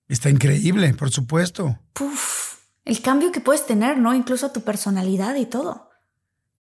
Está 0.07 0.29
increíble, 0.29 0.93
por 0.93 1.09
supuesto. 1.09 1.79
Puf, 1.93 2.59
el 2.85 3.01
cambio 3.01 3.31
que 3.31 3.41
puedes 3.41 3.65
tener, 3.65 3.97
¿no? 3.97 4.13
Incluso 4.13 4.45
a 4.45 4.53
tu 4.53 4.61
personalidad 4.61 5.35
y 5.37 5.47
todo. 5.47 5.86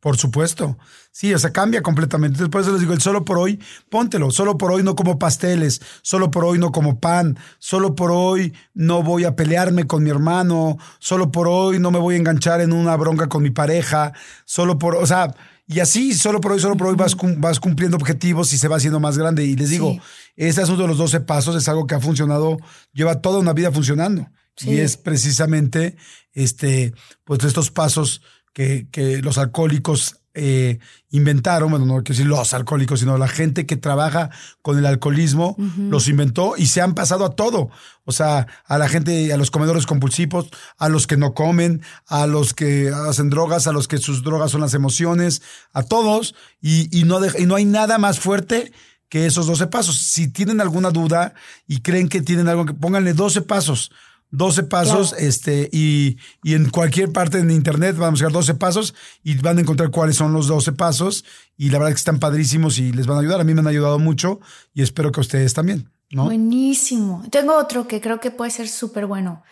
Por 0.00 0.16
supuesto. 0.16 0.78
Sí, 1.12 1.34
o 1.34 1.38
sea, 1.38 1.52
cambia 1.52 1.82
completamente. 1.82 2.36
Entonces, 2.36 2.50
por 2.50 2.62
eso 2.62 2.72
les 2.72 2.80
digo, 2.80 2.94
el 2.94 3.02
solo 3.02 3.24
por 3.24 3.38
hoy, 3.38 3.60
póntelo. 3.90 4.30
Solo 4.30 4.56
por 4.56 4.72
hoy 4.72 4.82
no 4.82 4.96
como 4.96 5.18
pasteles. 5.18 5.82
Solo 6.00 6.30
por 6.30 6.44
hoy 6.44 6.58
no 6.58 6.72
como 6.72 6.98
pan. 6.98 7.38
Solo 7.58 7.94
por 7.94 8.10
hoy 8.10 8.54
no 8.72 9.02
voy 9.02 9.24
a 9.24 9.36
pelearme 9.36 9.86
con 9.86 10.02
mi 10.02 10.08
hermano. 10.08 10.78
Solo 10.98 11.30
por 11.30 11.48
hoy 11.48 11.78
no 11.78 11.90
me 11.90 11.98
voy 11.98 12.14
a 12.14 12.18
enganchar 12.18 12.62
en 12.62 12.72
una 12.72 12.96
bronca 12.96 13.28
con 13.28 13.42
mi 13.42 13.50
pareja. 13.50 14.14
Solo 14.46 14.78
por, 14.78 14.96
o 14.96 15.06
sea, 15.06 15.34
y 15.66 15.80
así, 15.80 16.14
solo 16.14 16.40
por 16.40 16.52
hoy, 16.52 16.60
solo 16.60 16.76
por 16.76 16.88
hoy 16.88 16.96
vas, 16.96 17.14
vas 17.36 17.60
cumpliendo 17.60 17.96
objetivos 17.96 18.52
y 18.54 18.58
se 18.58 18.66
va 18.66 18.76
haciendo 18.76 19.00
más 19.00 19.18
grande. 19.18 19.44
Y 19.44 19.54
les 19.54 19.68
digo, 19.68 20.00
ese 20.34 20.62
asunto 20.62 20.82
de 20.82 20.88
los 20.88 20.98
12 20.98 21.20
pasos 21.20 21.54
es 21.54 21.68
algo 21.68 21.86
que 21.86 21.94
ha 21.94 22.00
funcionado, 22.00 22.56
lleva 22.92 23.20
toda 23.20 23.38
una 23.38 23.52
vida 23.52 23.70
funcionando. 23.70 24.26
Y 24.62 24.78
es 24.78 24.96
precisamente 24.96 25.96
este, 26.32 26.92
pues 27.24 27.44
estos 27.44 27.70
pasos 27.70 28.20
que, 28.52 28.88
que 28.90 29.22
los 29.22 29.38
alcohólicos 29.38 30.20
eh, 30.32 30.78
inventaron, 31.10 31.70
bueno, 31.70 31.86
no 31.86 31.94
quiero 31.94 32.16
decir 32.16 32.26
los 32.26 32.54
alcohólicos, 32.54 33.00
sino 33.00 33.18
la 33.18 33.26
gente 33.26 33.66
que 33.66 33.76
trabaja 33.76 34.30
con 34.62 34.78
el 34.78 34.86
alcoholismo, 34.86 35.56
los 35.76 36.06
inventó 36.06 36.54
y 36.56 36.66
se 36.66 36.80
han 36.80 36.94
pasado 36.94 37.24
a 37.24 37.30
todo. 37.34 37.68
O 38.04 38.12
sea, 38.12 38.46
a 38.64 38.78
la 38.78 38.88
gente, 38.88 39.32
a 39.32 39.36
los 39.36 39.50
comedores 39.50 39.86
compulsivos, 39.86 40.48
a 40.78 40.88
los 40.88 41.08
que 41.08 41.16
no 41.16 41.34
comen, 41.34 41.82
a 42.06 42.28
los 42.28 42.54
que 42.54 42.90
hacen 43.08 43.28
drogas, 43.28 43.66
a 43.66 43.72
los 43.72 43.88
que 43.88 43.98
sus 43.98 44.22
drogas 44.22 44.52
son 44.52 44.60
las 44.60 44.74
emociones, 44.74 45.42
a 45.72 45.82
todos. 45.82 46.36
Y, 46.60 46.96
y 46.96 47.04
no, 47.04 47.18
y 47.36 47.46
no 47.46 47.56
hay 47.56 47.64
nada 47.64 47.98
más 47.98 48.20
fuerte 48.20 48.72
que 49.08 49.26
esos 49.26 49.48
12 49.48 49.66
pasos. 49.66 49.98
Si 49.98 50.28
tienen 50.28 50.60
alguna 50.60 50.90
duda 50.90 51.34
y 51.66 51.80
creen 51.80 52.08
que 52.08 52.22
tienen 52.22 52.46
algo, 52.46 52.66
que 52.66 52.74
pónganle 52.74 53.14
12 53.14 53.42
pasos 53.42 53.90
12 54.32 54.62
pasos, 54.64 55.14
este, 55.18 55.68
y, 55.72 56.16
y, 56.42 56.54
en 56.54 56.70
cualquier 56.70 57.12
parte 57.12 57.38
en 57.38 57.50
internet 57.50 57.96
van 57.96 58.08
a 58.08 58.10
buscar 58.10 58.30
12 58.30 58.54
pasos 58.54 58.94
y 59.24 59.36
van 59.36 59.58
a 59.58 59.60
encontrar 59.60 59.90
cuáles 59.90 60.16
son 60.16 60.32
los 60.32 60.46
12 60.46 60.72
pasos. 60.72 61.24
Y 61.56 61.70
la 61.70 61.78
verdad 61.78 61.92
que 61.92 61.98
están 61.98 62.20
padrísimos 62.20 62.78
y 62.78 62.92
les 62.92 63.06
van 63.06 63.16
a 63.16 63.20
ayudar. 63.20 63.40
A 63.40 63.44
mí 63.44 63.54
me 63.54 63.60
han 63.60 63.66
ayudado 63.66 63.98
mucho 63.98 64.40
y 64.72 64.82
espero 64.82 65.10
que 65.10 65.20
a 65.20 65.22
ustedes 65.22 65.52
también. 65.52 65.90
¿no? 66.10 66.24
Buenísimo. 66.24 67.24
Tengo 67.30 67.56
otro 67.56 67.88
que 67.88 68.00
creo 68.00 68.20
que 68.20 68.30
puede 68.30 68.50
ser 68.50 68.68
súper 68.68 69.06
bueno. 69.06 69.42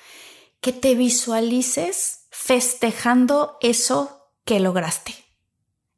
Que 0.61 0.73
te 0.73 0.95
visualices 0.95 2.27
festejando 2.31 3.59
eso 3.61 4.33
que 4.45 4.61
lograste. 4.61 5.15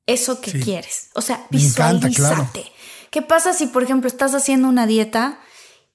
Eso 0.07 0.41
que 0.41 0.53
quieres. 0.59 1.11
O 1.14 1.22
sea, 1.22 1.47
visualízate. 1.51 2.64
¿Qué 3.11 3.22
pasa 3.22 3.53
si, 3.53 3.66
por 3.66 3.83
ejemplo, 3.83 4.09
estás 4.09 4.35
haciendo 4.35 4.68
una 4.68 4.87
dieta? 4.87 5.41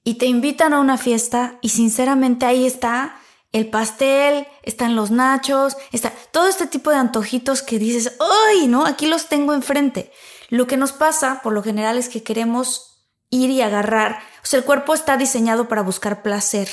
Y 0.06 0.14
te 0.14 0.26
invitan 0.26 0.72
a 0.72 0.78
una 0.78 0.98
fiesta 0.98 1.58
y 1.62 1.70
sinceramente 1.70 2.46
ahí 2.46 2.64
está 2.64 3.16
el 3.50 3.70
pastel, 3.70 4.46
están 4.62 4.94
los 4.94 5.10
nachos, 5.10 5.76
está 5.90 6.12
todo 6.30 6.46
este 6.46 6.68
tipo 6.68 6.90
de 6.90 6.96
antojitos 6.96 7.60
que 7.60 7.80
dices, 7.80 8.12
¡ay! 8.20 8.68
¿No? 8.68 8.86
Aquí 8.86 9.06
los 9.06 9.26
tengo 9.26 9.52
enfrente. 9.52 10.12
Lo 10.48 10.68
que 10.68 10.76
nos 10.76 10.92
pasa 10.92 11.40
por 11.42 11.52
lo 11.52 11.60
general 11.60 11.98
es 11.98 12.08
que 12.08 12.22
queremos 12.22 13.08
ir 13.30 13.50
y 13.50 13.62
agarrar. 13.62 14.20
O 14.44 14.46
sea, 14.46 14.60
el 14.60 14.64
cuerpo 14.64 14.94
está 14.94 15.16
diseñado 15.16 15.66
para 15.66 15.82
buscar 15.82 16.22
placer, 16.22 16.68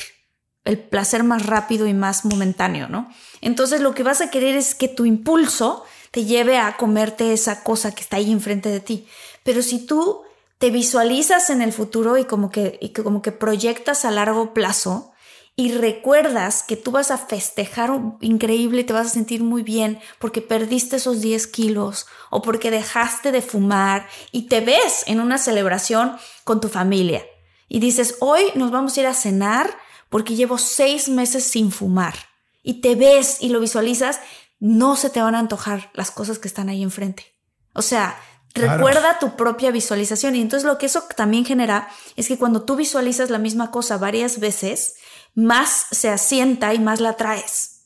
el 0.64 0.78
placer 0.78 1.24
más 1.24 1.44
rápido 1.48 1.88
y 1.88 1.96
más 1.96 2.26
momentáneo, 2.26 2.88
¿no? 2.88 3.10
Entonces 3.42 3.82
lo 3.82 3.96
que 3.96 4.04
vas 4.04 4.22
a 4.22 4.30
querer 4.30 4.56
es 4.56 4.76
que 4.76 4.90
tu 4.90 5.06
impulso 5.06 5.86
te 6.12 6.26
lleve 6.26 6.60
a 6.60 6.78
comerte 6.78 7.34
esa 7.34 7.64
cosa 7.64 7.96
que 7.96 8.04
está 8.04 8.18
ahí 8.18 8.32
enfrente 8.32 8.70
de 8.70 8.80
ti. 8.80 9.08
Pero 9.44 9.64
si 9.64 9.84
tú 9.88 10.22
te 10.64 10.72
visualizas 10.72 11.49
en 11.49 11.61
el 11.61 11.74
futuro 11.74 12.18
y 12.18 12.24
como 12.24 12.49
que, 12.49 12.93
como 13.03 13.22
que 13.22 13.34
proyectas 13.34 14.05
a 14.05 14.11
largo 14.11 14.53
plazo 14.53 15.11
y 15.57 15.74
recuerdas 15.74 16.64
que 16.64 16.78
tú 16.78 16.91
vas 16.91 17.11
a 17.11 17.18
festejar 17.18 17.91
increíble 18.22 18.86
te 18.86 18.93
vas 18.93 19.07
a 19.07 19.09
sentir 19.09 19.43
muy 19.43 19.61
bien 19.61 19.99
porque 20.20 20.41
perdiste 20.41 20.95
esos 20.95 21.20
10 21.20 21.47
kilos 21.47 22.07
o 22.30 22.41
porque 22.41 22.72
dejaste 22.72 23.34
de 23.34 23.41
fumar 23.41 24.07
y 24.32 24.43
te 24.43 24.61
ves 24.61 25.03
en 25.05 25.20
una 25.20 25.38
celebración 25.38 26.16
con 26.45 26.61
tu 26.61 26.70
familia 26.70 27.26
y 27.68 27.82
dices, 27.82 28.16
hoy 28.22 28.43
nos 28.55 28.72
vamos 28.72 28.95
a 28.95 29.01
ir 29.01 29.07
a 29.07 29.14
cenar 29.14 29.70
porque 30.07 30.36
llevo 30.36 30.57
seis 30.57 31.09
meses 31.09 31.43
sin 31.43 31.74
fumar 31.74 32.16
y 32.61 32.80
te 32.80 32.95
ves 32.95 33.39
y 33.41 33.49
lo 33.49 33.59
visualizas, 33.59 34.22
no 34.61 34.95
se 34.95 35.09
te 35.09 35.22
van 35.22 35.36
a 35.36 35.39
antojar 35.39 35.91
las 35.93 36.09
cosas 36.09 36.39
que 36.39 36.47
están 36.47 36.70
ahí 36.70 36.84
enfrente. 36.84 37.34
O 37.74 37.82
sea, 37.82 38.18
Recuerda 38.54 39.18
tu 39.18 39.36
propia 39.36 39.72
visualización 39.72 40.36
y 40.36 40.41
entonces 40.41 40.68
lo 40.68 40.78
que 40.78 40.86
eso 40.86 41.04
también 41.16 41.43
genera 41.43 41.89
es 42.16 42.28
que 42.28 42.38
cuando 42.38 42.62
tú 42.62 42.76
visualizas 42.76 43.32
la 43.32 43.39
misma 43.39 43.72
cosa 43.72 43.97
varias 43.97 44.39
veces, 44.39 44.95
más 45.34 45.88
se 45.91 46.10
asienta 46.10 46.74
y 46.74 46.80
más 46.80 46.99
la 46.99 47.18
traes. 47.18 47.82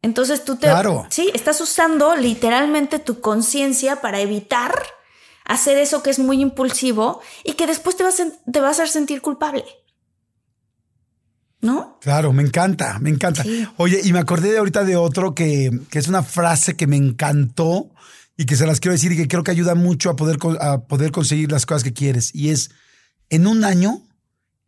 Entonces 0.00 0.44
tú 0.44 0.56
te... 0.56 0.68
Claro. 0.68 1.06
Sí, 1.10 1.30
estás 1.34 1.60
usando 1.60 2.16
literalmente 2.16 2.98
tu 2.98 3.20
conciencia 3.20 4.00
para 4.00 4.20
evitar 4.20 4.72
hacer 5.44 5.76
eso 5.76 6.02
que 6.02 6.10
es 6.10 6.18
muy 6.18 6.40
impulsivo 6.40 7.20
y 7.44 7.52
que 7.52 7.66
después 7.66 7.96
te 7.96 8.02
va 8.02 8.10
a, 8.10 8.50
te 8.50 8.60
va 8.60 8.68
a 8.68 8.70
hacer 8.70 8.88
sentir 8.88 9.20
culpable. 9.20 9.64
¿No? 11.60 11.98
Claro, 12.00 12.32
me 12.32 12.42
encanta, 12.42 12.98
me 13.00 13.10
encanta. 13.10 13.44
Oye, 13.76 14.00
y 14.04 14.12
me 14.12 14.20
acordé 14.20 14.52
de 14.52 14.58
ahorita 14.58 14.84
de 14.84 14.96
otro 14.96 15.34
que, 15.34 15.70
que 15.90 15.98
es 15.98 16.06
una 16.08 16.22
frase 16.22 16.76
que 16.76 16.86
me 16.86 16.96
encantó 16.96 17.90
y 18.36 18.46
que 18.46 18.56
se 18.56 18.66
las 18.66 18.80
quiero 18.80 18.92
decir 18.92 19.12
y 19.12 19.16
que 19.16 19.28
creo 19.28 19.42
que 19.42 19.50
ayuda 19.50 19.74
mucho 19.74 20.10
a 20.10 20.16
poder, 20.16 20.38
a 20.60 20.82
poder 20.82 21.10
conseguir 21.10 21.50
las 21.50 21.66
cosas 21.66 21.84
que 21.84 21.92
quieres. 21.92 22.34
Y 22.34 22.50
es, 22.50 22.70
en 23.30 23.46
un 23.46 23.64
año, 23.64 24.02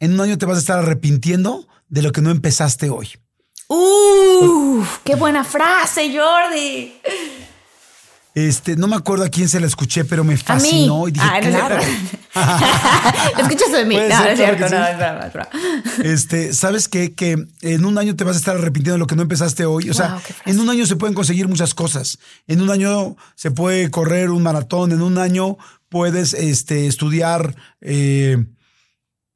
en 0.00 0.14
un 0.14 0.20
año 0.20 0.38
te 0.38 0.46
vas 0.46 0.56
a 0.56 0.60
estar 0.60 0.78
arrepintiendo 0.78 1.66
de 1.88 2.02
lo 2.02 2.12
que 2.12 2.20
no 2.20 2.30
empezaste 2.30 2.90
hoy. 2.90 3.10
¡Uh! 3.68 4.82
¡Qué 5.04 5.14
buena 5.14 5.44
frase, 5.44 6.10
Jordi! 6.16 6.94
Este, 8.46 8.76
no 8.76 8.86
me 8.86 8.94
acuerdo 8.94 9.24
a 9.24 9.30
quién 9.30 9.48
se 9.48 9.58
la 9.58 9.66
escuché, 9.66 10.04
pero 10.04 10.22
me 10.22 10.36
fascinó 10.36 11.08
y 11.08 11.10
dije, 11.10 11.26
ah, 11.28 11.40
claro. 11.40 11.76
Escuchas 13.38 13.72
de 13.72 13.84
mí. 13.84 13.96
no, 13.96 14.24
es 14.24 14.38
cierto, 14.38 14.66
no, 14.68 16.04
Este, 16.04 16.52
¿sabes 16.52 16.86
qué? 16.86 17.14
Que 17.14 17.44
en 17.62 17.84
un 17.84 17.98
año 17.98 18.14
te 18.14 18.22
vas 18.22 18.36
a 18.36 18.38
estar 18.38 18.56
arrepintiendo 18.56 18.92
de 18.92 18.98
lo 18.98 19.08
que 19.08 19.16
no 19.16 19.22
empezaste 19.22 19.66
hoy. 19.66 19.90
O 19.90 19.94
sea, 19.94 20.20
en 20.46 20.60
un 20.60 20.70
año 20.70 20.86
se 20.86 20.94
pueden 20.94 21.14
conseguir 21.14 21.48
muchas 21.48 21.74
cosas. 21.74 22.20
En 22.46 22.60
un 22.60 22.70
año 22.70 23.16
se 23.34 23.50
puede 23.50 23.90
correr 23.90 24.30
un 24.30 24.44
maratón. 24.44 24.92
En 24.92 25.02
un 25.02 25.18
año 25.18 25.56
puedes 25.88 26.32
este, 26.32 26.86
estudiar 26.86 27.56
eh, 27.80 28.46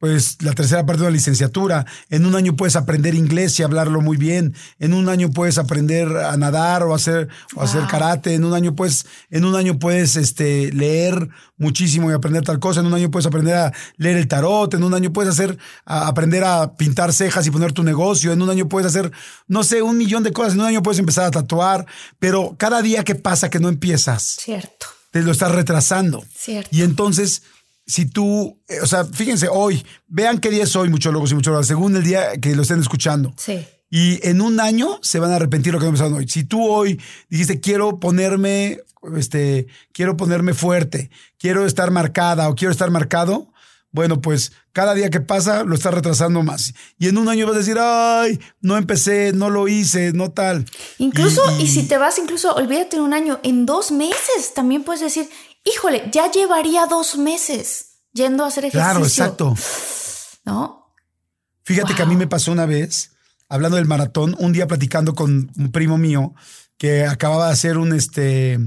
pues 0.03 0.39
la 0.43 0.53
tercera 0.53 0.85
parte 0.85 1.03
de 1.03 1.11
la 1.11 1.13
licenciatura. 1.13 1.87
En 2.11 2.27
un 2.27 2.35
año 2.35 2.57
puedes 2.57 2.75
aprender 2.75 3.15
inglés 3.15 3.61
y 3.61 3.63
hablarlo 3.63 4.01
muy 4.01 4.17
bien. 4.17 4.53
En 4.81 4.95
un 4.95 5.09
año 5.09 5.31
puedes 5.31 5.59
aprender 5.59 6.09
a 6.17 6.37
nadar 6.37 6.83
o 6.83 6.93
hacer, 6.93 7.29
o 7.55 7.63
hacer 7.63 7.87
karate. 7.87 8.35
En 8.35 8.45
un 8.45 8.53
año 8.53 8.75
puedes, 8.75 9.07
en 9.31 9.45
un 9.45 9.55
año 9.55 9.79
puedes 9.79 10.17
este, 10.17 10.73
leer 10.73 11.29
muchísimo 11.57 12.11
y 12.11 12.15
aprender 12.15 12.43
tal 12.43 12.59
cosa. 12.59 12.81
En 12.81 12.87
un 12.87 12.95
año 12.95 13.13
puedes 13.13 13.27
aprender 13.27 13.55
a 13.55 13.73
leer 13.97 14.17
el 14.17 14.27
tarot. 14.27 14.75
En 14.75 14.83
un 14.83 14.93
año 14.93 15.13
puedes 15.13 15.35
hacer, 15.35 15.57
aprender 15.85 16.43
a 16.43 16.75
pintar 16.75 17.13
cejas 17.13 17.47
y 17.47 17.53
poner 17.53 17.73
tu 17.73 17.85
negocio. 17.85 18.33
En 18.33 18.43
un 18.43 18.51
año 18.51 18.69
puedes 18.69 18.89
hacer, 18.89 19.13
no 19.47 19.63
sé, 19.63 19.83
un 19.83 19.97
millón 19.97 20.25
de 20.25 20.33
cosas. 20.33 20.55
En 20.55 20.63
un 20.63 20.67
año 20.67 20.83
puedes 20.83 20.99
empezar 20.99 21.27
a 21.27 21.31
tatuar. 21.31 21.87
Pero 22.19 22.57
cada 22.59 22.83
día 22.83 23.05
que 23.05 23.15
pasa 23.15 23.51
que 23.51 23.61
no 23.61 23.69
empiezas. 23.69 24.39
Cierto. 24.41 24.87
Te 25.13 25.23
lo 25.23 25.31
estás 25.31 25.53
retrasando. 25.53 26.25
Cierto. 26.35 26.71
Y 26.73 26.83
entonces 26.83 27.45
si 27.87 28.07
tú, 28.07 28.61
eh, 28.68 28.80
o 28.83 28.87
sea, 28.87 29.05
fíjense, 29.05 29.49
hoy, 29.51 29.85
vean 30.07 30.39
qué 30.39 30.51
día 30.51 30.64
es 30.64 30.76
hoy, 30.76 30.89
muchólogos 30.89 31.33
y 31.33 31.35
muchólogas, 31.35 31.66
según 31.66 31.97
el 31.97 32.05
día 32.05 32.33
que 32.41 32.55
lo 32.55 32.62
estén 32.62 32.80
escuchando. 32.80 33.35
Sí. 33.37 33.64
Y 33.91 34.26
en 34.26 34.41
un 34.41 34.61
año 34.61 34.99
se 35.03 35.18
van 35.18 35.33
a 35.33 35.37
arrepentir 35.37 35.72
lo 35.72 35.78
que 35.78 35.87
empezado 35.87 36.16
hoy. 36.16 36.26
Si 36.26 36.45
tú 36.45 36.66
hoy 36.66 37.01
dijiste, 37.28 37.61
quiero 37.61 38.01
ponerme, 38.01 38.78
este, 39.16 39.66
quiero 39.93 40.16
ponerme 40.16 40.55
fuerte, 40.55 41.11
quiero 41.39 41.66
estar 41.66 41.91
marcada 41.91 42.49
o 42.49 42.55
quiero 42.55 42.72
estar 42.72 42.91
marcado, 42.91 43.53
bueno, 43.91 44.22
pues 44.22 44.53
cada 44.72 44.95
día 44.95 45.11
que 45.11 45.20
pasa 45.20 45.64
lo 45.64 45.74
estás 45.74 45.93
retrasando 45.93 46.43
más. 46.43 46.72
Y 46.99 47.09
en 47.09 47.18
un 47.18 47.28
año 47.28 47.47
vas 47.47 47.57
a 47.57 47.59
decir, 47.59 47.76
ay, 47.78 48.41
no 48.62 48.78
empecé, 48.78 49.35
no 49.35 49.51
lo 49.51 49.68
hice, 49.68 50.14
no 50.14 50.30
tal. 50.30 50.64
Incluso, 50.97 51.43
y, 51.59 51.64
y 51.64 51.68
si 51.68 51.83
te 51.83 51.99
vas, 51.99 52.18
incluso, 52.18 52.55
olvídate 52.55 52.97
en 52.97 53.03
un 53.03 53.12
año, 53.12 53.39
en 53.43 53.66
dos 53.66 53.93
meses 53.93 54.55
también 54.55 54.83
puedes 54.83 55.03
decir, 55.03 55.28
híjole, 55.65 56.09
ya 56.13 56.31
llevaría 56.31 56.87
dos 56.87 57.17
meses 57.17 57.99
yendo 58.13 58.45
a 58.45 58.49
hacer 58.49 58.65
ejercicio. 58.67 58.85
Claro, 58.85 59.05
exacto. 59.05 59.55
¿No? 60.45 60.95
Fíjate 61.65 61.95
que 61.95 62.03
a 62.03 62.07
mí 62.07 62.17
me 62.17 62.27
pasó 62.27 62.53
una 62.53 62.67
vez, 62.67 63.13
hablando 63.49 63.77
del 63.77 63.87
maratón, 63.87 64.35
un 64.39 64.53
día 64.53 64.67
platicando 64.67 65.15
con 65.15 65.51
un 65.57 65.73
primo 65.73 65.99
mío, 65.99 66.35
que 66.77 67.07
acababa 67.07 67.47
de 67.47 67.53
hacer 67.53 67.79
un, 67.79 67.93
este, 67.93 68.59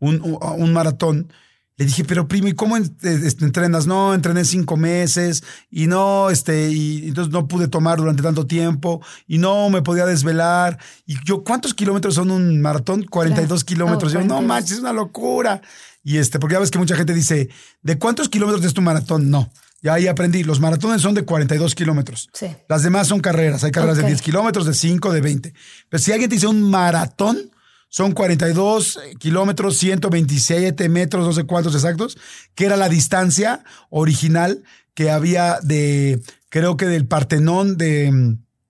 un, 0.00 0.38
un 0.40 0.72
maratón. 0.72 1.32
Le 1.76 1.86
dije, 1.86 2.04
pero 2.04 2.28
primo, 2.28 2.46
¿y 2.46 2.52
cómo 2.52 2.76
entrenas? 2.76 3.86
No, 3.88 4.14
entrené 4.14 4.44
cinco 4.44 4.76
meses 4.76 5.42
y 5.70 5.88
no, 5.88 6.30
este, 6.30 6.70
y 6.70 7.08
entonces 7.08 7.32
no 7.32 7.48
pude 7.48 7.66
tomar 7.66 7.98
durante 7.98 8.22
tanto 8.22 8.46
tiempo 8.46 9.02
y 9.26 9.38
no 9.38 9.70
me 9.70 9.82
podía 9.82 10.06
desvelar. 10.06 10.78
Y 11.04 11.16
yo, 11.24 11.42
¿cuántos 11.42 11.74
kilómetros 11.74 12.14
son 12.14 12.30
un 12.30 12.60
maratón? 12.60 13.02
42 13.02 13.64
kilómetros. 13.64 14.12
yo, 14.12 14.22
no 14.22 14.40
manches, 14.40 14.74
es 14.74 14.78
una 14.80 14.92
locura. 14.92 15.62
Y 16.04 16.18
este, 16.18 16.38
porque 16.38 16.54
ya 16.54 16.60
ves 16.60 16.70
que 16.70 16.78
mucha 16.78 16.96
gente 16.96 17.14
dice, 17.14 17.48
¿de 17.82 17.98
cuántos 17.98 18.28
kilómetros 18.28 18.64
es 18.64 18.74
tu 18.74 18.82
maratón? 18.82 19.30
No. 19.30 19.50
Ya 19.82 19.94
ahí 19.94 20.06
aprendí, 20.06 20.44
los 20.44 20.60
maratones 20.60 21.02
son 21.02 21.14
de 21.14 21.24
42 21.24 21.74
kilómetros. 21.74 22.30
Sí. 22.32 22.46
Las 22.68 22.82
demás 22.82 23.08
son 23.08 23.20
carreras. 23.20 23.64
Hay 23.64 23.70
carreras 23.70 23.96
de 23.96 24.04
10 24.04 24.22
kilómetros, 24.22 24.66
de 24.66 24.74
5, 24.74 25.12
de 25.12 25.20
20. 25.20 25.54
Pero 25.88 26.02
si 26.02 26.12
alguien 26.12 26.30
te 26.30 26.36
dice 26.36 26.46
un 26.46 26.62
maratón, 26.70 27.50
son 27.88 28.12
42 28.12 28.98
kilómetros, 29.18 29.76
127 29.76 30.88
metros, 30.88 31.26
no 31.26 31.32
sé 31.32 31.44
cuántos 31.44 31.74
exactos, 31.74 32.18
que 32.54 32.66
era 32.66 32.76
la 32.76 32.88
distancia 32.88 33.62
original 33.90 34.62
que 34.94 35.10
había 35.10 35.58
de, 35.62 36.20
creo 36.48 36.76
que 36.76 36.86
del 36.86 37.06
Partenón 37.06 37.76
de, 37.76 38.10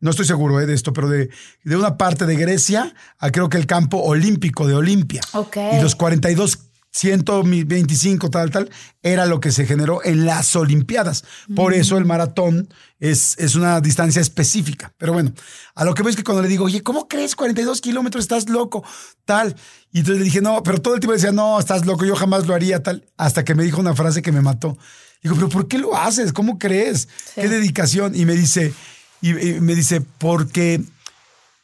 no 0.00 0.10
estoy 0.10 0.26
seguro 0.26 0.60
eh, 0.60 0.66
de 0.66 0.74
esto, 0.74 0.92
pero 0.92 1.08
de, 1.08 1.30
de, 1.64 1.76
una 1.76 1.96
parte 1.96 2.26
de 2.26 2.36
Grecia 2.36 2.94
a 3.18 3.30
creo 3.30 3.48
que 3.48 3.56
el 3.56 3.66
campo 3.66 3.98
olímpico 4.02 4.66
de 4.66 4.74
Olimpia. 4.74 5.22
Y 5.54 5.80
los 5.80 5.94
42 5.94 6.58
125, 6.94 8.30
tal, 8.30 8.52
tal, 8.52 8.70
era 9.02 9.26
lo 9.26 9.40
que 9.40 9.50
se 9.50 9.66
generó 9.66 10.04
en 10.04 10.26
las 10.26 10.54
Olimpiadas. 10.54 11.24
Por 11.56 11.74
eso 11.74 11.98
el 11.98 12.04
maratón 12.04 12.68
es, 13.00 13.36
es, 13.38 13.56
una 13.56 13.80
distancia 13.80 14.22
específica. 14.22 14.94
Pero 14.96 15.12
bueno, 15.12 15.32
a 15.74 15.84
lo 15.84 15.92
que 15.92 16.04
veo 16.04 16.10
es 16.10 16.16
que 16.16 16.22
cuando 16.22 16.42
le 16.42 16.48
digo, 16.48 16.66
oye, 16.66 16.84
¿cómo 16.84 17.08
crees 17.08 17.34
42 17.34 17.80
kilómetros? 17.80 18.22
Estás 18.22 18.48
loco, 18.48 18.84
tal. 19.24 19.56
Y 19.90 19.98
entonces 19.98 20.20
le 20.20 20.24
dije, 20.24 20.40
no, 20.40 20.62
pero 20.62 20.80
todo 20.80 20.94
el 20.94 21.00
tiempo 21.00 21.14
decía, 21.14 21.32
no, 21.32 21.58
estás 21.58 21.84
loco, 21.84 22.04
yo 22.04 22.14
jamás 22.14 22.46
lo 22.46 22.54
haría, 22.54 22.80
tal. 22.80 23.04
Hasta 23.16 23.44
que 23.44 23.56
me 23.56 23.64
dijo 23.64 23.80
una 23.80 23.96
frase 23.96 24.22
que 24.22 24.30
me 24.30 24.40
mató. 24.40 24.78
Digo, 25.20 25.34
pero 25.34 25.48
¿por 25.48 25.66
qué 25.66 25.78
lo 25.78 25.96
haces? 25.96 26.32
¿Cómo 26.32 26.60
crees? 26.60 27.08
¿Qué 27.34 27.48
dedicación? 27.48 28.14
Y 28.14 28.24
me 28.24 28.34
dice, 28.34 28.72
y 29.20 29.32
me 29.32 29.74
dice, 29.74 30.00
porque 30.00 30.80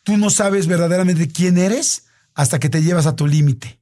tú 0.03 0.17
no 0.17 0.29
sabes 0.29 0.67
verdaderamente 0.67 1.29
quién 1.29 1.57
eres 1.57 2.07
hasta 2.35 2.59
que 2.59 2.69
te 2.69 2.83
llevas 2.83 3.07
a 3.07 3.15
tu 3.15 3.29
límite. 3.29 3.80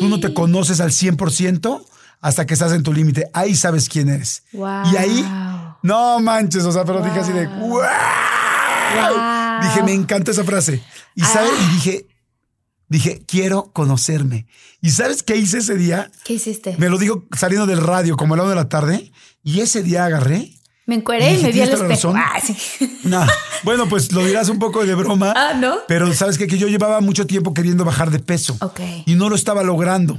Tú 0.00 0.08
no 0.08 0.20
te 0.20 0.32
conoces 0.32 0.80
al 0.80 0.90
100% 0.90 1.84
hasta 2.20 2.46
que 2.46 2.54
estás 2.54 2.72
en 2.72 2.82
tu 2.82 2.92
límite. 2.92 3.30
Ahí 3.32 3.54
sabes 3.54 3.88
quién 3.88 4.08
eres. 4.08 4.42
Y 4.52 4.96
ahí, 4.96 5.24
no 5.82 6.20
manches, 6.20 6.64
o 6.64 6.72
sea, 6.72 6.84
pero 6.84 7.00
dije 7.02 7.20
así 7.20 7.32
de, 7.32 7.46
wow. 7.46 7.80
Dije, 9.62 9.82
me 9.82 9.92
encanta 9.92 10.30
esa 10.30 10.44
frase. 10.44 10.82
Y, 11.14 11.22
¿sabes? 11.22 11.50
y 11.60 11.74
dije, 11.74 12.06
dije, 12.88 13.22
quiero 13.26 13.72
conocerme. 13.72 14.46
¿Y 14.80 14.90
sabes 14.90 15.22
qué 15.22 15.36
hice 15.36 15.58
ese 15.58 15.74
día? 15.74 16.10
¿Qué 16.24 16.34
hiciste? 16.34 16.76
Me 16.78 16.88
lo 16.88 16.98
dijo 16.98 17.26
saliendo 17.36 17.66
del 17.66 17.80
radio, 17.80 18.16
como 18.16 18.34
a 18.34 18.36
la 18.36 18.44
de 18.44 18.54
la 18.54 18.68
tarde. 18.68 19.12
Y 19.42 19.60
ese 19.60 19.82
día 19.82 20.04
agarré 20.04 20.52
me 20.88 20.94
encueré 20.94 21.34
y, 21.34 21.42
me 21.42 21.52
di 21.52 21.60
al 21.60 21.68
espejo. 21.68 22.14
Ah, 22.16 22.40
sí. 22.42 22.56
Bueno, 23.62 23.88
pues 23.88 24.10
lo 24.12 24.24
dirás 24.24 24.48
un 24.48 24.58
poco 24.58 24.86
de 24.86 24.94
broma. 24.94 25.34
Ah, 25.36 25.52
¿no? 25.52 25.78
Pero 25.86 26.14
sabes 26.14 26.38
que 26.38 26.46
yo 26.46 26.66
llevaba 26.66 27.00
mucho 27.00 27.26
tiempo 27.26 27.52
queriendo 27.52 27.84
bajar 27.84 28.10
de 28.10 28.20
peso. 28.20 28.56
Ok. 28.60 28.80
Y 29.04 29.14
no 29.14 29.28
lo 29.28 29.34
estaba 29.34 29.62
logrando. 29.62 30.18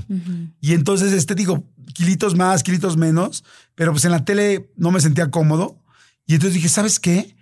Y 0.61 0.73
entonces, 0.73 1.11
este 1.13 1.33
digo, 1.33 1.63
kilitos 1.93 2.35
más, 2.35 2.61
kilitos 2.61 2.97
menos. 2.97 3.43
Pero 3.73 3.93
pues 3.93 4.05
en 4.05 4.11
la 4.11 4.23
tele 4.25 4.69
no 4.75 4.91
me 4.91 4.99
sentía 4.99 5.31
cómodo. 5.31 5.77
Y 6.27 6.35
entonces 6.35 6.53
dije, 6.53 6.69
¿sabes 6.69 6.99
qué? 6.99 7.35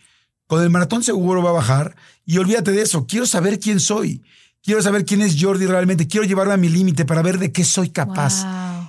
Con 0.46 0.64
el 0.64 0.70
maratón 0.70 1.04
seguro 1.04 1.44
va 1.44 1.50
a 1.50 1.54
bajar. 1.54 1.98
Y 2.26 2.38
olvídate 2.38 2.72
de 2.72 2.82
eso. 2.82 3.08
Quiero 3.08 3.26
saber 3.26 3.60
quién 3.60 3.82
soy. 3.82 4.24
Quiero 4.64 4.82
saber 4.82 5.04
quién 5.04 5.22
es 5.22 5.36
Jordi 5.38 5.66
realmente. 5.66 6.08
Quiero 6.08 6.26
llevarme 6.26 6.54
a 6.54 6.58
mi 6.58 6.70
límite 6.70 7.04
para 7.04 7.22
ver 7.22 7.40
de 7.40 7.52
qué 7.52 7.66
soy 7.66 7.90
capaz. 7.90 8.46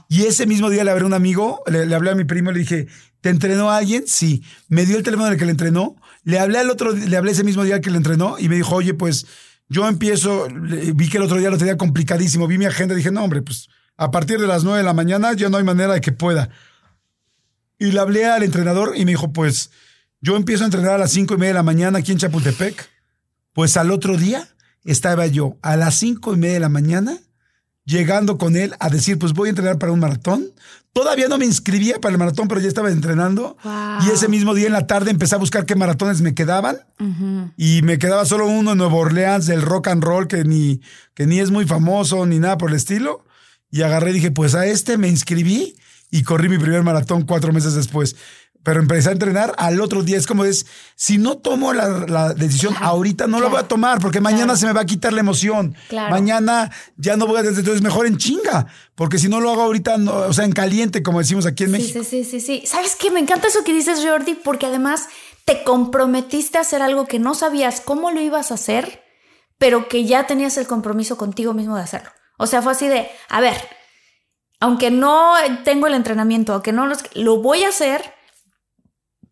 Y 0.09 0.23
ese 0.23 0.47
mismo 0.47 0.71
día 0.71 0.85
le 0.85 0.91
hablé 0.91 1.05
a 1.05 1.07
un 1.07 1.13
amigo, 1.13 1.63
le, 1.67 1.95
hablé 1.95 2.11
a 2.11 2.15
mi 2.15 2.25
primo, 2.25 2.51
le 2.51 2.61
dije, 2.61 2.87
¿te 3.21 3.31
entrenó 3.31 3.71
alguien? 3.71 4.05
Sí. 4.07 4.43
Me 4.69 4.87
dio 4.87 4.97
el 4.97 5.03
teléfono 5.03 5.29
del 5.29 5.39
que 5.39 5.45
le 5.45 5.51
entrenó. 5.51 5.97
Le 6.25 6.39
hablé 6.39 6.59
al 6.59 6.71
otro, 6.71 6.93
le 6.93 7.17
hablé 7.17 7.33
ese 7.33 7.45
mismo 7.45 7.65
día 7.65 7.81
que 7.81 7.91
le 7.91 7.97
entrenó 7.97 8.39
y 8.39 8.49
me 8.49 8.57
dijo, 8.57 8.75
oye, 8.75 8.95
pues 8.95 9.27
yo 9.69 9.87
empiezo, 9.87 10.49
vi 10.95 11.09
que 11.09 11.19
el 11.19 11.23
otro 11.23 11.39
día 11.39 11.51
lo 11.51 11.59
tenía 11.59 11.77
complicadísimo, 11.77 12.47
vi 12.47 12.59
mi 12.59 12.65
agenda, 12.65 12.95
dije, 12.95 13.11
no, 13.11 13.23
hombre, 13.23 13.43
pues 13.43 13.69
a 13.97 14.11
partir 14.11 14.39
de 14.39 14.47
las 14.47 14.65
nueve 14.65 14.79
de 14.79 14.85
la 14.85 14.95
mañana 14.95 15.33
ya 15.35 15.49
no 15.49 15.59
hay 15.59 15.65
manera 15.65 15.95
de 15.95 16.01
que 16.01 16.13
pueda. 16.13 16.51
Y 17.79 17.93
le 17.93 18.01
hablé 18.01 18.27
al 18.27 18.43
entrenador 18.43 18.95
y 18.97 19.05
me 19.05 19.13
dijo, 19.13 19.33
pues 19.33 19.71
yo 20.21 20.37
empiezo 20.37 20.65
a 20.65 20.67
entrenar 20.67 20.93
a 20.95 20.99
las 20.99 21.13
cinco 21.13 21.35
y 21.35 21.39
media 21.39 21.51
de 21.51 21.59
la 21.59 21.63
mañana 21.63 21.99
aquí 21.99 22.13
en 22.13 22.19
Chapultepec. 22.19 22.89
Pues 23.53 23.77
al 23.77 23.91
otro 23.91 24.17
día 24.17 24.49
estaba 24.85 25.27
yo 25.27 25.59
a 25.63 25.77
las 25.77 25.95
cinco 25.97 26.35
y 26.35 26.39
media 26.39 26.55
de 26.55 26.61
la 26.61 26.69
mañana 26.69 27.19
llegando 27.89 28.37
con 28.37 28.55
él 28.55 28.75
a 28.79 28.91
decir, 28.91 29.19
pues 29.19 29.33
voy 29.33 29.49
a 29.49 29.51
entrenar 29.51 29.79
para 29.79 29.93
un 29.93 29.99
maratón. 29.99 30.47
Todavía 30.93 31.27
no 31.29 31.39
me 31.39 31.47
inscribía 31.47 32.01
para 32.01 32.13
el 32.13 32.19
maratón, 32.19 32.47
pero 32.47 32.61
ya 32.61 32.69
estaba 32.69 32.91
entrenando. 32.91 33.57
Y 34.05 34.11
ese 34.11 34.29
mismo 34.29 34.55
día 34.55 34.67
en 34.67 34.73
la 34.75 34.87
tarde 34.87 35.11
empecé 35.11 35.37
a 35.37 35.39
buscar 35.39 35.65
qué 35.65 35.75
maratones 35.75 36.21
me 36.21 36.35
quedaban. 36.35 36.77
Y 37.57 37.81
me 37.83 37.99
quedaba 37.99 38.27
solo 38.27 38.47
uno 38.47 38.73
en 38.73 38.79
Nueva 38.79 38.95
Orleans 38.95 39.47
del 39.47 39.63
rock 39.63 39.89
and 39.89 40.05
roll, 40.05 40.29
que 40.29 40.45
ni, 40.45 40.83
que 41.15 41.27
ni 41.27 41.41
es 41.41 41.51
muy 41.51 41.67
famoso 41.67 42.27
ni 42.27 42.39
nada 42.39 42.59
por 42.59 42.71
el 42.71 42.77
estilo. 42.77 43.25
Y 43.71 43.83
agarré 43.83 44.11
y 44.11 44.15
dije, 44.15 44.31
pues 44.33 44.55
a 44.55 44.67
este 44.67 44.99
me 44.99 45.09
inscribí 45.09 45.77
y 46.11 46.23
corrí 46.25 46.49
mi 46.49 46.59
primer 46.59 46.83
maratón 46.83 47.23
cuatro 47.23 47.53
meses 47.53 47.75
después 47.75 48.17
pero 48.69 48.81
empecé 48.81 49.09
a 49.09 49.13
entrenar 49.13 49.55
al 49.57 49.81
otro 49.81 50.03
día. 50.03 50.19
Es 50.19 50.27
como 50.27 50.45
es, 50.45 50.67
si 50.95 51.17
no 51.17 51.39
tomo 51.39 51.73
la, 51.73 52.35
decisión 52.35 52.75
ahorita, 52.79 53.27
no 53.27 53.41
lo 53.41 53.49
voy 53.49 53.61
a 53.61 53.63
tomar 53.63 53.99
porque 53.99 54.21
mañana 54.21 54.57
se 54.57 54.67
me 54.67 54.75
va 54.75 54.83
a 54.83 54.85
quitar 54.85 55.15
la 55.15 55.21
emoción. 55.21 55.75
Mañana 55.91 56.71
ya 56.99 57.17
no 57.17 57.27
voy 57.27 57.39
a, 57.39 57.49
entonces 57.49 57.81
mejor 57.81 58.05
en 58.05 58.19
chinga, 58.19 58.67
porque 58.95 59.17
si 59.17 59.31
no 59.31 59.41
lo 59.41 59.51
hago 59.51 59.63
ahorita, 59.63 59.97
o 59.97 60.35
sea, 60.35 60.45
en 60.45 60.53
caliente, 60.53 61.03
como 61.03 61.21
decimos 61.21 61.47
aquí 61.47 61.65
en 61.65 61.71
México. 61.71 62.05
Sí, 62.05 62.25
sí, 62.25 62.31
sí, 62.31 62.41
sí. 62.43 62.67
¿Sabes 62.67 62.95
qué? 62.95 63.11
Me 63.11 63.21
encanta 63.21 63.49
eso 63.49 63.65
que 63.65 63.73
dices, 63.73 64.05
Jordi, 64.05 64.35
porque 64.35 64.67
además 64.67 65.09
te 65.47 65.65
comprometiste 65.65 66.59
a 66.59 66.61
hacer 66.61 66.83
algo 66.83 67.07
que 67.07 67.19
no 67.19 67.35
sabías 67.35 67.81
cómo 67.81 68.11
lo 68.11 68.21
ibas 68.21 68.51
a 68.51 68.57
hacer, 68.57 69.03
pero 69.57 69.89
que 69.89 70.05
ya 70.05 70.27
tenías 70.27 70.59
el 70.59 70.67
compromiso 70.67 71.17
contigo 71.17 71.55
mismo 71.55 71.75
de 71.75 71.85
hacerlo. 71.85 72.11
O 72.37 72.47
sea, 72.47 72.61
fue 72.61 72.73
así 72.73 72.87
de, 72.87 73.09
a 73.31 73.41
ver, 73.41 73.57
aunque 74.61 74.91
no 74.91 75.33
tengo 75.65 75.87
el 75.87 75.95
entrenamiento, 75.95 76.53
aunque 76.53 76.73
no 76.73 76.87
los, 76.87 77.03
lo 77.15 77.41
voy 77.41 77.65
a 77.65 77.71
hacer 77.71 78.18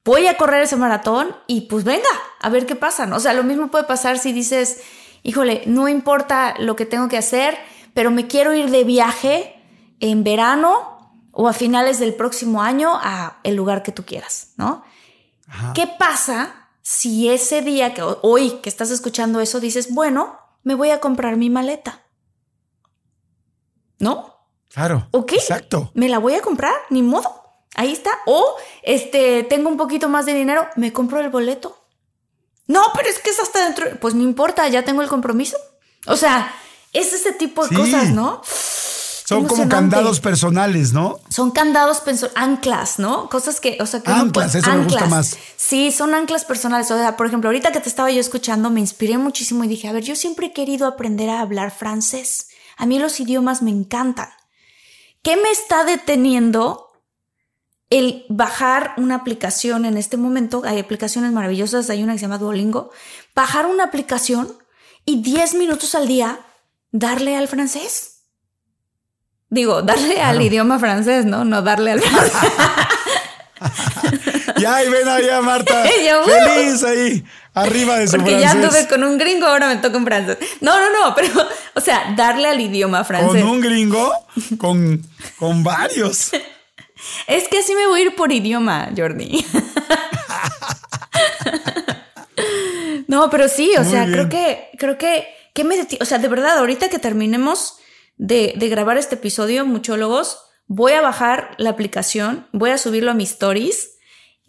voy 0.07 0.29
a 0.29 0.37
correr 0.37 0.63
ese 0.63 0.77
maratón 0.77 1.37
y 1.49 1.63
pues 1.63 1.85
venga, 1.85 2.09
a 2.41 2.49
ver 2.49 2.65
qué 2.65 2.77
pasa. 2.77 3.09
O 3.15 3.21
sea, 3.21 3.35
lo 3.35 3.43
mismo 3.43 3.69
puede 3.69 3.85
pasar 3.85 4.19
si 4.19 4.33
dices, 4.33 4.81
híjole, 5.25 5.65
no 5.67 5.89
importa 5.89 6.55
lo 6.59 6.77
que 6.77 6.87
tengo 6.87 7.09
que 7.09 7.19
hacer, 7.19 7.59
pero 7.93 8.13
me 8.13 8.29
quiero 8.29 8.55
ir 8.55 8.71
de 8.71 8.85
viaje 8.85 9.61
en 9.99 10.23
verano 10.23 11.27
o 11.33 11.49
a 11.49 11.53
finales 11.53 11.99
del 11.99 12.15
próximo 12.15 12.63
año 12.63 12.93
a 12.95 13.41
el 13.43 13.57
lugar 13.57 13.83
que 13.83 13.93
tú 13.93 14.05
quieras, 14.05 14.53
¿no? 14.57 14.85
¿Qué 15.75 15.87
pasa 15.87 16.69
si 16.83 17.29
ese 17.29 17.63
día 17.63 17.93
que 17.93 18.03
hoy 18.03 18.61
que 18.63 18.69
estás 18.69 18.91
escuchando 18.91 19.41
eso 19.41 19.59
dices, 19.59 19.93
bueno, 19.93 20.39
me 20.63 20.75
voy 20.75 20.91
a 20.91 21.01
comprar 21.01 21.37
mi 21.37 21.51
maleta? 21.51 22.05
¿No? 23.99 24.37
Claro. 24.73 25.09
Ok. 25.11 25.33
Exacto. 25.33 25.91
Me 25.95 26.09
la 26.09 26.19
voy 26.19 26.35
a 26.35 26.43
comprar, 26.43 26.75
ni 26.91 27.03
modo. 27.03 27.46
Ahí 27.77 27.93
está. 27.93 28.11
O 28.27 28.57
este, 28.83 29.45
tengo 29.45 29.69
un 29.69 29.77
poquito 29.77 30.09
más 30.09 30.27
de 30.27 30.35
dinero, 30.35 30.67
me 30.77 30.93
compro 30.93 31.21
el 31.21 31.31
boleto. 31.31 31.79
No, 32.67 32.83
pero 32.97 33.09
es 33.09 33.19
que 33.21 33.31
es 33.31 33.39
hasta 33.39 33.65
dentro. 33.65 33.87
Pues 34.01 34.15
no 34.15 34.23
importa, 34.23 34.67
ya 34.69 34.83
tengo 34.83 35.03
el 35.03 35.09
compromiso. 35.09 35.57
O 36.07 36.17
sea, 36.17 36.53
es 36.93 37.13
ese 37.13 37.33
tipo 37.33 37.67
de 37.67 37.77
cosas, 37.77 38.11
¿no? 38.11 38.43
Son 38.45 39.47
como 39.47 39.69
candados 39.69 40.21
personales, 40.21 40.93
¿no? 40.93 41.19
Son 41.29 41.51
candados, 41.51 42.03
anclas, 42.37 42.99
¿no? 42.99 43.29
Cosas 43.29 43.61
que, 43.61 43.77
o 43.81 43.87
sea, 43.87 44.01
que 44.01 44.11
anclas, 44.11 44.55
eso 44.55 44.71
me 44.71 44.85
gusta 44.85 45.07
más. 45.07 45.37
Sí, 45.57 45.91
son 45.91 46.15
anclas 46.15 46.45
personales. 46.45 46.91
O 46.91 46.97
sea, 46.97 47.17
por 47.17 47.27
ejemplo, 47.27 47.49
ahorita 47.49 47.73
que 47.73 47.81
te 47.81 47.89
estaba 47.89 48.11
yo 48.11 48.21
escuchando, 48.21 48.71
me 48.71 48.81
inspiré 48.81 49.19
muchísimo 49.19 49.65
y 49.65 49.69
dije, 49.69 49.89
a 49.89 49.93
ver, 49.93 50.05
yo 50.05 50.15
siempre 50.17 50.47
he 50.47 50.53
querido 50.53 50.87
aprender 50.87 51.29
a 51.29 51.41
hablar 51.41 51.73
francés. 51.73 52.49
A 52.77 52.87
mí 52.87 52.99
los 53.01 53.19
idiomas 53.19 53.63
me 53.63 53.71
encantan. 53.71 54.29
¿Qué 55.23 55.37
me 55.37 55.51
está 55.51 55.83
deteniendo 55.83 56.86
el 57.91 58.25
bajar 58.29 58.95
una 58.97 59.17
aplicación 59.17 59.85
en 59.85 59.97
este 59.97 60.17
momento, 60.17 60.63
hay 60.65 60.79
aplicaciones 60.79 61.33
maravillosas, 61.33 61.89
hay 61.91 62.03
una 62.03 62.13
que 62.13 62.19
se 62.19 62.25
llama 62.25 62.39
Duolingo, 62.39 62.91
bajar 63.35 63.67
una 63.67 63.85
aplicación 63.85 64.53
y 65.05 65.23
10 65.23 65.55
minutos 65.55 65.95
al 65.95 66.09
día 66.09 66.41
darle 66.91 67.37
al 67.37 67.49
francés. 67.49 68.13
Digo, 69.49 69.83
darle 69.83 70.21
al 70.21 70.43
idioma 70.43 70.79
francés, 70.79 71.25
¿no? 71.25 71.45
No 71.45 71.63
darle 71.63 71.93
al 71.93 72.01
francés. 72.01 72.51
ya, 74.59 74.83
y 74.83 74.89
ven 74.89 75.09
allá, 75.09 75.41
Marta. 75.41 75.85
Feliz 75.85 76.83
ahí, 76.83 77.25
arriba 77.55 77.99
de 77.99 78.09
su 78.09 78.17
Porque 78.17 78.41
ya 78.41 78.51
anduve 78.51 78.89
con 78.89 79.05
un 79.05 79.17
gringo, 79.17 79.47
ahora 79.47 79.69
me 79.69 79.77
toca 79.77 79.97
un 79.97 80.05
francés. 80.05 80.39
No, 80.61 80.75
no, 80.81 80.91
no, 80.91 81.15
pero, 81.15 81.31
o 81.75 81.81
sea, 81.81 82.13
darle 82.17 82.49
al 82.49 82.61
idioma 82.61 83.05
francés. 83.05 83.41
¿Con 83.41 83.43
un 83.45 83.61
gringo? 83.61 84.13
Con, 84.59 85.03
con 85.39 85.63
varios. 85.63 86.33
Es 87.27 87.49
que 87.49 87.59
así 87.59 87.75
me 87.75 87.87
voy 87.87 88.01
a 88.01 88.05
ir 88.05 88.15
por 88.15 88.33
idioma, 88.33 88.91
Jordi. 88.97 89.45
no, 93.09 93.31
pero 93.31 93.49
sí, 93.49 93.73
o 93.79 93.85
sea, 93.85 94.07
creo 94.07 94.29
que, 94.29 94.71
creo 94.79 94.99
que, 94.99 95.27
¿Qué 95.57 95.65
me 95.65 95.77
o 96.01 96.05
sea, 96.05 96.19
de 96.19 96.29
verdad, 96.29 96.59
ahorita 96.59 96.91
que 96.91 96.99
terminemos 96.99 97.79
de, 98.19 98.53
de 98.59 98.69
grabar 98.69 98.99
este 98.99 99.15
episodio, 99.15 99.65
muchólogos, 99.65 100.39
voy 100.67 100.93
a 100.93 101.01
bajar 101.01 101.55
la 101.57 101.71
aplicación, 101.71 102.47
voy 102.53 102.71
a 102.71 102.79
subirlo 102.79 103.11
a 103.11 103.15
mis 103.15 103.31
stories, 103.31 103.97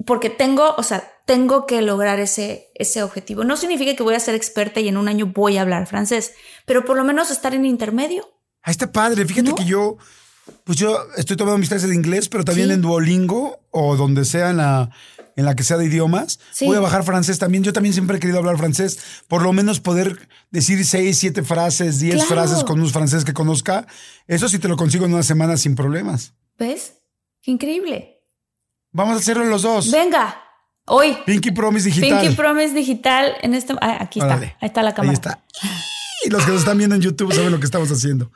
porque 0.06 0.30
tengo, 0.30 0.76
o 0.78 0.84
sea, 0.84 1.10
tengo 1.26 1.66
que 1.66 1.82
lograr 1.82 2.20
ese, 2.20 2.72
ese 2.76 3.04
objetivo. 3.04 3.46
No 3.46 3.56
significa 3.56 3.96
que 3.96 4.04
voy 4.04 4.16
a 4.16 4.20
ser 4.20 4.36
experta 4.36 4.82
y 4.82 4.90
en 4.90 4.98
un 4.98 5.08
año 5.08 5.28
voy 5.28 5.58
a 5.58 5.62
hablar 5.62 5.88
francés, 5.88 6.34
pero 6.66 6.84
por 6.84 6.98
lo 6.98 7.06
menos 7.06 7.32
estar 7.32 7.56
en 7.56 7.64
intermedio. 7.64 8.30
Ahí 8.62 8.72
está 8.72 8.92
padre. 8.92 9.26
Fíjate 9.26 9.52
¿No? 9.52 9.56
que 9.56 9.64
yo, 9.64 9.98
pues 10.64 10.78
yo 10.78 10.98
estoy 11.18 11.38
tomando 11.38 11.58
mis 11.58 11.70
clases 11.70 11.90
de 11.90 11.96
inglés, 11.96 12.30
pero 12.30 12.44
también 12.44 12.68
Sí. 12.68 12.74
en 12.74 12.82
Duolingo 12.82 13.60
o 13.72 13.96
donde 13.96 14.26
sea 14.26 14.50
en 14.50 14.58
la, 14.58 14.90
en 15.36 15.46
la 15.46 15.56
que 15.56 15.64
sea 15.64 15.78
de 15.78 15.86
idiomas. 15.86 16.40
Sí. 16.52 16.66
Voy 16.66 16.78
a 16.78 16.80
bajar 16.80 17.04
francés 17.04 17.40
también. 17.40 17.64
Yo 17.64 17.74
también 17.74 17.94
siempre 17.94 18.18
he 18.18 18.20
querido 18.20 18.40
hablar 18.40 18.58
francés. 18.58 19.00
Por 19.28 19.42
lo 19.44 19.54
menos 19.54 19.80
poder 19.80 20.28
decir 20.52 20.84
seis, 20.86 21.18
siete 21.18 21.44
frases, 21.44 22.00
diez 22.00 22.16
Claro. 22.16 22.28
frases 22.30 22.64
con 22.64 22.80
un 22.82 22.90
francés 22.90 23.24
que 23.26 23.34
conozca. 23.34 23.86
Eso 24.28 24.50
sí 24.50 24.60
te 24.60 24.68
lo 24.68 24.76
consigo 24.78 25.06
en 25.06 25.14
una 25.14 25.24
semana 25.24 25.58
sin 25.58 25.76
problemas. 25.76 26.34
¿Ves? 26.58 26.94
Increíble. 27.46 28.22
Vamos 28.92 29.16
a 29.16 29.20
hacerlo 29.20 29.46
los 29.46 29.62
dos. 29.62 29.92
Venga, 29.92 30.42
hoy. 30.86 31.18
Pinky 31.26 31.52
Promise 31.52 31.90
Digital. 31.90 32.22
Pinky 32.22 32.36
Promise 32.36 32.74
Digital 32.74 33.34
en 33.42 33.54
este. 33.54 33.74
ah, 33.80 33.98
aquí 34.02 34.20
está. 34.20 34.36
Ahí 34.36 34.52
está 34.62 34.82
la 34.84 34.94
cámara. 34.94 35.12
Ahí 35.12 35.14
está. 35.16 35.44
Y 36.26 36.30
los 36.32 36.44
que 36.44 36.52
nos 36.52 36.62
están 36.62 36.78
viendo 36.80 36.96
en 36.96 37.02
YouTube 37.02 37.32
saben 37.34 37.52
lo 37.52 37.60
que 37.60 37.66
estamos 37.66 37.90
haciendo. 37.92 38.32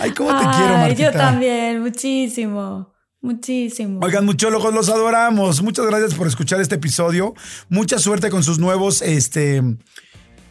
Ay, 0.00 0.10
cómo 0.12 0.30
te 0.36 0.44
quiero, 0.44 0.74
Ay, 0.74 0.88
Martita. 0.88 1.12
Yo 1.12 1.18
también, 1.18 1.80
muchísimo, 1.80 2.92
muchísimo. 3.20 4.00
Oigan, 4.02 4.24
muchólogos, 4.24 4.72
los 4.74 4.88
adoramos. 4.88 5.62
Muchas 5.62 5.86
gracias 5.86 6.14
por 6.14 6.26
escuchar 6.26 6.60
este 6.60 6.74
episodio. 6.76 7.34
Mucha 7.68 7.98
suerte 7.98 8.30
con 8.30 8.42
sus 8.42 8.58
nuevos, 8.58 9.02
este, 9.02 9.62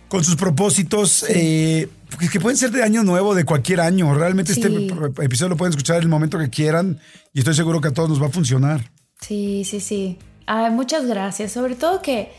con 0.07 0.23
sus 0.23 0.35
propósitos, 0.35 1.25
eh, 1.29 1.89
que- 2.31 2.39
pueden 2.39 2.57
ser 2.57 2.71
de 2.71 2.83
año 2.83 3.03
nuevo, 3.03 3.35
de 3.35 3.43
cualquier 3.45 3.81
año. 3.81 4.13
Realmente 4.13 4.53
Sí. 4.53 4.61
este 4.61 5.23
episodio 5.23 5.49
lo 5.49 5.57
pueden 5.57 5.71
escuchar 5.71 5.97
en 5.97 6.03
el 6.03 6.09
momento 6.09 6.37
que 6.37 6.49
quieran 6.49 6.99
y 7.33 7.39
estoy 7.39 7.53
seguro 7.55 7.81
que 7.81 7.89
a 7.89 7.93
todos 7.93 8.09
nos 8.09 8.21
va 8.21 8.27
a 8.27 8.31
funcionar. 8.31 8.91
Sí, 9.19 9.63
sí, 9.65 9.79
sí. 9.79 10.17
Ay, 10.45 10.71
muchas 10.71 11.05
gracias. 11.05 11.51
Sobre 11.51 11.75
todo 11.75 12.01
que 12.01 12.31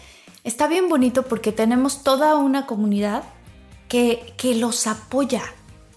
está 0.45 0.67
bien 0.67 0.89
bonito 0.89 1.23
porque 1.25 1.53
tenemos 1.53 2.03
toda 2.03 2.37
una 2.37 2.67
comunidad 2.67 3.23
que, 3.93 4.33
que 4.39 4.55
los 4.55 4.87
apoya. 4.87 5.43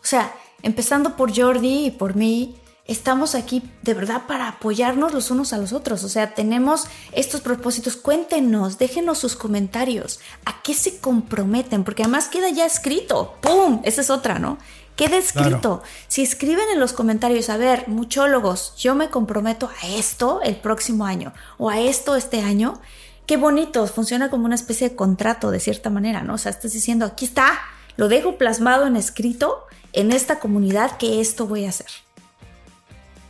O 0.01 0.05
sea, 0.05 0.35
empezando 0.63 1.15
por 1.15 1.33
Jordi 1.33 1.85
y 1.85 1.91
por 1.91 2.17
mí, 2.17 2.57
estamos 2.83 3.35
aquí 3.35 3.63
de 3.83 3.93
verdad 3.93 4.23
para 4.27 4.49
apoyarnos 4.49 5.13
los 5.13 5.31
unos 5.31 5.53
a 5.53 5.57
los 5.57 5.71
otros. 5.71 6.03
O 6.03 6.09
sea, 6.09 6.33
tenemos 6.33 6.87
estos 7.13 7.39
propósitos. 7.39 7.95
Cuéntenos, 7.95 8.77
déjenos 8.77 9.19
sus 9.19 9.37
comentarios. 9.37 10.19
¿A 10.43 10.61
qué 10.61 10.73
se 10.73 10.99
comprometen? 10.99 11.85
Porque 11.85 12.03
además 12.03 12.27
queda 12.27 12.49
ya 12.49 12.65
escrito. 12.65 13.37
¡Pum! 13.39 13.79
Esa 13.85 14.01
es 14.01 14.09
otra, 14.09 14.39
¿no? 14.39 14.57
Queda 14.97 15.15
escrito. 15.15 15.81
Si 16.09 16.21
escriben 16.21 16.67
en 16.73 16.81
los 16.81 16.91
comentarios, 16.91 17.49
a 17.49 17.55
ver, 17.55 17.87
muchólogos, 17.87 18.75
yo 18.75 18.93
me 18.93 19.09
comprometo 19.09 19.69
a 19.81 19.87
esto 19.87 20.41
el 20.43 20.57
próximo 20.57 21.05
año 21.05 21.31
o 21.57 21.69
a 21.69 21.79
esto 21.79 22.17
este 22.17 22.41
año, 22.41 22.81
qué 23.25 23.37
bonito, 23.37 23.87
funciona 23.87 24.29
como 24.29 24.43
una 24.43 24.55
especie 24.55 24.89
de 24.89 24.95
contrato 24.97 25.49
de 25.49 25.61
cierta 25.61 25.89
manera, 25.89 26.23
¿no? 26.23 26.33
O 26.33 26.37
sea, 26.37 26.51
estás 26.51 26.73
diciendo, 26.73 27.05
aquí 27.05 27.23
está, 27.23 27.57
lo 27.97 28.07
dejo 28.07 28.37
plasmado 28.37 28.87
en 28.87 28.95
escrito 28.95 29.65
en 29.93 30.11
esta 30.11 30.39
comunidad 30.39 30.97
que 30.97 31.21
esto 31.21 31.47
voy 31.47 31.65
a 31.65 31.69
hacer. 31.69 31.87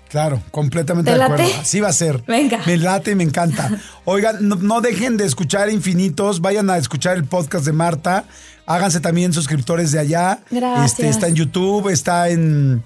Claro, 0.09 0.41
completamente 0.51 1.11
¿Te 1.11 1.17
de 1.17 1.23
acuerdo. 1.23 1.43
Así 1.59 1.79
va 1.79 1.89
a 1.89 1.93
ser. 1.93 2.23
Venga. 2.25 2.61
Me 2.65 2.77
late 2.77 3.11
y 3.11 3.15
me 3.15 3.23
encanta. 3.23 3.69
Oigan, 4.05 4.47
no, 4.47 4.55
no 4.55 4.81
dejen 4.81 5.17
de 5.17 5.25
escuchar 5.25 5.69
Infinitos, 5.69 6.41
vayan 6.41 6.69
a 6.69 6.77
escuchar 6.77 7.17
el 7.17 7.25
podcast 7.25 7.65
de 7.65 7.73
Marta, 7.73 8.25
háganse 8.65 8.99
también 8.99 9.33
suscriptores 9.33 9.91
de 9.91 9.99
allá. 9.99 10.39
Gracias. 10.49 10.91
Este, 10.91 11.09
está 11.09 11.27
en 11.27 11.35
YouTube, 11.35 11.89
está 11.89 12.29
en, 12.29 12.83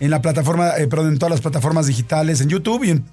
en 0.00 0.10
la 0.10 0.20
plataforma, 0.22 0.76
eh, 0.78 0.86
perdón, 0.86 1.08
en 1.12 1.18
todas 1.18 1.30
las 1.30 1.40
plataformas 1.40 1.86
digitales, 1.86 2.40
en 2.40 2.48
YouTube 2.48 2.84
y 2.84 2.90
en 2.90 3.04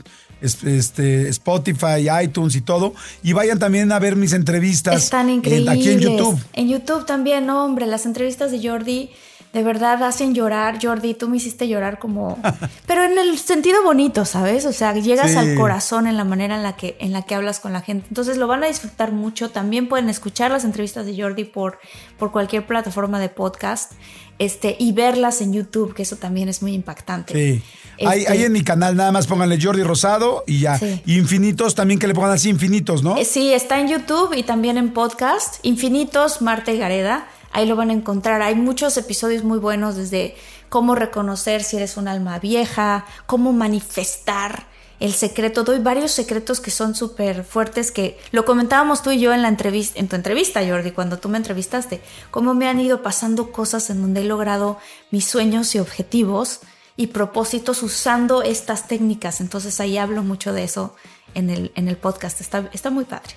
es- 0.42 0.64
este, 0.64 1.30
Spotify, 1.30 2.08
iTunes 2.24 2.56
y 2.56 2.62
todo. 2.62 2.94
Y 3.24 3.34
vayan 3.34 3.60
también 3.60 3.92
a 3.92 4.00
ver 4.00 4.16
mis 4.16 4.34
entrevistas 4.34 5.04
Están 5.06 5.30
increíbles. 5.30 5.70
aquí 5.70 5.90
en 5.90 6.00
YouTube. 6.00 6.40
En 6.54 6.68
YouTube 6.68 7.06
también, 7.06 7.46
no, 7.46 7.64
hombre, 7.66 7.86
las 7.88 8.06
entrevistas 8.06 8.52
de 8.52 8.68
Jordi 8.68 9.10
de 9.54 9.62
verdad 9.64 10.02
hacen 10.04 10.34
llorar. 10.34 10.80
Jordi, 10.82 11.14
tú 11.14 11.30
me 11.30 11.38
hiciste 11.38 11.68
llorar 11.68 12.00
como... 12.00 12.40
Pero 12.88 13.04
en 13.04 13.20
el 13.20 13.38
sentido 13.38 13.84
bonito, 13.84 14.26
¿sabes? 14.26 14.66
O 14.66 14.74
sea, 14.74 14.94
llegas 14.96 15.30
Sí. 15.32 15.38
al 15.38 15.56
corazón 15.56 16.08
en 16.08 16.18
la 16.18 16.24
manera 16.24 16.56
en 16.56 16.64
la, 16.64 16.76
que, 16.76 16.98
en 17.00 17.14
la 17.14 17.22
que 17.22 17.36
hablas 17.36 17.60
con 17.60 17.72
la 17.72 17.82
gente. 17.82 18.08
Entonces 18.10 18.38
lo 18.38 18.48
van 18.48 18.64
a 18.64 18.68
disfrutar 18.68 19.12
mucho. 19.12 19.52
También 19.52 19.88
pueden 19.88 20.10
escuchar 20.10 20.50
las 20.50 20.64
entrevistas 20.66 21.06
de 21.06 21.16
Jordi 21.22 21.44
por, 21.44 21.78
por 22.18 22.32
cualquier 22.32 22.66
plataforma 22.66 23.20
de 23.20 23.30
podcast 23.30 23.92
este, 24.40 24.76
y 24.80 24.92
verlas 24.92 25.42
en 25.42 25.54
YouTube, 25.54 25.94
que 25.94 26.04
eso 26.04 26.16
también 26.18 26.50
es 26.50 26.62
muy 26.62 26.74
impactante. 26.74 27.34
Sí. 27.34 27.64
Ahí, 28.06 28.22
Este, 28.22 28.32
ahí 28.34 28.44
en 28.44 28.52
mi 28.52 28.64
canal 28.64 28.96
nada 28.96 29.12
más 29.12 29.28
pónganle 29.28 29.60
Jordi 29.62 29.84
Rosado 29.84 30.44
y 30.48 30.60
ya. 30.62 30.80
Sí. 30.80 31.02
Infinitos 31.06 31.76
también 31.76 32.00
que 32.00 32.08
le 32.08 32.14
pongan 32.16 32.32
así 32.32 32.50
infinitos, 32.50 33.04
¿no? 33.04 33.18
Eh, 33.18 33.26
Sí, 33.26 33.54
está 33.54 33.80
en 33.80 33.88
YouTube 33.88 34.34
y 34.36 34.44
también 34.44 34.78
en 34.78 34.92
podcast. 34.94 35.56
Infinitos, 35.64 36.42
Marta 36.42 36.72
y 36.72 36.78
Gareda. 36.80 37.28
Ahí 37.52 37.68
lo 37.68 37.76
van 37.76 37.92
a 37.92 37.94
encontrar. 37.94 38.42
Hay 38.42 38.56
muchos 38.56 38.98
episodios 38.98 39.44
muy 39.44 39.60
buenos 39.60 39.96
desde 39.96 40.36
cómo 40.70 40.96
reconocer 40.96 41.64
si 41.64 41.78
eres 41.78 41.98
un 41.98 42.08
alma 42.08 42.40
vieja, 42.40 43.06
cómo 43.28 43.54
manifestar 43.54 44.66
el 45.04 45.14
secreto. 45.14 45.66
Doy 45.66 45.80
varios 45.80 46.12
secretos 46.12 46.62
que 46.62 46.72
son 46.72 46.96
súper 46.96 47.44
fuertes 47.44 47.92
que 47.92 48.18
lo 48.32 48.46
comentábamos 48.46 49.04
tú 49.04 49.12
y 49.12 49.20
yo 49.20 49.34
en 49.34 49.42
la 49.42 49.50
entrevista, 49.50 50.00
en 50.00 50.08
tu 50.08 50.16
entrevista, 50.16 50.66
Jordi, 50.66 50.92
cuando 50.92 51.20
tú 51.20 51.28
me 51.28 51.38
entrevistaste. 51.38 52.00
Cómo 52.32 52.54
me 52.54 52.70
han 52.70 52.80
ido 52.80 53.04
pasando 53.04 53.52
cosas 53.52 53.90
en 53.90 54.02
donde 54.02 54.22
he 54.22 54.24
logrado 54.24 54.78
mis 55.12 55.26
sueños 55.26 55.76
y 55.76 55.80
objetivos 55.80 56.62
y 56.96 57.08
propósitos 57.08 57.84
usando 57.84 58.44
estas 58.44 58.88
técnicas. 58.88 59.42
Entonces 59.42 59.82
ahí 59.82 59.98
hablo 59.98 60.24
mucho 60.24 60.54
de 60.54 60.64
eso 60.64 60.96
en 61.34 61.50
el, 61.50 61.74
en 61.76 61.90
el 61.90 61.98
podcast. 61.98 62.40
Está, 62.40 62.70
está 62.72 62.90
muy 62.90 63.04
padre. 63.04 63.34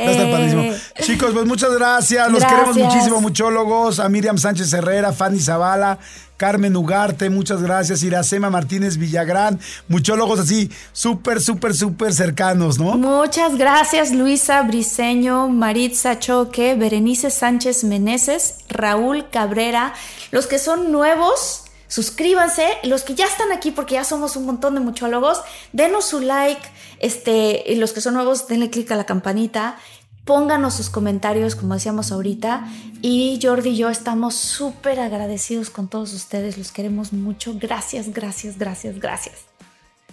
Va 0.00 0.06
a 0.06 0.10
estar 0.10 0.26
Eh, 0.26 0.32
padrísimo. 0.32 0.64
Chicos, 1.00 1.30
pues 1.32 1.46
muchas 1.46 1.72
gracias. 1.72 2.30
Los 2.30 2.40
Gracias. 2.40 2.60
queremos 2.60 2.76
muchísimo, 2.92 3.20
muchólogos. 3.20 4.00
A 4.00 4.08
Miriam 4.08 4.38
Sánchez 4.38 4.72
Herrera, 4.72 5.12
Fanny 5.12 5.40
Zavala, 5.40 5.98
Carmen 6.36 6.74
Ugarte, 6.76 7.28
muchas 7.28 7.62
gracias. 7.62 8.02
Iracema 8.02 8.48
Martínez 8.48 8.96
Villagrán, 8.96 9.60
muchólogos 9.88 10.40
así, 10.40 10.70
súper, 10.92 11.40
súper, 11.40 11.74
súper 11.74 12.14
cercanos, 12.14 12.78
¿no? 12.78 12.96
Muchas 12.96 13.56
gracias 13.58 14.10
Luisa 14.12 14.62
Briseño, 14.62 15.48
Maritza 15.50 16.18
Choque, 16.18 16.74
Berenice 16.76 17.30
Sánchez 17.30 17.84
Meneses, 17.84 18.54
Raúl 18.70 19.28
Cabrera, 19.30 19.92
los 20.30 20.46
que 20.46 20.58
son 20.58 20.90
nuevos. 20.92 21.64
Suscríbanse, 21.90 22.78
los 22.84 23.02
que 23.02 23.16
ya 23.16 23.26
están 23.26 23.50
aquí 23.50 23.72
porque 23.72 23.94
ya 23.94 24.04
somos 24.04 24.36
un 24.36 24.46
montón 24.46 24.74
de 24.74 24.80
muchólogos, 24.80 25.42
denos 25.72 26.04
su 26.04 26.20
like, 26.20 26.62
este, 27.00 27.64
y 27.66 27.74
los 27.74 27.92
que 27.92 28.00
son 28.00 28.14
nuevos 28.14 28.46
denle 28.46 28.70
click 28.70 28.92
a 28.92 28.94
la 28.94 29.06
campanita, 29.06 29.76
pónganos 30.24 30.74
sus 30.74 30.88
comentarios 30.88 31.56
como 31.56 31.74
decíamos 31.74 32.12
ahorita 32.12 32.68
y 33.02 33.40
Jordi 33.42 33.70
y 33.70 33.76
yo 33.76 33.88
estamos 33.88 34.36
súper 34.36 35.00
agradecidos 35.00 35.68
con 35.68 35.88
todos 35.88 36.14
ustedes, 36.14 36.56
los 36.58 36.70
queremos 36.70 37.12
mucho, 37.12 37.54
gracias, 37.58 38.12
gracias, 38.14 38.56
gracias, 38.56 39.00
gracias. 39.00 39.34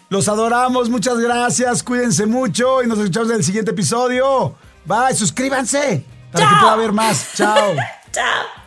Los 0.10 0.28
adoramos, 0.30 0.90
muchas 0.90 1.20
gracias. 1.20 1.84
Cuídense 1.84 2.26
mucho 2.26 2.82
y 2.82 2.88
nos 2.88 2.98
escuchamos 2.98 3.30
en 3.30 3.36
el 3.36 3.44
siguiente 3.44 3.72
episodio. 3.72 4.56
Bye, 4.86 5.14
suscríbanse 5.14 6.04
para 6.32 6.50
que 6.50 6.56
pueda 6.60 6.74
haber 6.74 6.92
más. 6.92 7.28
Chao. 7.36 7.76
Chao. 8.12 8.67